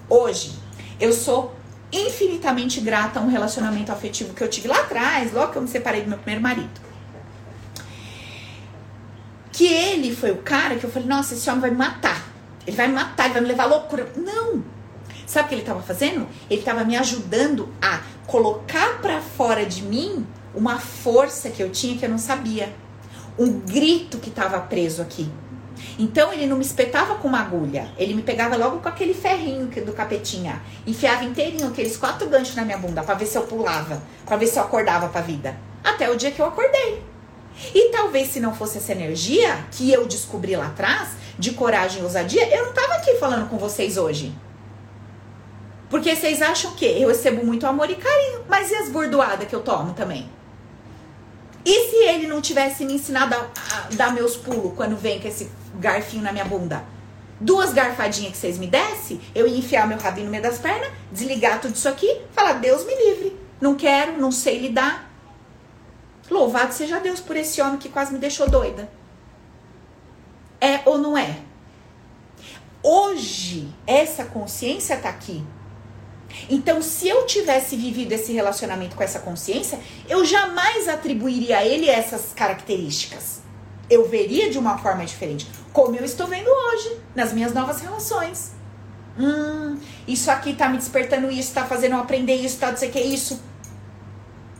Hoje, 0.10 0.54
eu 1.00 1.14
sou 1.14 1.56
infinitamente 1.92 2.82
grata 2.82 3.20
a 3.20 3.24
um 3.24 3.30
relacionamento 3.30 3.92
afetivo 3.92 4.34
que 4.34 4.44
eu 4.44 4.50
tive 4.50 4.68
lá 4.68 4.82
atrás, 4.82 5.32
logo 5.32 5.52
que 5.52 5.58
eu 5.58 5.62
me 5.62 5.68
separei 5.68 6.02
do 6.02 6.10
meu 6.10 6.18
primeiro 6.18 6.42
marido. 6.42 6.82
Que 9.52 9.66
ele 9.66 10.16
foi 10.16 10.32
o 10.32 10.38
cara 10.38 10.76
que 10.76 10.84
eu 10.84 10.92
falei, 10.92 11.08
nossa, 11.08 11.34
esse 11.34 11.50
homem 11.50 11.62
vai 11.62 11.72
me 11.72 11.78
matar. 11.78 12.28
Ele 12.66 12.76
vai 12.76 12.88
me 12.88 12.94
matar, 12.94 13.26
ele 13.26 13.34
vai 13.34 13.42
me 13.42 13.48
levar 13.48 13.64
à 13.64 13.68
loucura. 13.68 14.12
Não! 14.16 14.64
Sabe 15.26 15.46
o 15.46 15.50
que 15.50 15.56
ele 15.56 15.62
estava 15.62 15.82
fazendo? 15.82 16.28
Ele 16.50 16.60
estava 16.60 16.84
me 16.84 16.96
ajudando 16.96 17.70
a 17.82 18.02
colocar 18.28 19.02
para 19.02 19.20
fora 19.22 19.66
de 19.66 19.82
mim 19.82 20.26
uma 20.54 20.78
força 20.80 21.50
que 21.50 21.62
eu 21.62 21.70
tinha 21.70 21.98
que 21.98 22.06
eu 22.06 22.10
não 22.10 22.18
sabia. 22.18 22.74
Um 23.38 23.60
grito 23.60 24.18
que 24.20 24.30
estava 24.30 24.60
preso 24.60 25.02
aqui. 25.02 25.30
Então 25.98 26.32
ele 26.32 26.46
não 26.46 26.58
me 26.58 26.64
espetava 26.64 27.16
com 27.16 27.28
uma 27.28 27.42
agulha, 27.42 27.90
ele 27.98 28.14
me 28.14 28.22
pegava 28.22 28.56
logo 28.56 28.80
com 28.80 28.88
aquele 28.90 29.14
ferrinho 29.14 29.68
do 29.86 29.94
capetinha, 29.94 30.62
enfiava 30.86 31.24
inteirinho 31.24 31.68
aqueles 31.68 31.98
quatro 31.98 32.28
ganchos 32.28 32.56
na 32.56 32.64
minha 32.64 32.78
bunda 32.78 33.04
para 33.04 33.16
ver 33.16 33.26
se 33.26 33.38
eu 33.38 33.44
pulava, 33.44 34.02
para 34.26 34.38
ver 34.38 34.48
se 34.48 34.58
eu 34.58 34.64
acordava 34.64 35.10
para 35.10 35.22
vida. 35.22 35.58
Até 35.84 36.10
o 36.10 36.16
dia 36.16 36.32
que 36.32 36.42
eu 36.42 36.46
acordei. 36.46 37.02
E 37.74 37.90
talvez 37.90 38.30
se 38.30 38.40
não 38.40 38.54
fosse 38.54 38.78
essa 38.78 38.92
energia 38.92 39.66
que 39.72 39.92
eu 39.92 40.06
descobri 40.06 40.56
lá 40.56 40.68
atrás, 40.68 41.10
de 41.38 41.52
coragem 41.52 42.02
e 42.02 42.04
ousadia, 42.04 42.56
eu 42.56 42.66
não 42.66 42.74
tava 42.74 42.94
aqui 42.96 43.16
falando 43.16 43.50
com 43.50 43.58
vocês 43.58 43.98
hoje. 43.98 44.34
Porque 45.90 46.16
vocês 46.16 46.42
acham 46.42 46.72
que 46.72 46.86
eu 46.86 47.08
recebo 47.08 47.46
muito 47.46 47.66
amor 47.66 47.90
e 47.90 47.96
carinho, 47.96 48.44
mas 48.50 48.70
e 48.72 48.76
as 48.76 48.90
bordoadas 48.90 49.48
que 49.48 49.56
eu 49.56 49.62
tomo 49.62 49.94
também? 49.94 50.30
E 51.70 51.90
se 51.90 51.96
ele 51.98 52.28
não 52.28 52.40
tivesse 52.40 52.86
me 52.86 52.94
ensinado 52.94 53.36
a, 53.36 53.40
a 53.40 53.82
dar 53.94 54.14
meus 54.14 54.38
pulos 54.38 54.74
quando 54.74 54.96
vem 54.96 55.20
com 55.20 55.28
esse 55.28 55.52
garfinho 55.76 56.24
na 56.24 56.32
minha 56.32 56.46
bunda? 56.46 56.82
Duas 57.42 57.74
garfadinhas 57.74 58.32
que 58.32 58.38
vocês 58.38 58.58
me 58.58 58.68
dessem, 58.68 59.20
eu 59.36 59.46
ia 59.46 59.58
enfiar 59.58 59.86
meu 59.86 59.98
rabinho 59.98 60.28
no 60.28 60.32
meio 60.32 60.42
das 60.42 60.60
pernas, 60.60 60.90
desligar 61.12 61.60
tudo 61.60 61.76
isso 61.76 61.90
aqui, 61.90 62.22
falar, 62.32 62.54
Deus 62.54 62.86
me 62.86 62.96
livre. 62.96 63.38
Não 63.60 63.76
quero, 63.76 64.18
não 64.18 64.32
sei 64.32 64.60
lidar. 64.60 65.12
Louvado 66.32 66.74
seja 66.74 67.02
Deus 67.02 67.20
por 67.20 67.36
esse 67.36 67.62
homem 67.62 67.78
que 67.78 67.90
quase 67.90 68.14
me 68.14 68.20
deixou 68.20 68.50
doida. 68.50 68.90
É 70.62 70.80
ou 70.86 70.98
não 70.98 71.18
é? 71.18 71.38
Hoje, 72.82 73.68
essa 73.86 74.24
consciência 74.24 74.96
tá 74.96 75.10
aqui. 75.10 75.44
Então, 76.50 76.82
se 76.82 77.08
eu 77.08 77.26
tivesse 77.26 77.76
vivido 77.76 78.12
esse 78.12 78.34
relacionamento 78.34 78.96
com 78.96 79.04
essa 79.04 79.20
consciência, 79.20 79.80
eu 80.08 80.26
jamais 80.26 80.88
atribuiria 80.88 81.60
a 81.60 81.66
ele 81.66 81.90
essas 81.90 82.34
características. 82.36 83.42
Eu 83.90 84.08
veria 84.08 84.50
de 84.50 84.58
uma 84.58 84.78
forma 84.78 85.06
diferente, 85.06 85.48
como 85.72 85.96
eu 85.96 86.04
estou 86.04 86.28
vendo 86.28 86.50
hoje, 86.50 87.00
nas 87.16 87.32
minhas 87.32 87.54
novas 87.54 87.80
relações. 87.80 88.52
Hum, 89.18 89.80
isso 90.08 90.30
aqui 90.30 90.54
tá 90.54 90.70
me 90.70 90.78
despertando 90.78 91.32
isso, 91.32 91.54
tá 91.54 91.66
fazendo 91.66 91.94
eu 91.94 92.00
aprender 92.00 92.36
isso, 92.36 92.60
tá 92.60 92.70
não 92.70 92.78
sei 92.78 92.90
o 92.90 92.92
que 92.92 93.00
isso. 93.00 93.42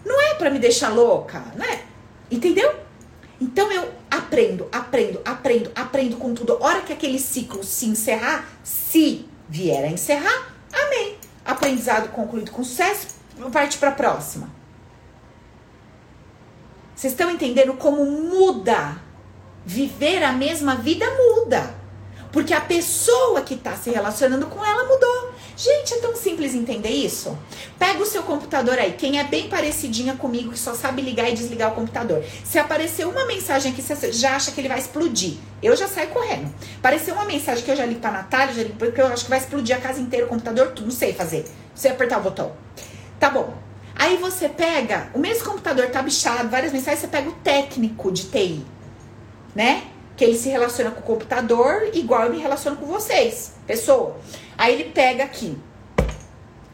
Não 0.06 0.20
é 0.20 0.36
para 0.36 0.50
me 0.50 0.58
deixar 0.58 0.90
louca, 0.90 1.40
né? 1.56 1.82
Entendeu? 2.32 2.74
Então 3.40 3.72
eu 3.72 3.92
aprendo, 4.10 4.68
aprendo, 4.72 5.22
aprendo, 5.24 5.72
aprendo 5.76 6.18
com 6.18 6.34
tudo. 6.34 6.54
A 6.54 6.66
hora 6.66 6.82
que 6.82 6.94
aquele 6.94 7.20
ciclo 7.20 7.64
se 7.64 7.86
encerrar, 7.86 8.50
se 8.64 9.28
vier 9.48 9.84
a 9.84 9.88
encerrar, 9.88 10.54
amém. 10.74 11.17
Aprendizado 11.48 12.10
concluído 12.10 12.52
com 12.52 12.62
sucesso, 12.62 13.16
parte 13.54 13.78
para 13.78 13.90
a 13.90 13.94
próxima. 13.94 14.50
Vocês 16.94 17.14
estão 17.14 17.32
entendendo 17.32 17.74
como 17.76 18.04
muda? 18.04 18.98
Viver 19.66 20.24
a 20.24 20.34
mesma 20.34 20.76
vida 20.76 21.06
muda. 21.10 21.74
Porque 22.34 22.54
a 22.54 22.60
pessoa 22.60 23.42
que 23.42 23.54
está 23.54 23.78
se 23.78 23.90
relacionando 23.90 24.48
com 24.48 24.64
ela 24.66 24.84
mudou. 24.84 25.27
Gente, 25.58 25.96
é 25.96 25.98
tão 25.98 26.16
simples 26.16 26.54
entender 26.54 26.92
isso. 26.92 27.36
Pega 27.80 28.00
o 28.00 28.06
seu 28.06 28.22
computador 28.22 28.78
aí, 28.78 28.92
quem 28.92 29.20
é 29.20 29.24
bem 29.24 29.50
parecidinha 29.50 30.16
comigo, 30.16 30.52
que 30.52 30.60
só 30.60 30.76
sabe 30.76 31.02
ligar 31.02 31.28
e 31.28 31.34
desligar 31.34 31.72
o 31.72 31.76
computador. 31.76 32.24
Se 32.46 32.60
aparecer 32.60 33.08
uma 33.08 33.26
mensagem 33.26 33.72
aqui, 33.72 33.82
você 33.82 34.12
já 34.12 34.36
acha 34.36 34.52
que 34.52 34.62
ele 34.62 34.68
vai 34.68 34.78
explodir. 34.78 35.38
Eu 35.64 35.76
já 35.76 35.88
saio 35.88 36.10
correndo. 36.10 36.54
Apareceu 36.78 37.16
uma 37.16 37.26
mensagem 37.26 37.64
que 37.66 37.72
eu 37.72 37.76
já 37.76 37.88
li 37.88 37.96
pra 37.96 38.12
Natália, 38.12 38.54
já 38.54 38.62
li, 38.62 38.76
porque 38.78 39.02
eu 39.02 39.08
acho 39.08 39.24
que 39.24 39.32
vai 39.32 39.40
explodir 39.40 39.76
a 39.76 39.82
casa 39.82 40.00
inteira, 40.00 40.28
o 40.28 40.30
computador, 40.30 40.68
tudo. 40.74 40.86
Não 40.86 40.92
sei 40.92 41.14
fazer. 41.14 41.44
Você 41.74 41.88
apertar 41.88 42.20
o 42.20 42.22
botão. 42.22 42.52
Tá 43.20 43.32
bom. 43.32 43.52
Aí 43.96 44.16
você 44.18 44.48
pega, 44.48 45.10
o 45.16 45.18
mesmo 45.18 45.44
computador 45.44 45.88
tá 45.88 46.04
bichado, 46.04 46.50
várias 46.50 46.72
mensagens, 46.72 47.00
você 47.00 47.08
pega 47.08 47.30
o 47.30 47.34
técnico 47.34 48.12
de 48.12 48.26
TI, 48.26 48.64
né? 49.56 49.88
Que 50.18 50.26
ele 50.26 50.38
se 50.38 50.50
relaciona 50.50 50.90
com 50.90 51.00
o 51.00 51.04
computador 51.04 51.92
igual 51.94 52.24
eu 52.24 52.32
me 52.32 52.40
relaciono 52.40 52.76
com 52.76 52.88
vocês, 52.88 53.54
pessoa. 53.68 54.18
Aí 54.58 54.74
ele 54.74 54.86
pega 54.86 55.24
aqui. 55.24 55.56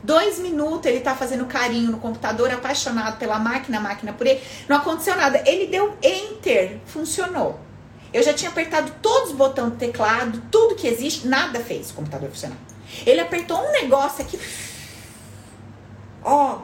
Dois 0.02 0.40
minutos 0.40 0.86
ele 0.86 1.02
tá 1.02 1.14
fazendo 1.14 1.46
carinho 1.46 1.92
no 1.92 2.00
computador, 2.00 2.50
apaixonado 2.52 3.18
pela 3.18 3.38
máquina, 3.38 3.80
máquina 3.82 4.14
por 4.14 4.26
ele. 4.26 4.42
Não 4.68 4.78
aconteceu 4.78 5.16
nada. 5.16 5.44
Ele 5.46 5.68
deu 5.68 5.98
enter, 6.02 6.80
funcionou. 6.86 7.60
Eu 8.14 8.24
já 8.24 8.34
tinha 8.34 8.50
apertado 8.50 8.94
todos 9.02 9.32
os 9.32 9.36
botões 9.36 9.72
do 9.72 9.78
teclado, 9.78 10.42
tudo 10.50 10.76
que 10.76 10.88
existe, 10.88 11.28
nada 11.28 11.60
fez 11.60 11.92
o 11.92 11.96
computador 11.96 12.30
funcionar. 12.30 12.58
Ele 13.06 13.20
apertou 13.20 13.58
um 13.58 13.72
negócio 13.72 14.24
aqui. 14.24 14.40
Ó. 16.24 16.60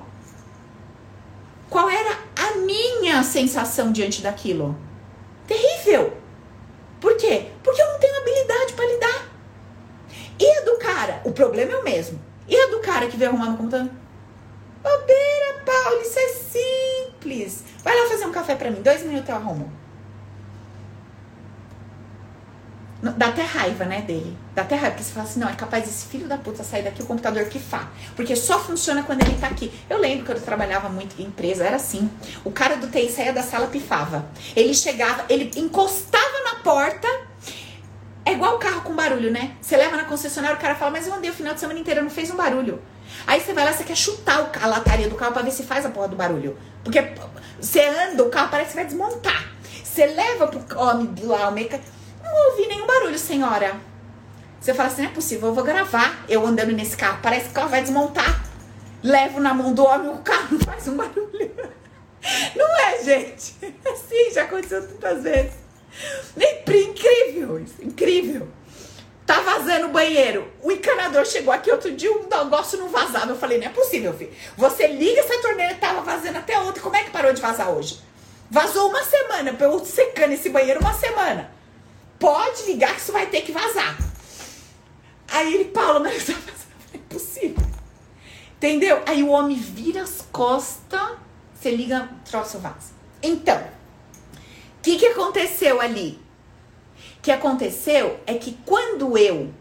Qual 1.69 1.89
era 1.89 2.17
a 2.37 2.57
minha 2.57 3.21
sensação 3.23 3.91
diante 3.91 4.21
daquilo? 4.21 4.77
Terrível. 5.47 6.13
Por 6.99 7.15
quê? 7.17 7.47
Porque 7.63 7.81
eu 7.81 7.87
não 7.87 7.99
tenho 7.99 8.17
habilidade 8.17 8.73
para 8.73 8.85
lidar. 8.85 9.29
E 10.39 10.49
a 10.57 10.61
do 10.61 10.77
cara? 10.77 11.21
O 11.25 11.31
problema 11.31 11.73
é 11.73 11.77
o 11.77 11.83
mesmo. 11.83 12.19
E 12.47 12.55
a 12.55 12.67
do 12.67 12.79
cara 12.79 13.07
que 13.07 13.17
veio 13.17 13.29
arrumar 13.29 13.51
no 13.51 13.57
computador? 13.57 13.89
Bobeira, 14.81 15.63
Paulo, 15.65 16.01
isso 16.01 16.19
é 16.19 16.27
simples. 16.29 17.63
Vai 17.83 17.99
lá 17.99 18.07
fazer 18.07 18.25
um 18.25 18.31
café 18.31 18.55
para 18.55 18.71
mim. 18.71 18.81
Dois 18.81 19.03
minutos 19.03 19.29
eu 19.29 19.35
arrumo. 19.35 19.78
Dá 23.01 23.27
até 23.27 23.43
raiva, 23.43 23.85
né, 23.85 24.01
dele. 24.01 24.37
Dá 24.53 24.61
até 24.61 24.75
raiva, 24.75 24.91
porque 24.91 25.03
você 25.05 25.13
fala 25.13 25.25
assim, 25.25 25.39
não, 25.39 25.47
é 25.47 25.53
capaz 25.53 25.85
desse 25.85 26.05
filho 26.07 26.27
da 26.27 26.37
puta 26.37 26.65
sair 26.65 26.83
daqui 26.83 27.01
o 27.01 27.05
computador 27.05 27.45
que 27.45 27.57
faz. 27.57 27.87
Porque 28.13 28.35
só 28.35 28.59
funciona 28.59 29.03
quando 29.03 29.21
ele 29.21 29.37
tá 29.39 29.47
aqui. 29.47 29.71
Eu 29.89 29.97
lembro 29.99 30.25
que 30.25 30.31
eu 30.33 30.41
trabalhava 30.41 30.89
muito 30.89 31.19
em 31.21 31.25
empresa, 31.25 31.63
era 31.63 31.77
assim. 31.77 32.09
O 32.43 32.51
cara 32.51 32.75
do 32.75 32.87
TI 32.87 33.09
saía 33.09 33.31
da 33.31 33.41
sala, 33.41 33.67
pifava. 33.67 34.25
Ele 34.53 34.73
chegava, 34.73 35.23
ele 35.29 35.49
encostava 35.55 36.43
na 36.43 36.55
porta. 36.61 37.07
É 38.25 38.33
igual 38.33 38.57
o 38.57 38.59
carro 38.59 38.81
com 38.81 38.93
barulho, 38.93 39.31
né? 39.31 39.55
Você 39.61 39.77
leva 39.77 39.95
na 39.95 40.03
concessionária, 40.03 40.57
o 40.57 40.59
cara 40.59 40.75
fala, 40.75 40.91
mas 40.91 41.07
eu 41.07 41.13
andei 41.13 41.29
o 41.29 41.33
final 41.33 41.53
de 41.53 41.61
semana 41.61 41.79
inteiro, 41.79 42.03
não 42.03 42.09
fez 42.09 42.29
um 42.29 42.35
barulho. 42.35 42.81
Aí 43.25 43.39
você 43.39 43.53
vai 43.53 43.63
lá, 43.63 43.71
você 43.71 43.85
quer 43.85 43.95
chutar 43.95 44.51
a 44.61 44.67
lataria 44.67 45.07
do 45.07 45.15
carro 45.15 45.31
pra 45.31 45.41
ver 45.41 45.51
se 45.51 45.63
faz 45.63 45.85
a 45.85 45.89
porra 45.89 46.09
do 46.09 46.17
barulho. 46.17 46.57
Porque 46.83 47.13
você 47.59 47.81
anda, 47.81 48.23
o 48.23 48.29
carro 48.29 48.49
parece 48.51 48.71
que 48.71 48.75
vai 48.75 48.85
desmontar. 48.85 49.47
Você 49.83 50.05
leva 50.05 50.47
pro 50.47 50.79
homem 50.79 51.15
lá, 51.23 51.47
o 51.47 51.53
mecânico 51.53 51.98
não 52.33 52.51
ouvi 52.51 52.67
nenhum 52.67 52.85
barulho, 52.85 53.17
senhora. 53.17 53.75
Você 54.59 54.73
fala 54.73 54.89
assim, 54.89 55.03
não 55.03 55.09
é 55.09 55.13
possível, 55.13 55.49
eu 55.49 55.53
vou 55.53 55.63
gravar 55.63 56.25
eu 56.27 56.45
andando 56.45 56.73
nesse 56.73 56.95
carro. 56.97 57.19
Parece 57.21 57.45
que 57.45 57.51
o 57.51 57.53
carro 57.53 57.69
vai 57.69 57.81
desmontar. 57.81 58.45
Levo 59.01 59.39
na 59.39 59.53
mão 59.53 59.73
do 59.73 59.83
homem, 59.83 60.09
o 60.09 60.17
carro 60.17 60.59
faz 60.65 60.87
um 60.87 60.97
barulho. 60.97 61.51
Não 62.55 62.79
é, 62.79 63.01
gente? 63.01 63.55
Sim, 64.07 64.31
já 64.33 64.43
aconteceu 64.43 64.85
tantas 64.85 65.23
vezes. 65.23 65.53
Incrível 66.35 67.59
isso, 67.59 67.75
incrível. 67.81 68.47
Tá 69.25 69.39
vazando 69.41 69.87
o 69.87 69.91
banheiro. 69.91 70.51
O 70.61 70.71
encanador 70.71 71.25
chegou 71.25 71.53
aqui 71.53 71.71
outro 71.71 71.91
dia, 71.91 72.11
o 72.11 72.27
negócio 72.27 72.77
não 72.77 72.89
vazava. 72.89 73.31
Eu 73.31 73.37
falei, 73.37 73.59
não 73.59 73.67
é 73.67 73.69
possível, 73.69 74.13
filho. 74.13 74.33
Você 74.57 74.87
liga 74.87 75.21
essa 75.21 75.41
torneira, 75.41 75.75
tava 75.75 76.01
vazando 76.01 76.37
até 76.37 76.59
ontem. 76.59 76.81
Como 76.81 76.95
é 76.95 77.03
que 77.03 77.11
parou 77.11 77.31
de 77.31 77.41
vazar 77.41 77.69
hoje? 77.69 78.01
Vazou 78.51 78.89
uma 78.89 79.03
semana, 79.03 79.55
eu 79.57 79.85
secando 79.85 80.33
esse 80.33 80.49
banheiro 80.49 80.79
uma 80.79 80.93
semana 80.93 81.58
pode 82.19 82.63
ligar 82.63 82.93
que 82.93 83.01
isso 83.01 83.11
vai 83.11 83.27
ter 83.27 83.41
que 83.41 83.51
vazar. 83.51 83.97
Aí 85.31 85.53
ele, 85.53 85.65
Paulo, 85.65 86.01
mas 86.01 86.29
é 86.29 86.97
possível. 87.09 87.65
Entendeu? 88.57 89.01
Aí 89.05 89.23
o 89.23 89.29
homem 89.29 89.55
vira 89.55 90.03
as 90.03 90.27
costas, 90.31 91.17
você 91.53 91.71
liga, 91.71 92.09
troço 92.25 92.59
vaza. 92.59 92.93
Então, 93.23 93.57
o 93.57 94.81
que, 94.81 94.97
que 94.97 95.05
aconteceu 95.07 95.79
ali? 95.79 96.19
O 97.17 97.21
que 97.21 97.31
aconteceu 97.31 98.19
é 98.27 98.33
que 98.35 98.57
quando 98.65 99.17
eu 99.17 99.53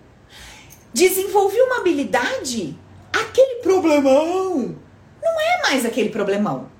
desenvolvi 0.92 1.60
uma 1.60 1.78
habilidade, 1.78 2.76
aquele 3.12 3.62
problemão 3.62 4.76
não 5.22 5.40
é 5.40 5.62
mais 5.62 5.84
aquele 5.84 6.08
problemão. 6.08 6.70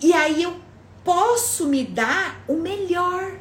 E 0.00 0.12
aí 0.12 0.42
eu 0.42 0.56
posso 1.04 1.66
me 1.66 1.84
dar 1.84 2.42
o 2.46 2.54
melhor 2.54 3.38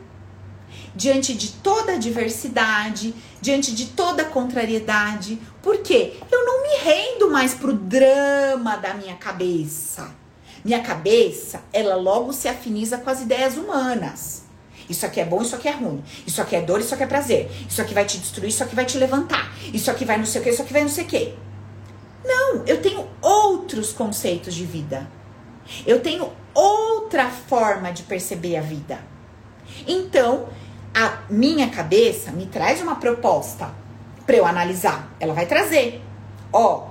diante 0.98 1.36
de 1.36 1.50
toda 1.52 1.94
a 1.94 1.98
diversidade, 1.98 3.14
diante 3.40 3.74
de 3.74 3.86
toda 3.86 4.24
a 4.24 4.26
contrariedade. 4.26 5.40
Por 5.62 5.78
quê? 5.78 6.16
Eu 6.32 6.44
não 6.44 6.64
me 6.64 6.78
rendo 6.84 7.30
mais 7.30 7.54
pro 7.54 7.72
drama 7.72 8.76
da 8.78 8.96
minha 8.96 9.16
cabeça. 9.16 10.10
Minha 10.66 10.82
cabeça, 10.82 11.62
ela 11.72 11.96
logo 11.96 12.34
se 12.34 12.48
afiniza 12.48 12.98
com 12.98 13.10
as 13.10 13.22
ideias 13.22 13.56
humanas. 13.56 14.44
Isso 14.90 15.06
aqui 15.06 15.20
é 15.20 15.26
bom, 15.26 15.42
isso 15.42 15.56
aqui 15.56 15.68
é 15.68 15.72
ruim. 15.72 16.04
Isso 16.26 16.42
aqui 16.42 16.56
é 16.56 16.62
dor, 16.62 16.80
isso 16.80 16.94
aqui 16.94 17.04
é 17.04 17.08
prazer. 17.08 17.52
Isso 17.70 17.82
aqui 17.82 17.94
vai 17.94 18.06
te 18.06 18.18
destruir, 18.18 18.50
isso 18.50 18.64
aqui 18.64 18.76
vai 18.76 18.86
te 18.86 18.98
levantar. 18.98 19.54
Isso 19.72 19.92
aqui 19.92 20.04
vai 20.04 20.18
não 20.18 20.26
sei 20.26 20.42
o 20.42 20.44
que, 20.44 20.50
isso 20.50 20.62
aqui 20.64 20.74
vai 20.74 20.82
não 20.82 20.90
sei 20.90 21.04
o 21.04 21.08
que. 21.08 21.34
Não, 22.26 22.66
eu 22.66 22.82
tenho 22.82 23.08
outros 23.22 23.94
conceitos 23.94 24.56
de 24.56 24.66
vida. 24.66 25.08
Eu 25.86 26.00
tenho 26.00 26.32
outra 26.54 27.30
forma 27.30 27.92
de 27.92 28.04
perceber 28.04 28.58
a 28.58 28.62
vida. 28.62 29.00
Então, 29.86 30.48
a 30.98 31.20
minha 31.30 31.70
cabeça 31.70 32.32
me 32.32 32.48
traz 32.48 32.82
uma 32.82 32.96
proposta 32.96 33.70
para 34.26 34.36
eu 34.36 34.48
analisar. 34.48 35.16
Ela 35.20 35.32
vai 35.32 35.46
trazer. 35.46 36.02
Ó, 36.52 36.88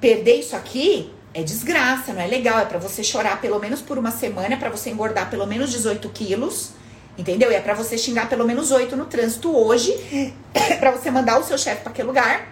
perder 0.00 0.40
isso 0.40 0.56
aqui 0.56 1.14
é 1.32 1.44
desgraça, 1.44 2.12
não 2.12 2.20
é 2.20 2.26
legal. 2.26 2.58
É 2.58 2.64
para 2.64 2.80
você 2.80 3.04
chorar 3.04 3.40
pelo 3.40 3.60
menos 3.60 3.80
por 3.80 3.96
uma 3.98 4.10
semana, 4.10 4.54
é 4.54 4.56
para 4.56 4.68
você 4.68 4.90
engordar 4.90 5.30
pelo 5.30 5.46
menos 5.46 5.70
18 5.70 6.08
quilos. 6.08 6.72
Entendeu? 7.16 7.52
E 7.52 7.54
é 7.54 7.60
para 7.60 7.72
você 7.72 7.96
xingar 7.96 8.28
pelo 8.28 8.44
menos 8.44 8.72
8 8.72 8.96
no 8.96 9.06
trânsito 9.06 9.56
hoje, 9.56 9.94
para 10.80 10.90
você 10.90 11.08
mandar 11.08 11.38
o 11.38 11.44
seu 11.44 11.56
chefe 11.56 11.82
para 11.82 11.92
aquele 11.92 12.08
lugar, 12.08 12.48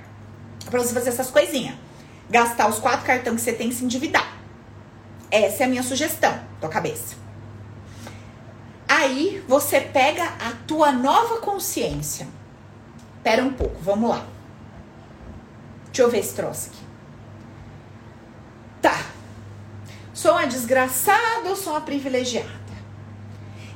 para 0.70 0.80
você 0.80 0.94
fazer 0.94 1.10
essas 1.10 1.28
coisinhas. 1.28 1.74
Gastar 2.30 2.68
os 2.68 2.78
quatro 2.78 3.04
cartões 3.04 3.34
que 3.34 3.42
você 3.42 3.52
tem 3.52 3.68
e 3.68 3.74
se 3.74 3.84
endividar. 3.84 4.38
Essa 5.28 5.64
é 5.64 5.66
a 5.66 5.68
minha 5.68 5.82
sugestão, 5.82 6.38
tua 6.60 6.70
cabeça. 6.70 7.23
Aí 8.96 9.42
você 9.48 9.80
pega 9.80 10.22
a 10.22 10.52
tua 10.68 10.92
nova 10.92 11.38
consciência. 11.38 12.28
Pera 13.24 13.42
um 13.42 13.52
pouco, 13.52 13.76
vamos 13.82 14.08
lá. 14.08 14.24
Deixa 15.86 16.02
eu 16.02 16.10
ver 16.10 16.18
esse 16.18 16.32
troço 16.32 16.68
aqui. 16.68 16.82
Tá. 18.80 19.04
Sou 20.12 20.30
uma 20.30 20.46
desgraçada 20.46 21.48
ou 21.48 21.56
sou 21.56 21.72
uma 21.72 21.80
privilegiada? 21.80 22.48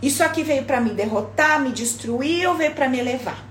Isso 0.00 0.22
aqui 0.22 0.44
veio 0.44 0.64
para 0.64 0.80
me 0.80 0.90
derrotar, 0.90 1.60
me 1.60 1.72
destruir 1.72 2.48
ou 2.48 2.54
veio 2.54 2.72
para 2.74 2.88
me 2.88 3.00
elevar? 3.00 3.44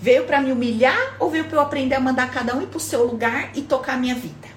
Veio 0.00 0.26
para 0.26 0.40
me 0.40 0.52
humilhar 0.52 1.16
ou 1.18 1.28
veio 1.28 1.46
para 1.46 1.56
eu 1.56 1.60
aprender 1.60 1.96
a 1.96 2.00
mandar 2.00 2.30
cada 2.30 2.54
um 2.54 2.62
ir 2.62 2.68
pro 2.68 2.78
seu 2.78 3.04
lugar 3.04 3.50
e 3.56 3.62
tocar 3.62 3.94
a 3.94 3.98
minha 3.98 4.14
vida? 4.14 4.48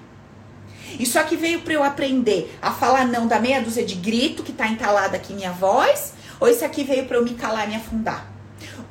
Isso 1.00 1.18
aqui 1.18 1.34
veio 1.34 1.62
para 1.62 1.72
eu 1.72 1.82
aprender 1.82 2.56
a 2.62 2.70
falar 2.70 3.04
não 3.04 3.26
da 3.26 3.40
meia 3.40 3.60
dúzia 3.60 3.84
de 3.84 3.96
grito 3.96 4.44
que 4.44 4.52
tá 4.52 4.68
entalada 4.68 5.16
aqui 5.16 5.32
minha 5.32 5.50
voz, 5.50 6.14
ou 6.40 6.48
isso 6.48 6.64
aqui 6.64 6.84
veio 6.84 7.06
para 7.06 7.16
eu 7.16 7.24
me 7.24 7.34
calar 7.34 7.66
e 7.66 7.70
me 7.70 7.76
afundar? 7.76 8.34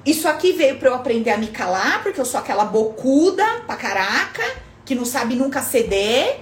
Isso 0.06 0.28
aqui 0.28 0.52
veio 0.52 0.78
para 0.78 0.89
eu 0.89 0.96
aprender 0.96 1.30
a 1.30 1.38
me 1.38 1.48
calar, 1.48 2.04
porque 2.04 2.20
eu 2.20 2.26
sou 2.26 2.39
aquela 2.39 2.66
bocuda 2.66 3.46
pra 3.66 3.76
caraca, 3.76 4.44
que 4.84 4.94
não 4.94 5.06
sabe 5.06 5.36
nunca 5.36 5.62
ceder, 5.62 6.41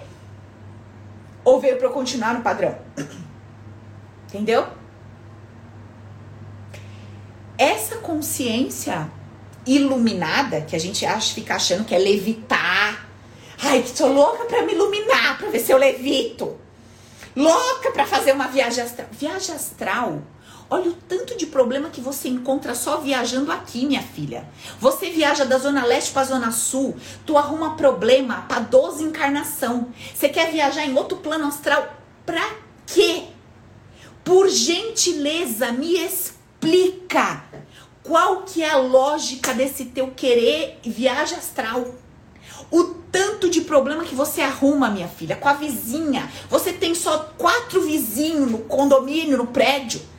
ou 1.43 1.59
veio 1.59 1.77
para 1.77 1.87
eu 1.87 1.91
continuar 1.91 2.33
no 2.33 2.41
padrão? 2.41 2.77
Entendeu? 4.27 4.65
Essa 7.57 7.97
consciência 7.97 9.11
iluminada, 9.65 10.61
que 10.61 10.75
a 10.75 10.79
gente 10.79 11.05
acha, 11.05 11.33
fica 11.33 11.55
achando 11.55 11.85
que 11.85 11.93
é 11.93 11.99
levitar. 11.99 13.07
Ai, 13.61 13.83
que 13.83 13.93
tô 13.93 14.07
louca 14.07 14.45
para 14.45 14.63
me 14.63 14.73
iluminar, 14.73 15.37
para 15.37 15.49
ver 15.49 15.59
se 15.59 15.71
eu 15.71 15.77
levito. 15.77 16.57
Louca 17.35 17.91
para 17.91 18.05
fazer 18.05 18.33
uma 18.33 18.47
viagem 18.47 18.83
astral. 18.83 19.07
Viagem 19.11 19.55
astral. 19.55 20.21
Olha 20.73 20.89
o 20.89 20.93
tanto 20.93 21.37
de 21.37 21.47
problema 21.47 21.89
que 21.89 21.99
você 21.99 22.29
encontra 22.29 22.73
só 22.73 23.01
viajando 23.01 23.51
aqui, 23.51 23.85
minha 23.85 24.01
filha. 24.01 24.47
Você 24.79 25.09
viaja 25.09 25.43
da 25.43 25.57
zona 25.57 25.85
leste 25.85 26.13
para 26.13 26.23
zona 26.23 26.49
sul, 26.49 26.95
tu 27.25 27.37
arruma 27.37 27.75
problema 27.75 28.45
para 28.47 28.61
12 28.61 29.03
encarnação. 29.03 29.89
Você 30.15 30.29
quer 30.29 30.49
viajar 30.49 30.85
em 30.85 30.95
outro 30.95 31.17
plano 31.17 31.45
astral 31.45 31.93
pra 32.25 32.49
quê? 32.87 33.23
Por 34.23 34.47
gentileza, 34.47 35.73
me 35.73 35.97
explica 35.97 37.43
qual 38.01 38.43
que 38.43 38.63
é 38.63 38.69
a 38.69 38.77
lógica 38.77 39.53
desse 39.53 39.83
teu 39.83 40.11
querer 40.11 40.79
viagem 40.85 41.37
astral. 41.37 41.95
O 42.71 42.83
tanto 43.11 43.49
de 43.49 43.59
problema 43.59 44.05
que 44.05 44.15
você 44.15 44.39
arruma, 44.39 44.89
minha 44.89 45.09
filha, 45.09 45.35
com 45.35 45.49
a 45.49 45.53
vizinha. 45.53 46.31
Você 46.49 46.71
tem 46.71 46.95
só 46.95 47.29
quatro 47.37 47.81
vizinhos 47.81 48.49
no 48.49 48.59
condomínio, 48.59 49.37
no 49.37 49.47
prédio. 49.47 50.10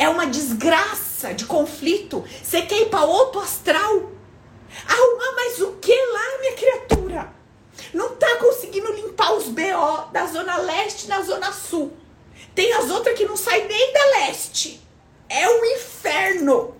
É 0.00 0.08
uma 0.08 0.26
desgraça 0.26 1.34
de 1.34 1.44
conflito. 1.44 2.24
Você 2.42 2.62
quer 2.62 2.80
ir 2.80 2.88
para 2.88 3.04
outro 3.04 3.38
astral? 3.38 4.10
Arrumar 4.88 5.32
mais 5.36 5.60
o 5.60 5.72
que 5.72 5.94
lá, 5.94 6.38
minha 6.40 6.52
criatura? 6.54 7.34
Não 7.92 8.16
tá 8.16 8.36
conseguindo 8.36 8.90
limpar 8.94 9.34
os 9.34 9.48
BO 9.48 10.10
da 10.10 10.24
zona 10.24 10.56
leste 10.56 11.06
na 11.06 11.20
zona 11.20 11.52
sul. 11.52 11.92
Tem 12.54 12.72
as 12.72 12.88
outras 12.88 13.14
que 13.14 13.26
não 13.26 13.36
saem 13.36 13.68
nem 13.68 13.92
da 13.92 14.04
leste. 14.20 14.80
É 15.28 15.46
um 15.50 15.66
inferno. 15.66 16.74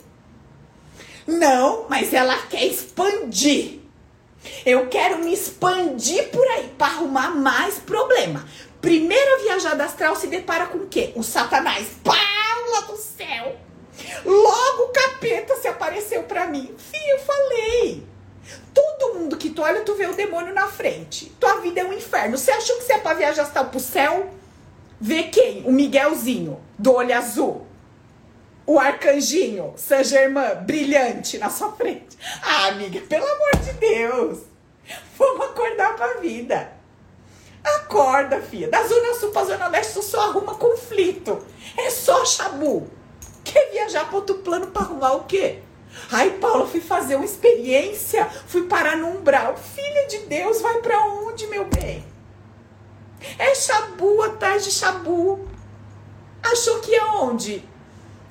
Não, 1.26 1.84
mas 1.90 2.14
ela 2.14 2.38
quer 2.46 2.64
expandir. 2.64 3.80
Eu 4.64 4.88
quero 4.88 5.18
me 5.18 5.34
expandir 5.34 6.30
por 6.30 6.46
aí 6.52 6.72
para 6.78 6.94
arrumar 6.94 7.36
mais 7.36 7.74
problema. 7.74 8.48
Primeira 8.80 9.42
viajada 9.42 9.84
astral 9.84 10.16
se 10.16 10.26
depara 10.26 10.68
com 10.68 10.78
o 10.78 10.86
quê? 10.86 11.12
O 11.14 11.22
Satanás. 11.22 11.86
Do 12.86 12.96
céu! 12.96 13.56
Logo 14.24 14.82
o 14.84 14.88
capeta 14.88 15.56
se 15.56 15.68
apareceu 15.68 16.24
para 16.24 16.46
mim. 16.46 16.74
Fih, 16.76 17.10
eu 17.10 17.18
falei. 17.20 18.06
Todo 18.74 19.14
mundo 19.14 19.36
que 19.36 19.50
tu 19.50 19.62
olha, 19.62 19.82
tu 19.82 19.94
vê 19.94 20.06
o 20.06 20.14
demônio 20.14 20.54
na 20.54 20.66
frente. 20.66 21.26
Tua 21.38 21.60
vida 21.60 21.80
é 21.80 21.84
um 21.84 21.92
inferno. 21.92 22.36
Você 22.36 22.50
achou 22.50 22.76
que 22.76 22.84
você 22.84 22.94
é 22.94 22.98
pra 22.98 23.14
viajar 23.14 23.42
astral 23.42 23.66
pro 23.66 23.78
céu? 23.78 24.30
Vê 25.00 25.24
quem? 25.24 25.64
O 25.66 25.72
Miguelzinho, 25.72 26.60
do 26.78 26.94
olho 26.94 27.16
azul. 27.16 27.66
O 28.66 28.78
arcanjinho, 28.78 29.74
Saint 29.76 30.04
Germain, 30.04 30.56
brilhante 30.64 31.38
na 31.38 31.50
sua 31.50 31.72
frente. 31.72 32.18
Ah, 32.42 32.68
amiga, 32.68 33.00
pelo 33.02 33.24
amor 33.24 33.56
de 33.64 33.72
Deus. 33.74 34.38
Vamos 35.16 35.46
acordar 35.46 35.96
pra 35.96 36.14
vida. 36.20 36.79
Acorda, 37.64 38.40
filha. 38.40 38.68
Da 38.68 38.82
Zona 38.86 39.14
Sul 39.14 39.30
pra 39.30 39.44
Zona 39.44 39.68
Leste, 39.68 39.94
tu 39.94 40.02
só 40.02 40.20
arruma 40.22 40.54
conflito. 40.54 41.44
É 41.76 41.90
só 41.90 42.24
chabu. 42.24 42.90
Quer 43.44 43.70
viajar 43.72 44.06
para 44.06 44.16
outro 44.16 44.36
plano 44.36 44.68
para 44.68 44.82
arrumar 44.82 45.12
o 45.12 45.24
quê? 45.24 45.60
Ai, 46.10 46.30
Paula, 46.32 46.66
fui 46.66 46.80
fazer 46.80 47.16
uma 47.16 47.24
experiência, 47.24 48.24
fui 48.46 48.62
parar 48.66 48.96
no 48.96 49.08
umbral. 49.08 49.56
Filha 49.56 50.06
de 50.06 50.18
Deus, 50.20 50.60
vai 50.60 50.80
para 50.80 51.04
onde, 51.04 51.46
meu 51.48 51.64
bem? 51.64 52.04
É 53.38 53.54
chabu 53.54 54.22
atrás 54.22 54.64
de 54.64 54.70
chabu. 54.70 55.48
Achou 56.42 56.80
que 56.80 56.92
ia 56.92 57.06
onde? 57.06 57.68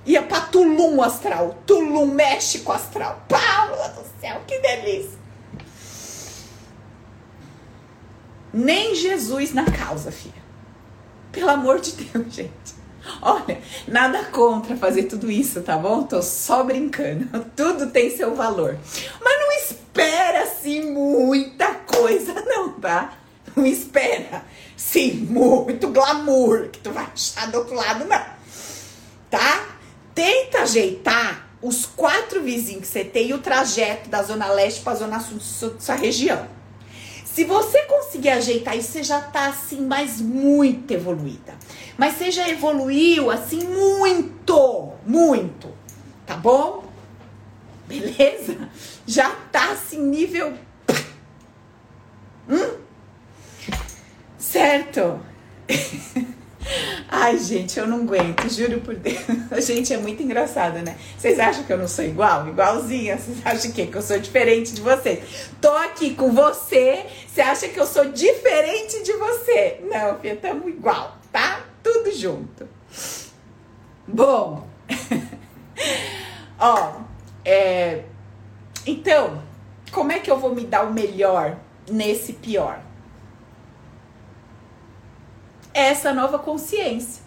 Ia 0.05 0.23
pra 0.23 0.41
Tulum 0.41 1.01
astral. 1.01 1.55
Tulum, 1.65 2.07
México 2.07 2.71
astral. 2.71 3.21
Paula 3.27 3.89
do 3.89 4.03
céu, 4.19 4.41
que 4.47 4.57
delícia. 4.59 5.18
Nem 8.53 8.95
Jesus 8.95 9.53
na 9.53 9.65
causa, 9.65 10.11
filha. 10.11 10.49
Pelo 11.31 11.49
amor 11.49 11.79
de 11.79 11.91
Deus, 11.91 12.25
gente. 12.33 12.79
Olha, 13.21 13.61
nada 13.87 14.25
contra 14.25 14.75
fazer 14.75 15.03
tudo 15.03 15.31
isso, 15.31 15.61
tá 15.61 15.77
bom? 15.77 16.03
Tô 16.03 16.21
só 16.21 16.63
brincando. 16.63 17.27
Tudo 17.55 17.87
tem 17.87 18.15
seu 18.15 18.35
valor. 18.35 18.77
Mas 19.21 19.39
não 19.39 19.51
espera 19.57 20.43
assim 20.43 20.91
muita 20.91 21.73
coisa, 21.75 22.33
não, 22.45 22.73
tá? 22.73 23.13
Não 23.55 23.65
espera, 23.65 24.43
sim, 24.77 25.11
muito 25.13 25.89
glamour 25.89 26.69
que 26.69 26.79
tu 26.79 26.91
vai 26.91 27.05
achar 27.05 27.49
do 27.49 27.57
outro 27.57 27.73
lado, 27.73 28.05
não. 28.05 28.25
Tá? 29.29 29.65
Tenta 30.13 30.59
ajeitar 30.59 31.49
os 31.61 31.85
quatro 31.85 32.41
vizinhos 32.41 32.81
que 32.81 32.87
você 32.87 33.03
tem 33.03 33.29
e 33.29 33.33
o 33.33 33.39
trajeto 33.39 34.09
da 34.09 34.21
Zona 34.23 34.47
Leste 34.51 34.81
pra 34.81 34.95
Zona 34.95 35.19
Sul 35.19 35.71
da 35.71 35.79
sua 35.79 35.95
região. 35.95 36.58
Se 37.33 37.43
você 37.43 37.83
conseguir 37.83 38.29
ajeitar 38.29 38.77
isso, 38.77 38.91
você 38.91 39.03
já 39.03 39.21
tá 39.21 39.47
assim, 39.47 39.81
mas 39.85 40.19
muito 40.19 40.91
evoluída. 40.91 41.53
Mas 41.97 42.15
você 42.15 42.31
já 42.31 42.49
evoluiu 42.49 43.29
assim 43.29 43.63
muito, 43.63 44.93
muito. 45.05 45.69
Tá 46.25 46.35
bom? 46.35 46.83
Beleza? 47.87 48.69
Já 49.05 49.29
tá 49.51 49.71
assim, 49.71 50.01
nível. 50.01 50.53
Hum? 52.49 52.77
Certo? 54.37 55.19
Ai, 57.07 57.37
gente, 57.37 57.79
eu 57.79 57.87
não 57.87 58.01
aguento, 58.01 58.49
juro 58.49 58.81
por 58.81 58.95
Deus. 58.95 59.17
A 59.51 59.59
gente 59.61 59.93
é 59.93 59.97
muito 59.97 60.21
engraçada, 60.21 60.81
né? 60.81 60.97
Vocês 61.17 61.39
acham 61.39 61.63
que 61.63 61.71
eu 61.71 61.77
não 61.77 61.87
sou 61.87 62.05
igual? 62.05 62.47
Igualzinha? 62.47 63.17
Vocês 63.17 63.37
acham 63.45 63.71
que, 63.71 63.87
que 63.87 63.95
eu 63.95 64.01
sou 64.01 64.19
diferente 64.19 64.73
de 64.73 64.81
vocês? 64.81 65.51
Tô 65.61 65.71
aqui 65.71 66.13
com 66.13 66.31
você, 66.31 67.05
você 67.27 67.41
acha 67.41 67.67
que 67.69 67.79
eu 67.79 67.85
sou 67.85 68.05
diferente 68.11 69.01
de 69.03 69.13
você? 69.13 69.79
Não, 69.89 70.19
filha, 70.19 70.35
tamo 70.35 70.69
igual, 70.69 71.17
tá? 71.31 71.65
Tudo 71.81 72.11
junto. 72.11 72.67
Bom, 74.07 74.67
ó, 76.59 76.93
é, 77.45 78.03
então, 78.85 79.41
como 79.91 80.11
é 80.11 80.19
que 80.19 80.29
eu 80.29 80.37
vou 80.37 80.53
me 80.53 80.65
dar 80.65 80.83
o 80.83 80.93
melhor 80.93 81.57
nesse 81.89 82.33
pior? 82.33 82.88
Essa 85.87 86.13
nova 86.13 86.39
consciência. 86.39 87.21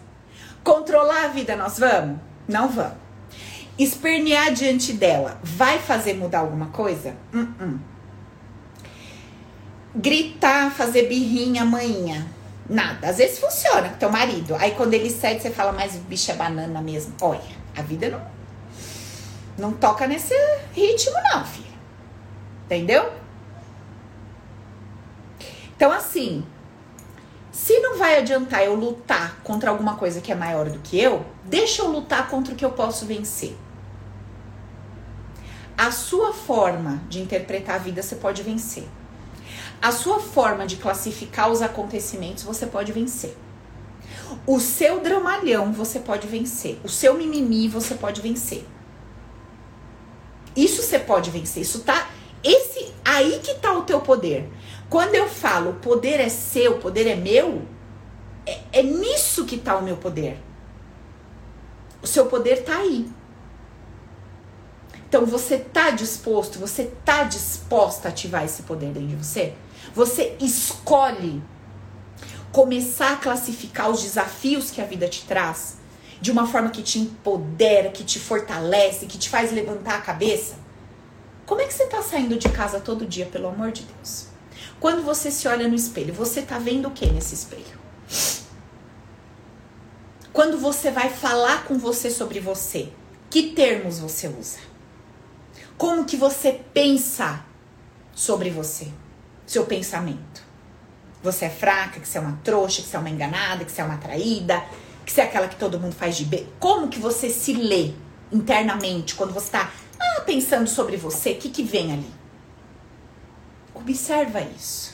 Controlar 0.63 1.25
a 1.25 1.27
vida 1.27 1.55
nós 1.55 1.77
vamos? 1.77 2.19
Não 2.47 2.69
vamos. 2.69 2.97
Espernear 3.77 4.53
diante 4.53 4.93
dela 4.93 5.39
vai 5.43 5.79
fazer 5.79 6.13
mudar 6.13 6.39
alguma 6.39 6.67
coisa? 6.67 7.15
Uh 7.33 7.39
-uh. 7.39 7.79
Gritar, 9.95 10.71
fazer 10.71 11.07
birrinha, 11.07 11.65
manhinha. 11.65 12.27
Nada. 12.69 13.09
Às 13.09 13.17
vezes 13.17 13.39
funciona 13.39 13.89
com 13.89 13.97
teu 13.97 14.09
marido. 14.09 14.55
Aí 14.55 14.71
quando 14.71 14.93
ele 14.93 15.09
cede, 15.09 15.41
você 15.41 15.51
fala, 15.51 15.71
mas 15.71 15.95
bicho 15.95 16.31
é 16.31 16.35
banana 16.35 16.81
mesmo. 16.81 17.13
Olha, 17.21 17.41
a 17.75 17.81
vida 17.81 18.09
não, 18.09 18.21
não 19.57 19.73
toca 19.73 20.07
nesse 20.07 20.33
ritmo, 20.73 21.15
não, 21.31 21.45
filha. 21.45 21.73
Entendeu? 22.65 23.11
Então, 25.75 25.91
assim, 25.91 26.45
não 27.93 27.99
vai 27.99 28.17
adiantar 28.17 28.63
eu 28.63 28.73
lutar 28.73 29.39
contra 29.43 29.69
alguma 29.69 29.95
coisa 29.95 30.19
que 30.19 30.31
é 30.31 30.35
maior 30.35 30.67
do 30.67 30.79
que 30.79 30.99
eu, 30.99 31.23
deixa 31.45 31.83
eu 31.83 31.89
lutar 31.89 32.27
contra 32.27 32.53
o 32.53 32.57
que 32.57 32.65
eu 32.65 32.71
posso 32.71 33.05
vencer. 33.05 33.55
A 35.77 35.91
sua 35.91 36.33
forma 36.33 37.01
de 37.07 37.21
interpretar 37.21 37.75
a 37.75 37.79
vida 37.79 38.01
você 38.01 38.15
pode 38.15 38.41
vencer. 38.41 38.85
A 39.79 39.91
sua 39.91 40.19
forma 40.19 40.65
de 40.65 40.77
classificar 40.77 41.51
os 41.51 41.61
acontecimentos 41.61 42.43
você 42.43 42.65
pode 42.65 42.91
vencer. 42.91 43.37
O 44.47 44.59
seu 44.59 44.99
dramalhão 44.99 45.71
você 45.71 45.99
pode 45.99 46.27
vencer. 46.27 46.79
O 46.83 46.89
seu 46.89 47.15
mimimi 47.15 47.67
você 47.67 47.93
pode 47.93 48.21
vencer. 48.21 48.65
Isso 50.55 50.81
você 50.81 50.97
pode 50.97 51.29
vencer. 51.29 51.61
Isso 51.61 51.81
tá. 51.81 52.09
Esse 52.43 52.91
aí 53.05 53.39
que 53.43 53.55
tá 53.55 53.73
o 53.73 53.83
teu 53.83 53.99
poder. 54.01 54.49
Quando 54.89 55.15
eu 55.15 55.27
falo 55.27 55.73
poder 55.73 56.19
é 56.19 56.29
seu, 56.29 56.77
poder 56.77 57.07
é 57.07 57.15
meu, 57.15 57.63
é, 58.45 58.59
é 58.71 58.83
nisso 58.83 59.45
que 59.45 59.55
está 59.55 59.77
o 59.77 59.83
meu 59.83 59.97
poder. 59.97 60.37
O 62.01 62.07
seu 62.07 62.25
poder 62.25 62.59
está 62.59 62.77
aí. 62.77 63.09
Então 65.07 65.25
você 65.25 65.55
está 65.55 65.91
disposto, 65.91 66.57
você 66.57 66.83
está 66.83 67.23
disposta 67.23 68.07
a 68.07 68.11
ativar 68.11 68.43
esse 68.43 68.63
poder 68.63 68.87
dentro 68.87 69.07
de 69.09 69.15
você? 69.15 69.53
Você 69.93 70.35
escolhe 70.39 71.41
começar 72.51 73.13
a 73.13 73.17
classificar 73.17 73.89
os 73.89 74.01
desafios 74.01 74.71
que 74.71 74.81
a 74.81 74.85
vida 74.85 75.07
te 75.07 75.23
traz 75.25 75.77
de 76.19 76.31
uma 76.31 76.47
forma 76.47 76.69
que 76.69 76.81
te 76.81 76.99
empodera, 76.99 77.89
que 77.91 78.03
te 78.03 78.19
fortalece, 78.19 79.05
que 79.05 79.17
te 79.17 79.29
faz 79.29 79.51
levantar 79.51 79.95
a 79.95 80.01
cabeça? 80.01 80.55
Como 81.45 81.61
é 81.61 81.65
que 81.65 81.73
você 81.73 81.83
está 81.83 82.01
saindo 82.01 82.37
de 82.37 82.49
casa 82.49 82.79
todo 82.79 83.05
dia, 83.05 83.25
pelo 83.25 83.49
amor 83.49 83.71
de 83.71 83.83
Deus? 83.83 84.27
Quando 84.79 85.03
você 85.03 85.29
se 85.29 85.47
olha 85.47 85.67
no 85.67 85.75
espelho, 85.75 86.13
você 86.13 86.39
está 86.39 86.57
vendo 86.57 86.87
o 86.87 86.91
que 86.91 87.05
nesse 87.05 87.35
espelho? 87.35 87.82
Quando 90.31 90.57
você 90.57 90.89
vai 90.89 91.09
falar 91.09 91.65
com 91.65 91.77
você 91.77 92.09
sobre 92.09 92.39
você, 92.39 92.89
que 93.29 93.51
termos 93.51 93.99
você 93.99 94.27
usa? 94.27 94.59
Como 95.77 96.05
que 96.05 96.17
você 96.17 96.59
pensa 96.73 97.45
sobre 98.13 98.49
você? 98.49 98.87
Seu 99.45 99.65
pensamento. 99.65 100.43
Você 101.21 101.45
é 101.45 101.49
fraca, 101.49 101.99
que 101.99 102.07
você 102.07 102.17
é 102.17 102.21
uma 102.21 102.39
trouxa, 102.43 102.81
que 102.81 102.87
você 102.87 102.95
é 102.95 102.99
uma 102.99 103.09
enganada, 103.09 103.63
que 103.63 103.71
você 103.71 103.81
é 103.81 103.83
uma 103.83 103.97
traída, 103.97 104.63
que 105.05 105.11
você 105.11 105.21
é 105.21 105.23
aquela 105.25 105.47
que 105.47 105.55
todo 105.55 105.79
mundo 105.79 105.93
faz 105.95 106.17
de 106.17 106.25
bem. 106.25 106.47
Como 106.59 106.87
que 106.87 106.99
você 106.99 107.29
se 107.29 107.53
lê 107.53 107.93
internamente 108.31 109.15
quando 109.15 109.33
você 109.33 109.45
está 109.45 109.71
ah, 109.99 110.21
pensando 110.21 110.67
sobre 110.67 110.97
você? 110.97 111.31
O 111.31 111.37
que, 111.37 111.49
que 111.49 111.63
vem 111.63 111.93
ali? 111.93 112.11
Observa 113.73 114.41
isso. 114.41 114.92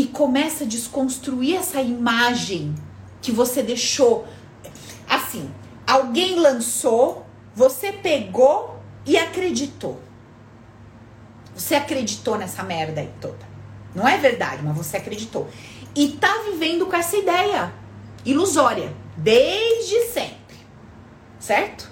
E 0.00 0.06
começa 0.06 0.64
a 0.64 0.66
desconstruir 0.66 1.56
essa 1.56 1.82
imagem 1.82 2.74
que 3.20 3.30
você 3.30 3.62
deixou. 3.62 4.26
Assim, 5.06 5.52
alguém 5.86 6.36
lançou, 6.36 7.26
você 7.54 7.92
pegou 7.92 8.80
e 9.04 9.18
acreditou. 9.18 10.00
Você 11.54 11.74
acreditou 11.74 12.38
nessa 12.38 12.62
merda 12.62 13.02
aí 13.02 13.12
toda. 13.20 13.46
Não 13.94 14.08
é 14.08 14.16
verdade, 14.16 14.62
mas 14.62 14.74
você 14.74 14.96
acreditou. 14.96 15.50
E 15.94 16.12
tá 16.12 16.34
vivendo 16.50 16.86
com 16.86 16.96
essa 16.96 17.18
ideia 17.18 17.70
ilusória 18.24 18.96
desde 19.18 20.06
sempre. 20.06 20.56
Certo? 21.38 21.90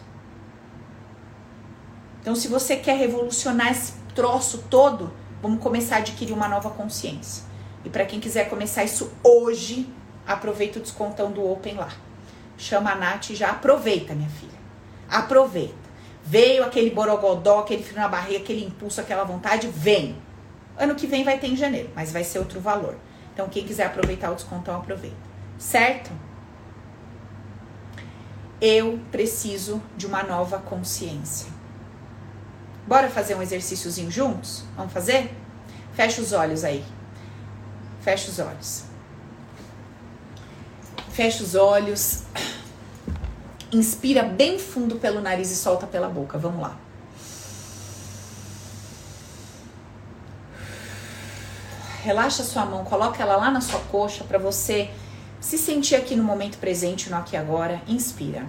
Então, 2.23 2.35
se 2.35 2.49
você 2.49 2.75
quer 2.77 2.97
revolucionar 2.97 3.71
esse 3.71 3.93
troço 4.15 4.65
todo, 4.71 5.13
vamos 5.43 5.63
começar 5.63 5.97
a 5.97 5.99
adquirir 5.99 6.33
uma 6.33 6.49
nova 6.49 6.71
consciência. 6.71 7.49
E 7.85 7.89
para 7.89 8.05
quem 8.05 8.21
quiser 8.21 8.49
começar 8.49 8.85
isso 8.85 9.13
hoje, 9.23 9.89
aproveita 10.27 10.79
o 10.79 10.83
descontão 10.83 11.31
do 11.31 11.49
Open 11.51 11.75
lá. 11.75 11.91
Chama 12.57 12.93
a 12.93 12.95
Nath 12.95 13.31
e 13.31 13.37
já 13.37 13.51
aproveita, 13.51 14.15
minha 14.15 14.29
filha. 14.29 14.59
Aproveita. 15.09 15.89
Veio 16.25 16.65
aquele 16.65 16.91
borogodó, 16.91 17.61
aquele 17.61 17.83
frio 17.83 18.01
na 18.01 18.09
barriga, 18.09 18.41
aquele 18.41 18.65
impulso, 18.65 19.01
aquela 19.01 19.25
vontade, 19.25 19.69
vem. 19.69 20.17
Ano 20.77 20.95
que 20.95 21.07
vem 21.07 21.25
vai 21.25 21.39
ter 21.39 21.47
em 21.47 21.57
janeiro, 21.57 21.91
mas 21.95 22.13
vai 22.13 22.25
ser 22.25 22.39
outro 22.39 22.61
valor. 22.61 22.97
Então, 23.33 23.49
quem 23.49 23.65
quiser 23.65 23.87
aproveitar 23.87 24.31
o 24.31 24.35
descontão, 24.35 24.77
aproveita. 24.77 25.17
Certo? 25.57 26.11
Eu 28.61 29.01
preciso 29.11 29.81
de 29.97 30.07
uma 30.07 30.23
nova 30.23 30.59
consciência. 30.59 31.51
Bora 32.87 33.09
fazer 33.09 33.35
um 33.37 33.43
exercíciozinho 33.43 34.11
juntos? 34.11 34.65
Vamos 34.77 34.93
fazer? 34.93 35.33
Fecha 35.93 36.21
os 36.21 36.33
olhos 36.33 36.65
aí. 36.65 36.85
Fecha 38.09 38.31
os 38.31 38.39
olhos. 38.39 38.85
Fecha 41.11 41.45
os 41.45 41.55
olhos. 41.55 42.23
Inspira 43.71 44.23
bem 44.23 44.59
fundo 44.59 44.97
pelo 44.97 45.21
nariz 45.21 45.51
e 45.51 45.55
solta 45.55 45.87
pela 45.87 46.09
boca. 46.09 46.39
Vamos 46.39 46.63
lá. 46.63 46.75
Relaxa 52.03 52.43
sua 52.45 52.65
mão, 52.65 52.83
coloca 52.83 53.23
ela 53.23 53.37
lá 53.37 53.51
na 53.51 53.61
sua 53.61 53.81
coxa 53.81 54.25
para 54.25 54.39
você 54.39 54.91
se 55.39 55.59
sentir 55.59 55.95
aqui 55.95 56.17
no 56.17 56.25
momento 56.25 56.57
presente, 56.57 57.11
no 57.11 57.17
aqui 57.19 57.35
e 57.35 57.37
agora. 57.37 57.83
Inspira. 57.87 58.47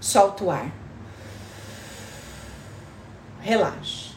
Solta 0.00 0.42
o 0.42 0.50
ar. 0.50 0.68
Relaxa. 3.40 4.09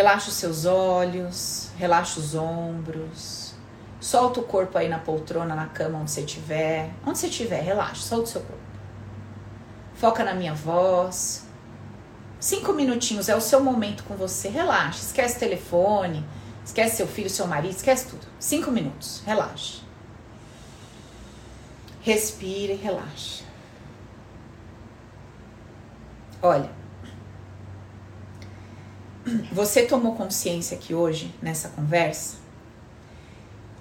Relaxa 0.00 0.30
os 0.30 0.36
seus 0.36 0.64
olhos, 0.64 1.68
relaxa 1.76 2.18
os 2.18 2.34
ombros. 2.34 3.52
Solta 4.00 4.40
o 4.40 4.42
corpo 4.42 4.78
aí 4.78 4.88
na 4.88 4.98
poltrona, 4.98 5.54
na 5.54 5.66
cama, 5.66 5.98
onde 5.98 6.10
você 6.10 6.22
estiver. 6.22 6.88
Onde 7.06 7.18
você 7.18 7.26
estiver, 7.26 7.60
relaxa, 7.60 8.00
solta 8.00 8.24
o 8.24 8.26
seu 8.26 8.40
corpo. 8.40 8.62
Foca 9.92 10.24
na 10.24 10.32
minha 10.32 10.54
voz. 10.54 11.44
Cinco 12.38 12.72
minutinhos 12.72 13.28
é 13.28 13.36
o 13.36 13.42
seu 13.42 13.62
momento 13.62 14.02
com 14.04 14.16
você. 14.16 14.48
Relaxa, 14.48 15.00
esquece 15.00 15.36
o 15.36 15.40
telefone, 15.40 16.26
esquece 16.64 16.96
seu 16.96 17.06
filho, 17.06 17.28
seu 17.28 17.46
marido, 17.46 17.76
esquece 17.76 18.06
tudo. 18.06 18.26
Cinco 18.38 18.70
minutos, 18.70 19.22
relaxa. 19.26 19.82
Respira 22.00 22.72
e 22.72 22.76
relaxa. 22.76 23.44
Olha, 26.40 26.79
você 29.52 29.82
tomou 29.82 30.14
consciência 30.14 30.76
aqui 30.76 30.94
hoje, 30.94 31.34
nessa 31.42 31.68
conversa, 31.68 32.36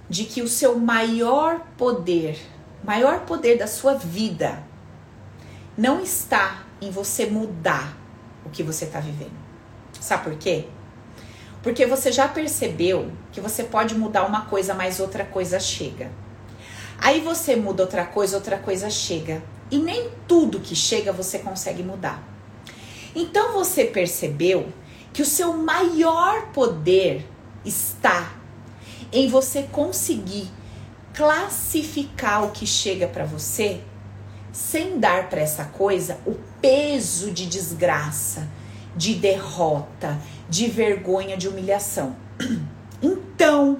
de 0.09 0.25
que 0.25 0.41
o 0.41 0.47
seu 0.47 0.77
maior 0.77 1.61
poder, 1.77 2.39
maior 2.83 3.21
poder 3.21 3.57
da 3.57 3.67
sua 3.67 3.93
vida, 3.93 4.63
não 5.77 6.01
está 6.01 6.63
em 6.81 6.91
você 6.91 7.25
mudar 7.25 7.97
o 8.45 8.49
que 8.49 8.63
você 8.63 8.85
está 8.85 8.99
vivendo. 8.99 9.37
Sabe 9.99 10.23
por 10.23 10.35
quê? 10.37 10.65
Porque 11.61 11.85
você 11.85 12.11
já 12.11 12.27
percebeu 12.27 13.11
que 13.31 13.41
você 13.41 13.63
pode 13.63 13.95
mudar 13.95 14.25
uma 14.25 14.45
coisa, 14.45 14.73
mas 14.73 14.99
outra 14.99 15.25
coisa 15.25 15.59
chega. 15.59 16.11
Aí 16.97 17.21
você 17.21 17.55
muda 17.55 17.83
outra 17.83 18.05
coisa, 18.05 18.35
outra 18.35 18.57
coisa 18.57 18.89
chega. 18.89 19.41
E 19.71 19.77
nem 19.77 20.09
tudo 20.27 20.59
que 20.59 20.75
chega 20.75 21.13
você 21.13 21.39
consegue 21.39 21.83
mudar. 21.83 22.23
Então 23.15 23.53
você 23.53 23.85
percebeu 23.85 24.71
que 25.13 25.21
o 25.21 25.25
seu 25.25 25.53
maior 25.53 26.47
poder 26.47 27.27
está 27.65 28.31
em 29.11 29.27
você 29.27 29.63
conseguir 29.63 30.47
classificar 31.13 32.45
o 32.45 32.51
que 32.51 32.65
chega 32.65 33.07
para 33.07 33.25
você 33.25 33.81
sem 34.51 34.99
dar 34.99 35.29
para 35.29 35.41
essa 35.41 35.65
coisa 35.65 36.19
o 36.25 36.35
peso 36.61 37.31
de 37.31 37.45
desgraça, 37.45 38.47
de 38.95 39.15
derrota, 39.15 40.19
de 40.49 40.67
vergonha, 40.67 41.37
de 41.37 41.47
humilhação. 41.47 42.15
Então, 43.01 43.79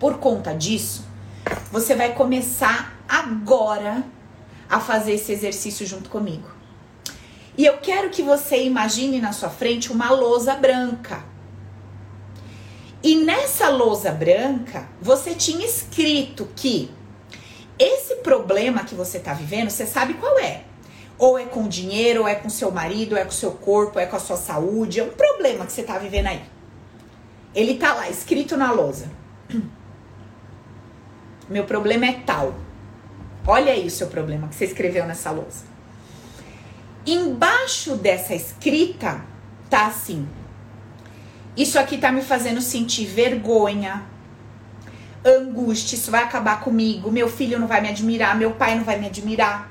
por 0.00 0.16
conta 0.16 0.54
disso, 0.54 1.04
você 1.70 1.94
vai 1.94 2.14
começar 2.14 2.98
agora 3.06 4.02
a 4.66 4.80
fazer 4.80 5.12
esse 5.12 5.32
exercício 5.32 5.86
junto 5.86 6.08
comigo. 6.08 6.48
E 7.58 7.66
eu 7.66 7.78
quero 7.78 8.08
que 8.08 8.22
você 8.22 8.62
imagine 8.62 9.20
na 9.20 9.32
sua 9.32 9.50
frente 9.50 9.90
uma 9.90 10.12
lousa 10.12 10.54
branca. 10.54 11.24
E 13.02 13.16
nessa 13.16 13.68
lousa 13.68 14.12
branca, 14.12 14.88
você 15.02 15.34
tinha 15.34 15.66
escrito 15.66 16.48
que 16.54 16.88
esse 17.76 18.14
problema 18.16 18.84
que 18.84 18.94
você 18.94 19.18
está 19.18 19.34
vivendo, 19.34 19.70
você 19.70 19.86
sabe 19.86 20.14
qual 20.14 20.38
é. 20.38 20.62
Ou 21.18 21.36
é 21.36 21.46
com 21.46 21.66
dinheiro, 21.66 22.22
ou 22.22 22.28
é 22.28 22.36
com 22.36 22.48
seu 22.48 22.70
marido, 22.70 23.14
ou 23.14 23.18
é 23.18 23.24
com 23.24 23.32
seu 23.32 23.50
corpo, 23.50 23.98
ou 23.98 24.00
é 24.00 24.06
com 24.06 24.14
a 24.14 24.20
sua 24.20 24.36
saúde. 24.36 25.00
É 25.00 25.02
um 25.02 25.10
problema 25.10 25.66
que 25.66 25.72
você 25.72 25.80
está 25.80 25.98
vivendo 25.98 26.28
aí. 26.28 26.42
Ele 27.52 27.74
tá 27.74 27.92
lá, 27.92 28.08
escrito 28.08 28.56
na 28.56 28.70
lousa. 28.70 29.10
Meu 31.50 31.64
problema 31.64 32.06
é 32.06 32.12
tal. 32.24 32.54
Olha 33.44 33.72
aí 33.72 33.84
o 33.84 33.90
seu 33.90 34.06
problema 34.06 34.46
que 34.46 34.54
você 34.54 34.64
escreveu 34.64 35.04
nessa 35.06 35.32
lousa. 35.32 35.67
Embaixo 37.10 37.96
dessa 37.96 38.34
escrita 38.34 39.24
tá 39.70 39.86
assim: 39.86 40.28
Isso 41.56 41.78
aqui 41.78 41.96
tá 41.96 42.12
me 42.12 42.20
fazendo 42.20 42.60
sentir 42.60 43.06
vergonha, 43.06 44.04
angústia, 45.24 45.96
isso 45.96 46.10
vai 46.10 46.22
acabar 46.22 46.60
comigo. 46.60 47.10
Meu 47.10 47.26
filho 47.26 47.58
não 47.58 47.66
vai 47.66 47.80
me 47.80 47.88
admirar, 47.88 48.36
meu 48.36 48.50
pai 48.50 48.74
não 48.74 48.84
vai 48.84 48.98
me 48.98 49.06
admirar. 49.06 49.70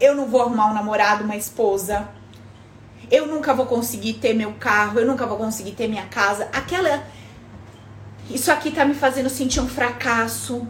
Eu 0.00 0.14
não 0.14 0.26
vou 0.26 0.40
arrumar 0.40 0.70
um 0.70 0.74
namorado, 0.74 1.22
uma 1.22 1.36
esposa. 1.36 2.08
Eu 3.10 3.26
nunca 3.26 3.52
vou 3.52 3.66
conseguir 3.66 4.14
ter 4.14 4.32
meu 4.32 4.54
carro, 4.54 4.98
eu 4.98 5.06
nunca 5.06 5.26
vou 5.26 5.36
conseguir 5.36 5.72
ter 5.72 5.86
minha 5.86 6.06
casa. 6.06 6.48
Aquela 6.50 7.06
isso 8.30 8.50
aqui 8.50 8.70
tá 8.70 8.86
me 8.86 8.94
fazendo 8.94 9.28
sentir 9.28 9.60
um 9.60 9.68
fracasso. 9.68 10.66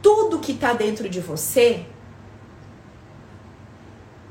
Tudo 0.00 0.38
que 0.38 0.54
tá 0.54 0.72
dentro 0.72 1.08
de 1.08 1.18
você 1.18 1.84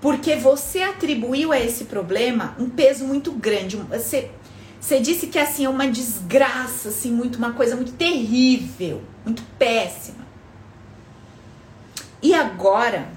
porque 0.02 0.36
você 0.36 0.82
atribuiu 0.82 1.52
a 1.52 1.60
esse 1.60 1.86
problema 1.86 2.56
um 2.60 2.70
peso 2.70 3.06
muito 3.06 3.32
grande. 3.32 3.76
Você, 3.76 4.32
Você 4.80 5.00
disse 5.00 5.28
que 5.28 5.38
assim 5.38 5.66
é 5.66 5.70
uma 5.70 5.88
desgraça, 5.88 6.90
assim, 6.90 7.12
muito 7.12 7.38
uma 7.38 7.54
coisa 7.54 7.76
muito 7.76 7.92
terrível, 7.94 9.02
muito 9.26 9.44
péssima. 9.58 10.26
E 12.22 12.34
agora 12.34 13.08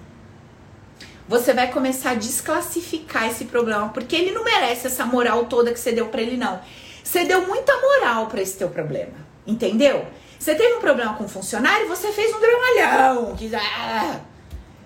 você 1.29 1.55
vai 1.55 1.71
começar 1.71 2.11
a 2.11 2.15
desclassificar 2.15 3.27
esse 3.29 3.47
problema, 3.47 3.89
porque 3.89 4.15
ele 4.15 4.33
não 4.33 4.45
merece 4.45 4.87
essa 4.89 5.07
moral 5.07 5.47
toda 5.47 5.73
que 5.73 5.79
você 5.79 5.93
deu 5.93 6.09
para 6.09 6.21
ele 6.21 6.37
não. 6.37 6.61
Você 7.03 7.25
deu 7.25 7.47
muita 7.47 7.73
moral 7.81 8.27
para 8.27 8.43
esse 8.43 8.57
teu 8.57 8.69
problema, 8.69 9.15
entendeu? 9.47 10.07
Você 10.39 10.55
teve 10.55 10.75
um 10.75 10.81
problema 10.81 11.15
com 11.15 11.25
um 11.25 11.29
funcionário, 11.29 11.87
você 11.87 12.11
fez 12.13 12.35
um 12.35 12.41
dramalhão, 12.41 13.37
que 13.37 13.55
ah, 13.55 14.21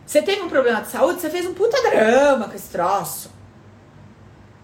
você 0.06 0.22
teve 0.22 0.40
um 0.40 0.48
problema 0.48 0.80
de 0.80 0.88
saúde, 0.88 1.20
você 1.20 1.28
fez 1.28 1.44
um 1.44 1.52
puta 1.52 1.82
drama 1.82 2.48
com 2.48 2.54
esse 2.54 2.70
troço. 2.70 3.28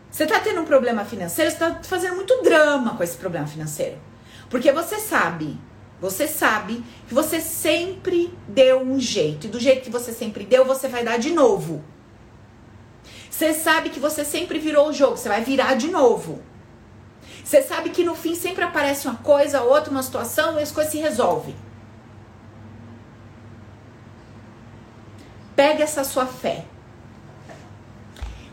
Você 0.09 0.25
tá 0.25 0.39
tendo 0.39 0.61
um 0.61 0.65
problema 0.65 1.05
financeiro, 1.05 1.51
você 1.51 1.57
tá 1.57 1.81
fazendo 1.83 2.15
muito 2.15 2.43
drama 2.43 2.97
com 2.97 3.03
esse 3.03 3.17
problema 3.17 3.47
financeiro. 3.47 3.99
Porque 4.49 4.71
você 4.71 5.01
sabe, 5.01 5.59
você 6.01 6.29
sabe 6.29 6.85
que 7.09 7.15
você 7.15 7.41
sempre 7.41 8.33
deu 8.47 8.83
um 8.83 9.01
jeito. 9.01 9.47
E 9.47 9.51
do 9.51 9.59
jeito 9.59 9.83
que 9.83 9.91
você 9.91 10.13
sempre 10.13 10.45
deu, 10.45 10.65
você 10.65 10.87
vai 10.87 11.03
dar 11.03 11.19
de 11.19 11.31
novo. 11.31 11.83
Você 13.29 13.53
sabe 13.53 13.91
que 13.91 13.99
você 13.99 14.25
sempre 14.25 14.61
virou 14.61 14.91
o 14.91 14.93
jogo, 14.93 15.17
você 15.17 15.29
vai 15.29 15.43
virar 15.43 15.75
de 15.75 15.89
novo. 15.89 16.41
Você 17.43 17.63
sabe 17.63 17.91
que 17.91 18.05
no 18.05 18.15
fim 18.15 18.37
sempre 18.37 18.63
aparece 18.63 19.09
uma 19.09 19.17
coisa, 19.17 19.63
outra, 19.63 19.91
uma 19.91 20.03
situação 20.03 20.61
e 20.61 20.63
as 20.63 20.71
coisas 20.71 20.93
se 20.93 20.99
resolvem. 20.99 21.57
Pega 25.63 25.85
essa 25.85 26.03
sua 26.03 26.27
fé. 26.27 26.65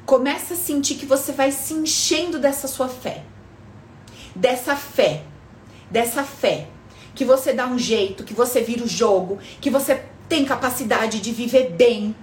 Começa 0.06 0.54
a 0.54 0.58
sentir 0.58 0.94
que 0.94 1.08
você 1.08 1.32
vai 1.32 1.52
se 1.52 1.74
enchendo 1.74 2.38
dessa 2.38 2.68
sua 2.68 2.88
fé. 2.88 3.24
Dessa 4.36 4.76
fé. 4.76 5.24
Dessa 5.90 6.24
fé. 6.24 6.68
Que 7.16 7.26
você 7.26 7.52
dá 7.52 7.66
um 7.66 7.80
jeito, 7.80 8.24
que 8.24 8.36
você 8.36 8.62
vira 8.62 8.84
o 8.84 8.88
jogo, 8.88 9.40
que 9.60 9.72
você 9.72 10.06
tem 10.28 10.46
capacidade 10.46 11.20
de 11.20 11.32
viver 11.32 11.72
bem 11.72 12.16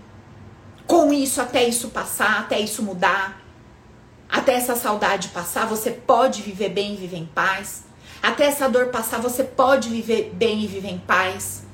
com 0.87 1.13
isso 1.13 1.41
até 1.41 1.67
isso 1.67 1.89
passar, 1.89 2.43
até 2.43 2.61
isso 2.61 2.81
mudar. 2.81 3.43
Até 4.29 4.55
essa 4.55 4.77
saudade 4.77 5.31
passar, 5.31 5.67
você 5.67 5.91
pode 5.91 6.43
viver 6.43 6.69
bem 6.69 6.95
e 6.95 6.97
viver 6.97 7.19
em 7.19 7.27
paz. 7.27 7.83
Até 8.23 8.45
essa 8.45 8.69
dor 8.69 8.91
passar, 8.91 9.21
você 9.21 9.43
pode 9.43 9.89
viver 9.89 10.31
bem 10.33 10.63
e 10.63 10.69
viver 10.69 10.91
em 10.91 10.99
paz. 10.99 11.66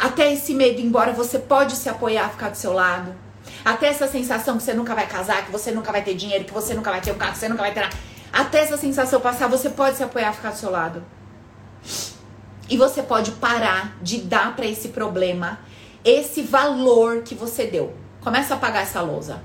Até 0.00 0.32
esse 0.32 0.54
medo 0.54 0.80
ir 0.80 0.84
embora, 0.84 1.12
você 1.12 1.38
pode 1.38 1.76
se 1.76 1.88
apoiar, 1.88 2.30
ficar 2.30 2.48
do 2.48 2.56
seu 2.56 2.72
lado. 2.72 3.14
Até 3.62 3.88
essa 3.88 4.08
sensação 4.08 4.56
que 4.56 4.62
você 4.62 4.72
nunca 4.72 4.94
vai 4.94 5.06
casar, 5.06 5.44
que 5.44 5.52
você 5.52 5.70
nunca 5.70 5.92
vai 5.92 6.02
ter 6.02 6.14
dinheiro, 6.14 6.44
que 6.44 6.54
você 6.54 6.72
nunca 6.72 6.90
vai 6.90 7.02
ter 7.02 7.12
um 7.12 7.18
carro, 7.18 7.32
que 7.32 7.38
você 7.38 7.48
nunca 7.48 7.62
vai 7.62 7.74
ter 7.74 7.80
nada. 7.80 7.94
Até 8.32 8.60
essa 8.60 8.78
sensação 8.78 9.20
passar, 9.20 9.48
você 9.48 9.68
pode 9.68 9.98
se 9.98 10.02
apoiar, 10.02 10.32
ficar 10.32 10.50
do 10.50 10.56
seu 10.56 10.70
lado. 10.70 11.04
E 12.68 12.76
você 12.76 13.02
pode 13.02 13.32
parar 13.32 13.96
de 14.00 14.18
dar 14.18 14.56
para 14.56 14.64
esse 14.64 14.88
problema 14.88 15.58
esse 16.02 16.40
valor 16.40 17.22
que 17.22 17.34
você 17.34 17.66
deu. 17.66 17.94
Começa 18.22 18.54
a 18.54 18.56
pagar 18.56 18.82
essa 18.82 19.02
lousa. 19.02 19.42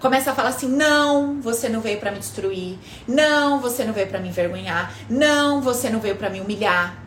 Começa 0.00 0.32
a 0.32 0.34
falar 0.34 0.48
assim: 0.48 0.68
"Não, 0.68 1.40
você 1.40 1.68
não 1.68 1.80
veio 1.80 2.00
para 2.00 2.10
me 2.10 2.18
destruir. 2.18 2.78
Não, 3.06 3.60
você 3.60 3.84
não 3.84 3.92
veio 3.92 4.08
para 4.08 4.18
me 4.18 4.28
envergonhar. 4.28 4.92
Não, 5.08 5.60
você 5.60 5.88
não 5.90 6.00
veio 6.00 6.16
para 6.16 6.28
me 6.28 6.40
humilhar. 6.40 7.01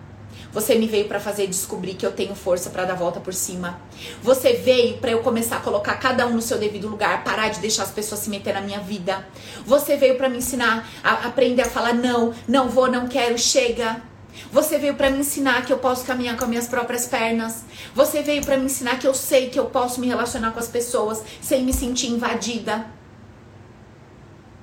Você 0.56 0.76
me 0.76 0.88
veio 0.88 1.10
para 1.10 1.20
fazer 1.20 1.48
descobrir 1.48 1.96
que 1.96 2.06
eu 2.06 2.14
tenho 2.14 2.34
força 2.34 2.70
para 2.70 2.86
dar 2.86 2.96
volta 2.96 3.20
por 3.20 3.34
cima. 3.34 3.78
Você 4.24 4.54
veio 4.54 4.98
para 5.00 5.12
eu 5.12 5.20
começar 5.22 5.58
a 5.58 5.60
colocar 5.60 5.96
cada 5.96 6.26
um 6.26 6.36
no 6.36 6.42
seu 6.42 6.58
devido 6.58 6.88
lugar, 6.88 7.26
parar 7.26 7.50
de 7.50 7.60
deixar 7.60 7.84
as 7.84 7.92
pessoas 7.92 8.22
se 8.22 8.30
meter 8.30 8.54
na 8.54 8.62
minha 8.62 8.80
vida. 8.80 9.28
Você 9.66 9.98
veio 9.98 10.16
para 10.16 10.30
me 10.30 10.38
ensinar 10.38 10.88
a 11.04 11.28
aprender 11.28 11.64
a 11.64 11.70
falar 11.70 11.94
não, 11.94 12.34
não 12.48 12.70
vou, 12.70 12.90
não 12.90 13.06
quero, 13.06 13.38
chega. 13.38 14.02
Você 14.50 14.78
veio 14.78 14.96
para 14.96 15.10
me 15.10 15.20
ensinar 15.20 15.66
que 15.66 15.74
eu 15.74 15.78
posso 15.78 16.06
caminhar 16.06 16.38
com 16.38 16.46
as 16.46 16.50
minhas 16.50 16.68
próprias 16.70 17.06
pernas. 17.06 17.66
Você 17.94 18.22
veio 18.22 18.42
para 18.46 18.56
me 18.56 18.64
ensinar 18.64 18.98
que 18.98 19.06
eu 19.06 19.14
sei 19.14 19.50
que 19.50 19.60
eu 19.60 19.66
posso 19.66 20.00
me 20.00 20.08
relacionar 20.08 20.52
com 20.52 20.60
as 20.60 20.70
pessoas 20.70 21.22
sem 21.42 21.66
me 21.66 21.74
sentir 21.74 22.08
invadida. 22.08 22.86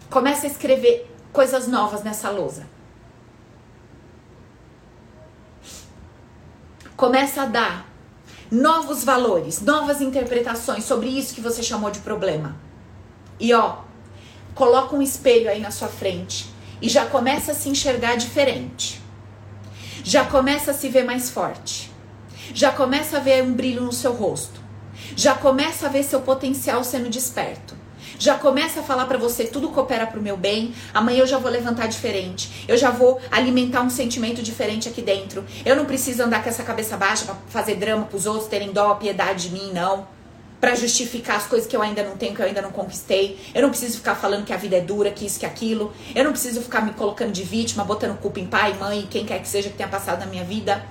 Comece 0.09 0.47
a 0.47 0.49
escrever 0.49 1.15
coisas 1.35 1.69
novas 1.69 2.03
nessa 2.03 2.31
lousa. 2.31 2.67
Começa 7.03 7.43
a 7.43 7.47
dar 7.47 7.93
novos 8.49 9.03
valores, 9.03 9.61
novas 9.61 10.01
interpretações 10.01 10.85
sobre 10.85 11.09
isso 11.09 11.35
que 11.35 11.41
você 11.41 11.61
chamou 11.61 11.91
de 11.91 11.99
problema. 11.99 12.55
E 13.41 13.53
ó, 13.53 13.79
coloca 14.55 14.95
um 14.95 15.03
espelho 15.03 15.51
aí 15.51 15.61
na 15.61 15.73
sua 15.73 15.89
frente 15.89 16.49
e 16.81 16.89
já 16.89 17.05
começa 17.05 17.51
a 17.51 17.55
se 17.57 17.69
enxergar 17.69 18.15
diferente. 18.15 19.03
Já 20.05 20.25
começa 20.27 20.71
a 20.71 20.75
se 20.75 20.89
ver 20.89 21.03
mais 21.03 21.29
forte. 21.29 21.91
Já 22.55 22.71
começa 22.71 23.17
a 23.17 23.21
ver 23.21 23.43
um 23.43 23.53
brilho 23.53 23.83
no 23.83 23.93
seu 23.93 24.13
rosto. 24.13 24.61
Já 25.17 25.35
começa 25.35 25.87
a 25.87 25.91
ver 25.91 26.05
seu 26.05 26.21
potencial 26.21 26.85
sendo 26.85 27.11
desperto 27.11 27.82
já 28.19 28.37
começa 28.37 28.81
a 28.81 28.83
falar 28.83 29.07
para 29.07 29.19
você 29.19 29.45
tudo 29.45 29.69
coopera 29.71 30.07
pro 30.07 30.21
meu 30.21 30.37
bem. 30.37 30.75
Amanhã 30.93 31.21
eu 31.21 31.27
já 31.27 31.39
vou 31.39 31.51
levantar 31.51 31.87
diferente. 31.87 32.65
Eu 32.69 32.77
já 32.77 32.91
vou 32.91 33.21
alimentar 33.31 33.83
um 33.83 33.91
sentimento 33.91 34.43
diferente 34.43 34.89
aqui 34.89 35.03
dentro. 35.03 35.45
Eu 35.65 35.77
não 35.77 35.85
preciso 35.85 36.23
andar 36.23 36.43
com 36.43 36.49
essa 36.49 36.63
cabeça 36.63 36.97
baixa 36.97 37.25
para 37.25 37.35
fazer 37.49 37.75
drama 37.77 38.05
pros 38.05 38.27
outros 38.27 38.49
terem 38.49 38.73
dó, 38.73 38.95
piedade 38.95 39.49
de 39.49 39.55
mim, 39.55 39.73
não. 39.73 40.07
Para 40.61 40.77
justificar 40.77 41.37
as 41.37 41.47
coisas 41.47 41.67
que 41.67 41.77
eu 41.77 41.83
ainda 41.83 42.05
não 42.05 42.17
tenho, 42.17 42.35
que 42.35 42.41
eu 42.41 42.47
ainda 42.47 42.63
não 42.63 42.71
conquistei. 42.71 43.39
Eu 43.53 43.63
não 43.63 43.71
preciso 43.71 43.99
ficar 43.99 44.15
falando 44.15 44.45
que 44.45 44.53
a 44.53 44.57
vida 44.57 44.77
é 44.77 44.81
dura, 44.81 45.11
que 45.11 45.27
isso, 45.27 45.41
que 45.41 45.47
aquilo. 45.47 45.93
Eu 46.15 46.25
não 46.25 46.31
preciso 46.31 46.61
ficar 46.61 46.83
me 46.83 46.93
colocando 46.93 47.33
de 47.33 47.43
vítima, 47.43 47.85
botando 47.85 48.17
culpa 48.19 48.39
em 48.39 48.47
pai, 48.47 48.75
mãe, 48.75 49.07
quem 49.11 49.27
quer 49.27 49.41
que 49.41 49.49
seja 49.49 49.69
que 49.69 49.77
tenha 49.77 49.89
passado 49.89 50.21
na 50.21 50.27
minha 50.27 50.45
vida. 50.45 50.85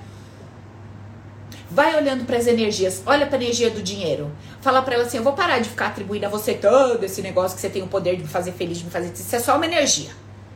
Vai 1.74 1.96
olhando 1.96 2.26
para 2.26 2.36
as 2.36 2.46
energias, 2.46 3.02
olha 3.06 3.26
para 3.26 3.38
a 3.38 3.40
energia 3.40 3.70
do 3.70 3.82
dinheiro. 3.82 4.30
Fala 4.60 4.82
para 4.82 4.94
ela 4.94 5.04
assim: 5.04 5.16
eu 5.16 5.22
vou 5.22 5.32
parar 5.32 5.58
de 5.58 5.70
ficar 5.70 5.86
atribuindo 5.86 6.26
a 6.26 6.28
você 6.28 6.52
todo 6.52 7.02
esse 7.02 7.22
negócio 7.22 7.54
que 7.54 7.62
você 7.62 7.70
tem 7.70 7.82
o 7.82 7.86
poder 7.86 8.16
de 8.16 8.22
me 8.24 8.28
fazer 8.28 8.52
feliz, 8.52 8.76
de 8.76 8.84
me 8.84 8.90
fazer. 8.90 9.10
Isso 9.10 9.34
é 9.34 9.38
só 9.38 9.56
uma 9.56 9.64
energia. 9.64 10.10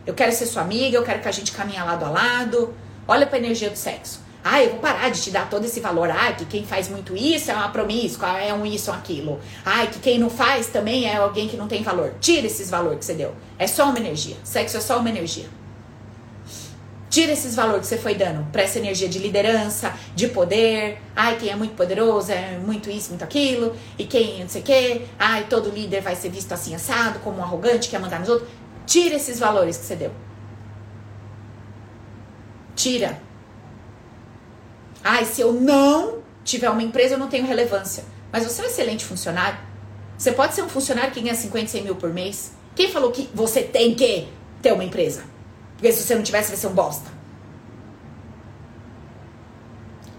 Eu 0.07 0.13
quero 0.13 0.31
ser 0.31 0.45
sua 0.45 0.61
amiga, 0.61 0.95
eu 0.95 1.03
quero 1.03 1.21
que 1.21 1.29
a 1.29 1.33
gente 1.33 1.53
caminhe 1.53 1.79
lado 1.79 2.05
a 2.05 2.11
lado. 2.11 2.75
Olha 3.09 3.27
para 3.27 3.37
a 3.37 3.39
energia 3.39 3.71
do 3.71 3.77
sexo. 3.77 4.21
Ah, 4.45 4.63
eu 4.63 4.73
vou 4.73 4.79
parar 4.79 5.09
de 5.09 5.23
te 5.23 5.31
dar 5.31 5.49
todo 5.49 5.65
esse 5.65 5.81
valor. 5.81 6.11
Ah, 6.11 6.33
que 6.33 6.45
quem 6.45 6.67
faz 6.67 6.87
muito 6.91 7.17
isso 7.17 7.51
é 7.51 7.55
uma 7.55 7.71
promíscua, 7.71 8.39
é 8.39 8.53
um 8.53 8.67
isso 8.67 8.91
ou 8.91 8.97
aquilo. 8.99 9.41
Ah, 9.65 9.87
que 9.87 9.99
quem 9.99 10.19
não 10.19 10.29
faz 10.29 10.67
também 10.67 11.07
é 11.07 11.17
alguém 11.17 11.49
que 11.49 11.57
não 11.57 11.67
tem 11.67 11.83
valor. 11.83 12.13
Tira 12.21 12.47
esses 12.47 12.69
valores 12.69 12.99
que 12.99 13.05
você 13.07 13.15
deu. 13.15 13.35
É 13.59 13.67
só 13.67 13.87
uma 13.89 13.99
energia. 13.99 14.37
Sexo 14.45 14.77
é 14.77 14.81
só 14.81 14.99
uma 14.99 15.09
energia. 15.09 15.47
Tira 17.17 17.33
esses 17.33 17.57
valores 17.57 17.81
que 17.81 17.87
você 17.87 17.97
foi 17.97 18.15
dando 18.15 18.45
para 18.53 18.61
essa 18.61 18.79
energia 18.79 19.09
de 19.09 19.19
liderança, 19.19 19.91
de 20.15 20.29
poder. 20.29 20.99
Ai, 21.17 21.39
quem 21.39 21.49
é 21.49 21.57
muito 21.57 21.75
poderoso 21.75 22.31
é 22.31 22.59
muito 22.59 22.91
isso, 22.91 23.09
muito 23.09 23.25
aquilo. 23.25 23.75
E 23.99 24.05
quem 24.05 24.41
não 24.41 24.49
sei 24.51 24.61
o 24.61 24.65
quê. 24.67 25.07
Ai, 25.19 25.47
todo 25.49 25.71
líder 25.71 26.03
vai 26.03 26.15
ser 26.15 26.29
visto 26.29 26.53
assim 26.53 26.75
assado, 26.75 27.21
como 27.21 27.39
um 27.39 27.43
arrogante, 27.43 27.89
quer 27.89 27.99
mandar 28.01 28.21
nos 28.21 28.29
outros. 28.29 28.51
Tira 28.85 29.15
esses 29.15 29.39
valores 29.39 29.79
que 29.79 29.87
você 29.87 29.97
deu. 29.97 30.13
Tira. 32.75 33.19
Ai, 35.03 35.25
se 35.25 35.41
eu 35.41 35.55
não 35.55 36.19
tiver 36.45 36.69
uma 36.69 36.83
empresa, 36.83 37.15
eu 37.15 37.19
não 37.19 37.29
tenho 37.29 37.47
relevância. 37.47 38.05
Mas 38.31 38.45
você 38.45 38.61
é 38.61 38.65
um 38.67 38.69
excelente 38.69 39.07
funcionário. 39.07 39.59
Você 40.19 40.33
pode 40.33 40.55
ser 40.55 40.61
um 40.61 40.69
funcionário 40.69 41.13
que 41.13 41.23
ganha 41.23 41.35
50, 41.35 41.67
100 41.67 41.83
mil 41.83 41.97
por 41.97 42.13
mês. 42.13 42.53
Quem 42.75 42.91
falou 42.91 43.11
que 43.11 43.31
você 43.33 43.63
tem 43.63 43.95
que 43.95 44.29
ter 44.61 44.75
uma 44.75 44.85
empresa? 44.85 45.36
Porque 45.77 45.93
se 45.93 46.03
você 46.03 46.15
não 46.15 46.23
tivesse, 46.23 46.49
vai 46.49 46.57
ser 46.57 46.67
um 46.69 46.75
bosta. 46.75 47.11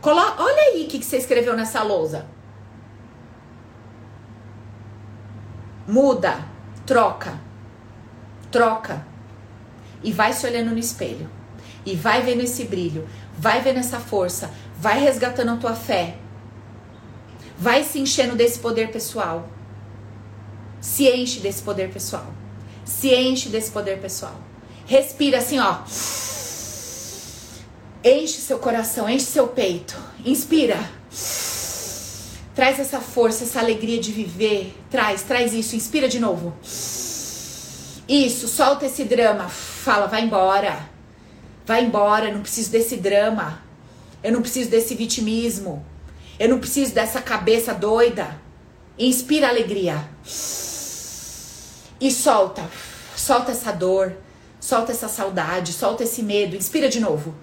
Colo 0.01 0.21
Olha 0.37 0.61
aí 0.61 0.85
o 0.85 0.87
que, 0.87 0.99
que 0.99 1.05
você 1.05 1.17
escreveu 1.17 1.55
nessa 1.55 1.81
lousa. 1.83 2.25
Muda, 5.87 6.45
troca, 6.85 7.39
troca. 8.51 9.05
E 10.03 10.11
vai 10.11 10.31
se 10.31 10.45
olhando 10.45 10.71
no 10.71 10.77
espelho. 10.77 11.29
E 11.85 11.95
vai 11.95 12.21
vendo 12.21 12.41
esse 12.41 12.65
brilho. 12.65 13.07
Vai 13.37 13.61
vendo 13.61 13.79
essa 13.79 13.99
força. 13.99 14.51
Vai 14.77 14.99
resgatando 14.99 15.51
a 15.51 15.57
tua 15.57 15.73
fé. 15.73 16.17
Vai 17.57 17.83
se 17.83 17.99
enchendo 17.99 18.35
desse 18.35 18.59
poder 18.59 18.91
pessoal. 18.91 19.49
Se 20.79 21.09
enche 21.09 21.39
desse 21.39 21.63
poder 21.63 21.91
pessoal. 21.91 22.27
Se 22.85 23.13
enche 23.13 23.49
desse 23.49 23.71
poder 23.71 23.99
pessoal. 23.99 24.46
Respira 24.87 25.39
assim, 25.39 25.59
ó. 25.59 25.79
Enche 28.03 28.39
seu 28.39 28.57
coração, 28.57 29.09
enche 29.09 29.25
seu 29.25 29.47
peito. 29.47 29.95
Inspira. 30.25 30.77
Traz 32.55 32.79
essa 32.79 33.01
força, 33.01 33.43
essa 33.43 33.59
alegria 33.59 33.99
de 33.99 34.11
viver. 34.11 34.73
Traz, 34.89 35.23
traz 35.23 35.53
isso. 35.53 35.75
Inspira 35.75 36.07
de 36.07 36.19
novo. 36.19 36.55
Isso, 38.07 38.47
solta 38.47 38.85
esse 38.85 39.03
drama. 39.03 39.49
Fala, 39.49 40.07
vai 40.07 40.23
embora. 40.23 40.89
Vai 41.65 41.83
embora, 41.83 42.31
não 42.31 42.41
preciso 42.41 42.71
desse 42.71 42.95
drama. 42.95 43.61
Eu 44.23 44.31
não 44.31 44.41
preciso 44.41 44.69
desse 44.69 44.95
vitimismo. 44.95 45.85
Eu 46.39 46.47
não 46.47 46.59
preciso 46.59 46.93
dessa 46.93 47.21
cabeça 47.21 47.73
doida. 47.73 48.39
Inspira 48.97 49.49
alegria. 49.49 50.09
E 51.99 52.09
solta 52.09 52.63
Solta 53.17 53.51
essa 53.51 53.71
dor, 53.71 54.15
solta 54.67 54.91
essa 54.91 55.07
saudade, 55.07 55.71
solta 55.71 56.03
esse 56.03 56.21
medo. 56.21 56.53
Inspira 56.53 56.89
de 56.89 56.99
novo. 56.99 57.33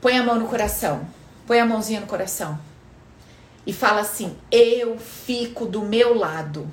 Põe 0.00 0.16
a 0.16 0.22
mão 0.22 0.38
no 0.38 0.46
coração. 0.46 1.06
Põe 1.46 1.60
a 1.60 1.66
mãozinha 1.66 2.00
no 2.00 2.06
coração. 2.06 2.58
E 3.66 3.72
fala 3.72 4.00
assim: 4.00 4.34
Eu 4.50 4.98
fico 4.98 5.66
do 5.66 5.82
meu 5.82 6.14
lado. 6.14 6.66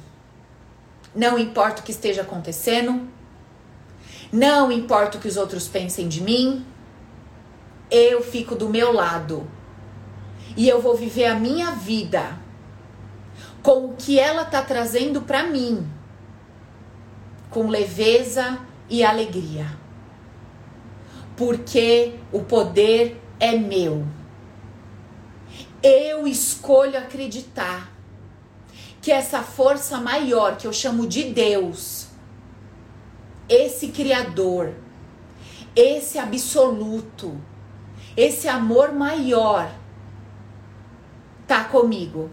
Não 1.14 1.38
importa 1.38 1.82
o 1.82 1.84
que 1.84 1.92
esteja 1.92 2.22
acontecendo. 2.22 3.10
Não 4.32 4.72
importa 4.72 5.18
o 5.18 5.22
que 5.22 5.28
os 5.28 5.36
outros 5.36 5.68
pensem 5.68 6.08
de 6.08 6.22
mim. 6.22 6.66
Eu 7.90 8.24
fico 8.24 8.56
do 8.56 8.70
meu 8.70 8.94
lado. 8.94 9.46
E 10.56 10.70
eu 10.70 10.82
vou 10.82 10.96
viver 10.96 11.26
a 11.26 11.36
minha 11.36 11.72
vida 11.72 12.40
com 13.62 13.88
o 13.88 13.96
que 13.98 14.18
ela 14.18 14.46
tá 14.46 14.62
trazendo 14.62 15.24
para 15.24 15.44
mim. 15.44 15.86
Com 17.52 17.68
leveza 17.68 18.58
e 18.90 19.04
alegria. 19.04 19.68
Porque 21.38 22.16
o 22.32 22.42
poder 22.42 23.22
é 23.40 23.52
meu. 23.52 24.06
Eu 25.84 26.28
escolho 26.28 26.98
acreditar 26.98 27.92
que 29.02 29.12
essa 29.12 29.42
força 29.42 29.98
maior 29.98 30.58
que 30.58 30.68
eu 30.68 30.74
chamo 30.74 31.08
de 31.08 31.24
Deus, 31.26 32.08
esse 33.50 33.88
Criador, 33.88 34.74
esse 35.76 36.20
absoluto, 36.20 37.40
esse 38.16 38.48
amor 38.48 38.94
maior, 38.94 39.74
tá 41.48 41.64
comigo, 41.64 42.30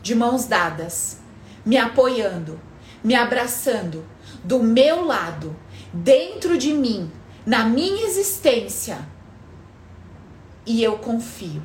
de 0.00 0.14
mãos 0.14 0.46
dadas, 0.46 1.20
me 1.64 1.76
apoiando, 1.76 2.60
me 3.02 3.14
abraçando, 3.14 4.04
do 4.46 4.62
meu 4.62 5.04
lado, 5.04 5.56
dentro 5.92 6.56
de 6.56 6.72
mim, 6.72 7.10
na 7.44 7.64
minha 7.64 8.06
existência. 8.06 8.98
E 10.64 10.82
eu 10.82 10.98
confio. 10.98 11.62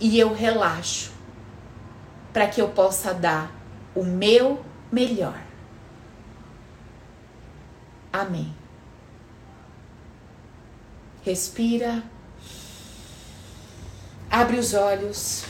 E 0.00 0.18
eu 0.18 0.34
relaxo 0.34 1.12
para 2.32 2.48
que 2.48 2.60
eu 2.60 2.68
possa 2.70 3.14
dar 3.14 3.52
o 3.94 4.02
meu 4.02 4.64
melhor. 4.90 5.40
Amém. 8.12 8.52
Respira. 11.22 12.02
Abre 14.28 14.58
os 14.58 14.74
olhos. 14.74 15.44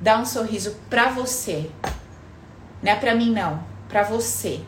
Dá 0.00 0.18
um 0.18 0.26
sorriso 0.26 0.76
para 0.90 1.10
você. 1.10 1.70
Não 2.82 2.92
é 2.92 2.96
para 2.96 3.14
mim 3.14 3.30
não, 3.30 3.62
para 3.88 4.02
você. 4.02 4.60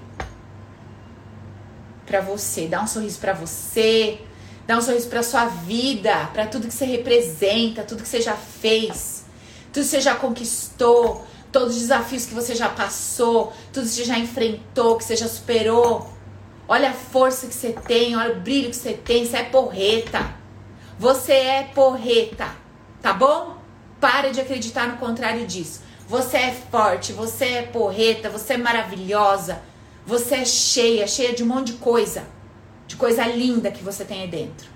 Para 2.06 2.20
você, 2.20 2.66
dá 2.66 2.82
um 2.82 2.86
sorriso 2.86 3.18
para 3.18 3.32
você. 3.32 4.20
Dá 4.68 4.76
um 4.76 4.82
sorriso 4.82 5.08
para 5.08 5.22
sua 5.22 5.46
vida, 5.46 6.28
para 6.34 6.46
tudo 6.46 6.68
que 6.68 6.74
você 6.74 6.84
representa, 6.84 7.82
tudo 7.82 8.02
que 8.02 8.08
você 8.08 8.20
já 8.20 8.34
fez, 8.34 9.24
tudo 9.72 9.82
que 9.82 9.88
você 9.88 9.98
já 9.98 10.14
conquistou, 10.14 11.26
todos 11.50 11.74
os 11.74 11.80
desafios 11.80 12.26
que 12.26 12.34
você 12.34 12.54
já 12.54 12.68
passou, 12.68 13.50
tudo 13.72 13.84
que 13.86 13.94
você 13.94 14.04
já 14.04 14.18
enfrentou, 14.18 14.98
que 14.98 15.04
você 15.04 15.16
já 15.16 15.26
superou. 15.26 16.12
Olha 16.68 16.90
a 16.90 16.92
força 16.92 17.46
que 17.46 17.54
você 17.54 17.72
tem, 17.72 18.14
olha 18.14 18.34
o 18.34 18.40
brilho 18.40 18.68
que 18.68 18.76
você 18.76 18.92
tem, 18.92 19.24
você 19.24 19.38
é 19.38 19.44
porreta. 19.44 20.34
Você 20.98 21.32
é 21.32 21.62
porreta, 21.74 22.54
tá 23.00 23.14
bom? 23.14 23.56
Para 23.98 24.30
de 24.30 24.38
acreditar 24.38 24.86
no 24.86 24.98
contrário 24.98 25.46
disso. 25.46 25.80
Você 26.08 26.36
é 26.36 26.50
forte, 26.50 27.12
você 27.12 27.44
é 27.44 27.62
porreta, 27.62 28.28
você 28.28 28.54
é 28.54 28.56
maravilhosa, 28.56 29.62
você 30.04 30.36
é 30.36 30.44
cheia, 30.44 31.06
cheia 31.06 31.32
de 31.32 31.44
um 31.44 31.46
monte 31.46 31.72
de 31.72 31.78
coisa 31.78 32.38
de 32.88 32.96
coisa 32.96 33.24
linda 33.26 33.70
que 33.70 33.84
você 33.84 34.04
tem 34.04 34.22
aí 34.22 34.28
dentro. 34.28 34.66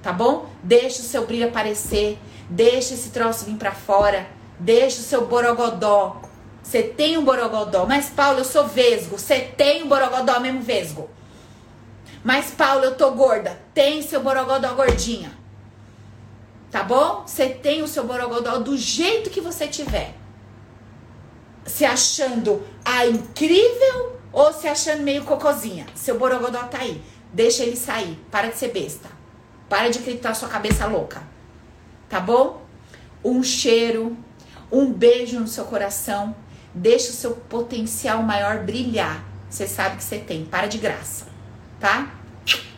Tá 0.00 0.12
bom? 0.12 0.48
Deixa 0.62 1.00
o 1.00 1.04
seu 1.04 1.26
brilho 1.26 1.48
aparecer, 1.48 2.16
deixa 2.48 2.94
esse 2.94 3.10
troço 3.10 3.44
vir 3.44 3.56
para 3.56 3.72
fora, 3.72 4.28
deixa 4.60 5.00
o 5.00 5.04
seu 5.04 5.26
borogodó. 5.26 6.22
Você 6.62 6.82
tem 6.84 7.18
um 7.18 7.24
borogodó, 7.24 7.84
mas 7.84 8.08
Paulo, 8.08 8.38
eu 8.38 8.44
sou 8.44 8.66
vesgo. 8.66 9.18
Você 9.18 9.40
tem 9.40 9.82
um 9.82 9.88
borogodó 9.88 10.38
mesmo 10.38 10.60
vesgo. 10.60 11.10
Mas 12.22 12.50
Paulo, 12.50 12.84
eu 12.84 12.94
tô 12.94 13.10
gorda. 13.10 13.58
Tem 13.74 14.02
seu 14.02 14.22
borogodó 14.22 14.74
gordinha. 14.74 15.32
Tá 16.70 16.82
bom? 16.82 17.24
Você 17.26 17.48
tem 17.48 17.82
o 17.82 17.88
seu 17.88 18.04
borogodó 18.04 18.58
do 18.58 18.76
jeito 18.76 19.30
que 19.30 19.40
você 19.40 19.66
tiver. 19.66 20.14
Se 21.68 21.84
achando 21.84 22.66
a 22.84 23.06
incrível 23.06 24.18
ou 24.32 24.52
se 24.52 24.66
achando 24.66 25.02
meio 25.02 25.24
cocozinha. 25.24 25.86
Seu 25.94 26.18
borogodó 26.18 26.64
tá 26.64 26.78
aí. 26.78 27.02
Deixa 27.32 27.62
ele 27.62 27.76
sair. 27.76 28.18
Para 28.30 28.48
de 28.48 28.56
ser 28.56 28.72
besta. 28.72 29.08
Para 29.68 29.88
de 29.88 29.98
acreditar 29.98 30.34
sua 30.34 30.48
cabeça 30.48 30.86
louca. 30.86 31.22
Tá 32.08 32.18
bom? 32.18 32.62
Um 33.22 33.42
cheiro, 33.42 34.16
um 34.72 34.90
beijo 34.90 35.38
no 35.38 35.46
seu 35.46 35.64
coração. 35.64 36.34
Deixa 36.74 37.10
o 37.10 37.14
seu 37.14 37.32
potencial 37.32 38.22
maior 38.22 38.60
brilhar. 38.60 39.22
Você 39.50 39.66
sabe 39.66 39.96
que 39.96 40.04
você 40.04 40.18
tem. 40.18 40.44
Para 40.44 40.66
de 40.66 40.78
graça. 40.78 41.26
Tá? 41.78 42.14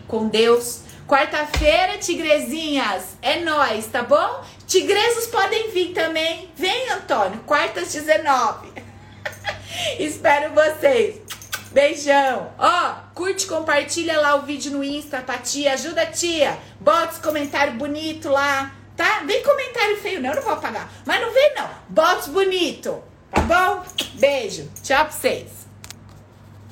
Com 0.09 0.28
Deus. 0.28 0.82
Quarta-feira, 1.11 1.99
tigrezinhas, 1.99 3.16
é 3.20 3.41
nós, 3.41 3.86
tá 3.88 4.01
bom? 4.01 4.45
Tigresos 4.71 5.27
podem 5.27 5.73
vir 5.73 5.93
também. 5.93 6.49
Vem, 6.55 6.91
Antônio, 6.91 7.41
quartas 7.41 7.93
19. 7.93 8.68
Espero 9.99 10.55
vocês. 10.55 11.16
Beijão. 11.73 12.53
Ó, 12.57 12.95
curte, 13.12 13.49
compartilha 13.49 14.21
lá 14.21 14.37
o 14.37 14.43
vídeo 14.43 14.71
no 14.71 14.85
Insta 14.85 15.23
pra 15.23 15.39
tia. 15.39 15.73
Ajuda 15.73 16.03
a 16.03 16.07
tia. 16.07 16.57
Bota 16.79 17.14
os 17.14 17.18
comentários 17.18 17.75
bonitos 17.75 18.31
lá, 18.31 18.73
tá? 18.97 19.23
Vem 19.27 19.43
comentário 19.43 19.97
feio, 19.97 20.21
não, 20.21 20.31
eu 20.31 20.37
não 20.37 20.43
vou 20.45 20.53
apagar. 20.53 20.89
Mas 21.05 21.21
não 21.21 21.33
vem, 21.33 21.53
não. 21.57 21.68
Bota 21.89 22.21
os 22.21 22.29
bonito, 22.29 23.03
tá 23.29 23.41
bom? 23.41 23.83
Beijo. 24.21 24.71
Tchau 24.85 25.05
pra 25.05 25.11
vocês. 25.11 25.60